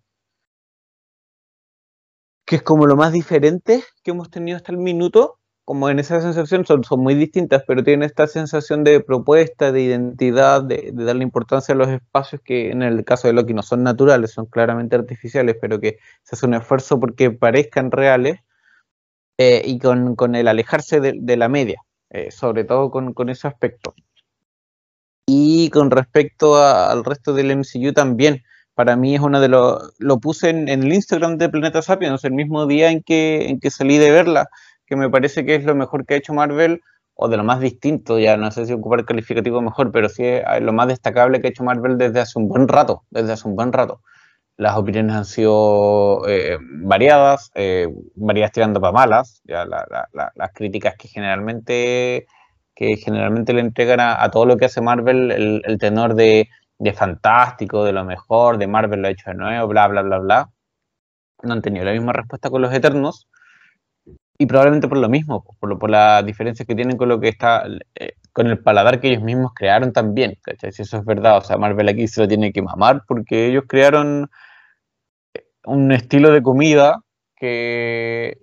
[2.44, 6.20] que es como lo más diferente que hemos tenido hasta el minuto, como en esa
[6.20, 11.74] sensación son, muy distintas, pero tienen esta sensación de propuesta, de identidad, de, darle importancia
[11.74, 15.57] a los espacios que en el caso de Loki no son naturales, son claramente artificiales,
[15.59, 18.40] pero que se hace un esfuerzo porque parezcan reales
[19.39, 21.82] eh, y con, el alejarse de la media.
[22.11, 23.95] Eh, sobre todo con, ese aspecto.
[25.27, 28.43] Y con respecto al resto del MCU también,
[28.74, 29.95] para mí es uno de los...
[29.99, 33.70] Lo puse en, el Instagram de Planeta Sapiens el mismo día en que, en que
[33.70, 34.49] salí de verla,
[34.87, 36.81] que me parece que es lo mejor que ha hecho Marvel,
[37.15, 40.24] o de lo más distinto, ya no sé si ocupar el calificativo mejor, pero sí
[40.24, 43.47] es lo más destacable que ha hecho Marvel desde hace un buen rato, desde hace
[43.47, 44.01] un buen rato
[44.61, 51.09] las opiniones han sido eh, variadas, eh, variadas tirando para malas, ya las críticas que
[51.09, 52.27] generalmente,
[52.74, 56.47] que generalmente le entregan a, todo lo que hace Marvel el, tenor de,
[56.95, 60.51] fantástico, de lo mejor, de Marvel lo ha hecho de nuevo, bla, bla, bla, bla.
[61.43, 63.28] No han tenido la misma respuesta con los Eternos.
[64.39, 67.65] y probablemente por lo mismo, por, por las diferencias que tienen con lo que está,
[67.95, 70.37] eh, con el paladar que ellos mismos crearon también.
[70.70, 73.65] Si eso es verdad, o sea, Marvel aquí se lo tiene que mamar porque ellos
[73.66, 74.28] crearon
[75.65, 77.03] un estilo de comida
[77.37, 78.39] que,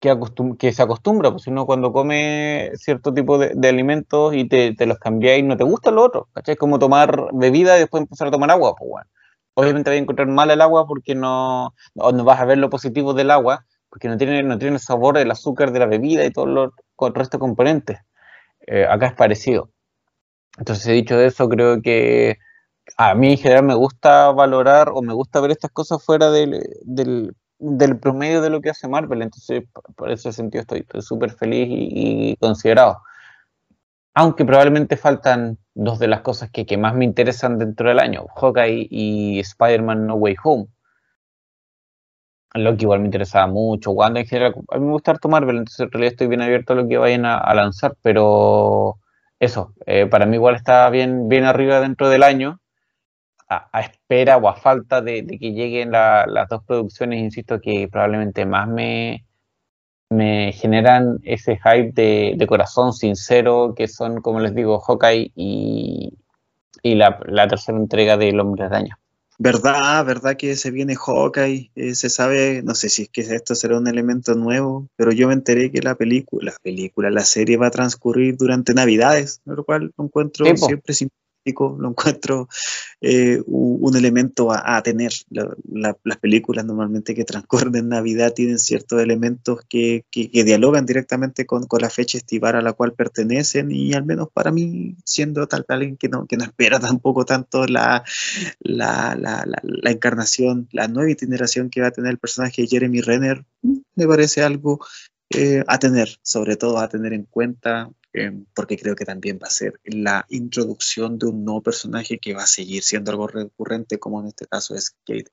[0.00, 5.44] que, se acostumbra, pues uno cuando come cierto tipo de, alimentos y te, los cambiáis,
[5.44, 6.54] no te gusta lo otro, ¿cachai?
[6.54, 9.10] Es como tomar bebida y después empezar a tomar agua, pues bueno.
[9.54, 13.14] Obviamente vas a encontrar mal el agua porque no, no, vas a ver lo positivo
[13.14, 16.30] del agua, porque no tiene, no tiene el sabor del azúcar de la bebida y
[16.30, 16.70] todos los
[17.00, 17.98] el resto de componentes.
[18.66, 19.70] Eh, acá es parecido.
[20.58, 22.38] Entonces, dicho eso, creo que
[22.96, 26.62] a mí en general me gusta valorar o me gusta ver estas cosas fuera del,
[26.82, 29.22] del, promedio de lo que hace Marvel.
[29.22, 29.64] Entonces,
[29.96, 33.02] por ese sentido estoy súper feliz y, considerado.
[34.14, 38.26] Aunque probablemente faltan dos de las cosas que, que más me interesan dentro del año,
[38.36, 40.66] Hawkeye y Spider-Man No Way Home.
[42.54, 45.58] Lo que igual me interesaba mucho, Wanda en general, a mí me gusta harto Marvel,
[45.58, 48.98] entonces en realidad estoy bien abierto a lo que vayan a, lanzar, pero
[49.38, 52.59] eso, eh, para mí igual está bien, bien arriba dentro del año,
[53.50, 58.68] a, espera o a falta de, que lleguen las dos producciones, insisto, que probablemente más
[58.68, 59.26] me,
[60.08, 66.14] me generan ese hype de, corazón sincero, que son, como les digo, Hawkeye y,
[66.82, 67.18] y la,
[67.48, 68.98] tercera entrega del Hombre Araña.
[69.42, 70.04] ¿Verdad?
[70.04, 71.72] ¿Verdad que se viene Hawkeye?
[71.74, 75.28] Eh, se sabe, no sé si es que esto será un elemento nuevo, pero yo
[75.28, 79.64] me enteré que la película, la película, la serie va a transcurrir durante Navidades, lo
[79.64, 82.48] cual lo encuentro siempre simpático lo encuentro
[83.00, 85.12] eh, un elemento a, tener.
[85.30, 91.90] las películas normalmente que transcurren en Navidad tienen ciertos elementos que, dialogan directamente con, la
[91.90, 96.08] fecha estival a la cual pertenecen y al menos para mí, siendo tal alguien que
[96.08, 98.04] no, que no espera tampoco tanto la,
[98.60, 103.44] la, la encarnación, la nueva itineración que va a tener el personaje de Jeremy Renner,
[103.94, 104.80] me parece algo
[105.30, 109.46] eh, a tener, sobre todo a tener en cuenta Em, porque creo que también va
[109.46, 114.00] a ser la introducción de un nuevo personaje que va a seguir siendo algo recurrente,
[114.00, 115.30] como en este caso es Kate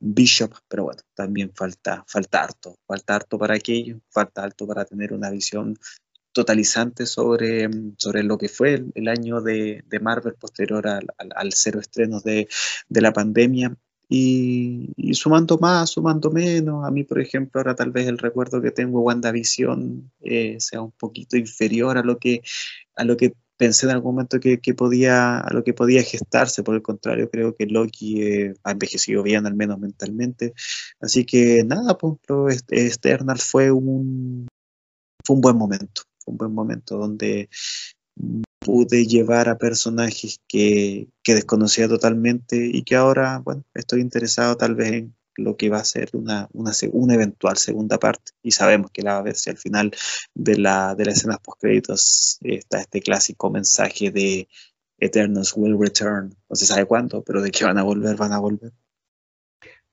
[0.00, 5.12] Bishop, pero bueno, también falta, falta harto, falta harto para aquello, falta harto para tener
[5.12, 5.78] una visión
[6.32, 11.80] totalizante sobre, sobre lo que fue el, año de, de, Marvel posterior al, al, cero
[11.80, 12.48] estrenos de,
[12.88, 13.76] de la pandemia
[14.08, 18.70] y, sumando más, sumando menos, a mí, por ejemplo, ahora tal vez el recuerdo que
[18.70, 22.42] tengo de WandaVision eh, sea un poquito inferior a lo que,
[22.94, 26.62] a lo que pensé en algún momento que, podía, a lo que podía gestarse.
[26.62, 30.54] Por el contrario, creo que Loki eh, ha envejecido bien, al menos mentalmente.
[31.00, 34.46] Así que nada, pues, Eternal fue un,
[35.24, 36.02] fue un buen momento.
[36.26, 37.48] Un buen momento donde
[38.66, 44.92] pude llevar a personajes que, desconocía totalmente y que ahora, bueno, estoy interesado tal vez
[44.92, 46.72] en lo que va a ser una, una,
[47.14, 49.92] eventual segunda parte y sabemos que la va a ver si al final
[50.34, 54.48] de la, de las escenas post créditos está este clásico mensaje de
[54.98, 58.38] Eternals will return, no se sabe cuándo, pero de que van a volver, van a
[58.38, 58.72] volver.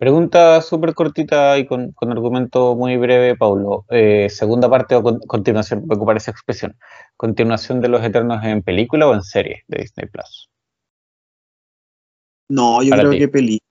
[0.04, 3.86] Pregunta súper cortita y con, argumento muy breve, Paulo.
[3.90, 6.76] Eh, segunda parte o continuación, me ocupa esa expresión.
[7.16, 10.50] ¿Continuación de Los Eternos en película o en serie de Disney Plus?
[12.50, 13.70] No, yo creo que película.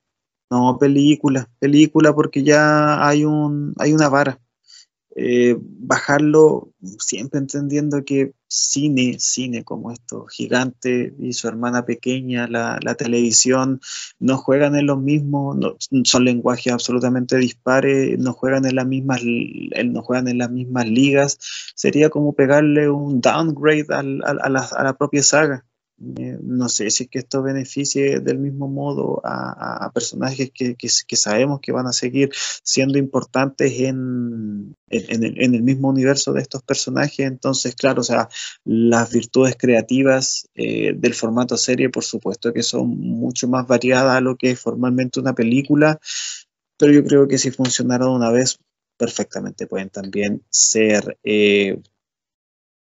[0.51, 4.39] No, película, película porque ya hay un hay una vara.
[5.15, 12.95] Eh, bajarlo siempre entendiendo que cine, cine como esto, gigante y su hermana pequeña, la,
[12.95, 13.81] televisión,
[14.19, 15.59] no juegan en los mismos,
[16.05, 21.39] son lenguajes absolutamente dispares, no juegan en las mismas, no juegan en las mismas ligas,
[21.75, 25.67] sería como pegarle un downgrade a la propia saga.
[26.19, 30.77] Eh, no sé si es que esto beneficie del mismo modo a, personajes que,
[31.17, 32.31] sabemos que van a seguir
[32.65, 37.21] siendo importantes en, el, mismo universo de estos personajes.
[37.21, 38.29] Entonces, claro, o sea,
[38.65, 44.21] las virtudes creativas eh, del formato serie, por supuesto que son mucho más variadas a
[44.21, 46.01] lo que es formalmente una película,
[46.79, 48.59] pero yo creo que si funcionaron una vez,
[48.97, 51.81] perfectamente pueden también ser eh,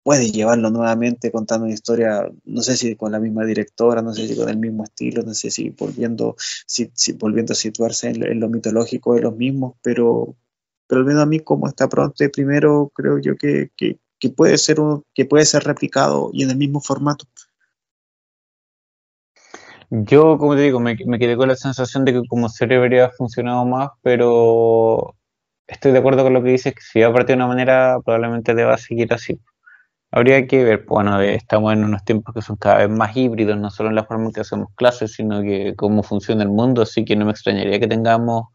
[0.09, 4.27] puede llevarlo nuevamente contando una historia, no sé si con la misma directora, no sé
[4.27, 8.49] si con el mismo estilo, no sé si volviendo, si, volviendo a situarse en, lo
[8.49, 10.35] mitológico de los mismos, pero,
[10.87, 13.69] pero al menos a mí como está pronto primero creo yo que,
[14.35, 14.77] puede ser
[15.13, 17.25] que puede ser replicado y en el mismo formato.
[19.91, 23.11] Yo, como te digo, me, me quedé con la sensación de que como serie habría
[23.11, 25.13] funcionado más, pero
[25.67, 27.99] estoy de acuerdo con lo que dices, que si va a partir de una manera,
[28.03, 29.39] probablemente deba seguir así.
[30.11, 33.57] Habría que ver, pues, bueno, estamos en unos tiempos que son cada vez más híbridos,
[33.57, 36.81] no solo en la forma en que hacemos clases, sino que cómo funciona el mundo,
[36.81, 38.45] así que no me extrañaría que tengamos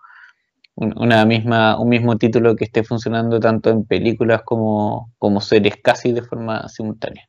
[0.77, 6.13] una misma, un mismo título que esté funcionando tanto en películas como, como series casi
[6.13, 7.29] de forma simultánea.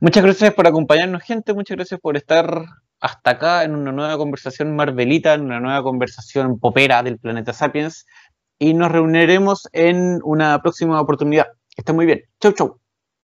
[0.00, 1.54] Muchas gracias por acompañarnos, gente.
[1.54, 2.64] Muchas gracias por estar
[3.00, 8.06] hasta acá en una nueva conversación marvelita, en una nueva conversación popera del planeta Sapiens.
[8.60, 11.46] Y nos reuniremos en una próxima oportunidad.
[11.74, 12.22] Que estén muy bien.
[12.40, 12.87] Chau, chau.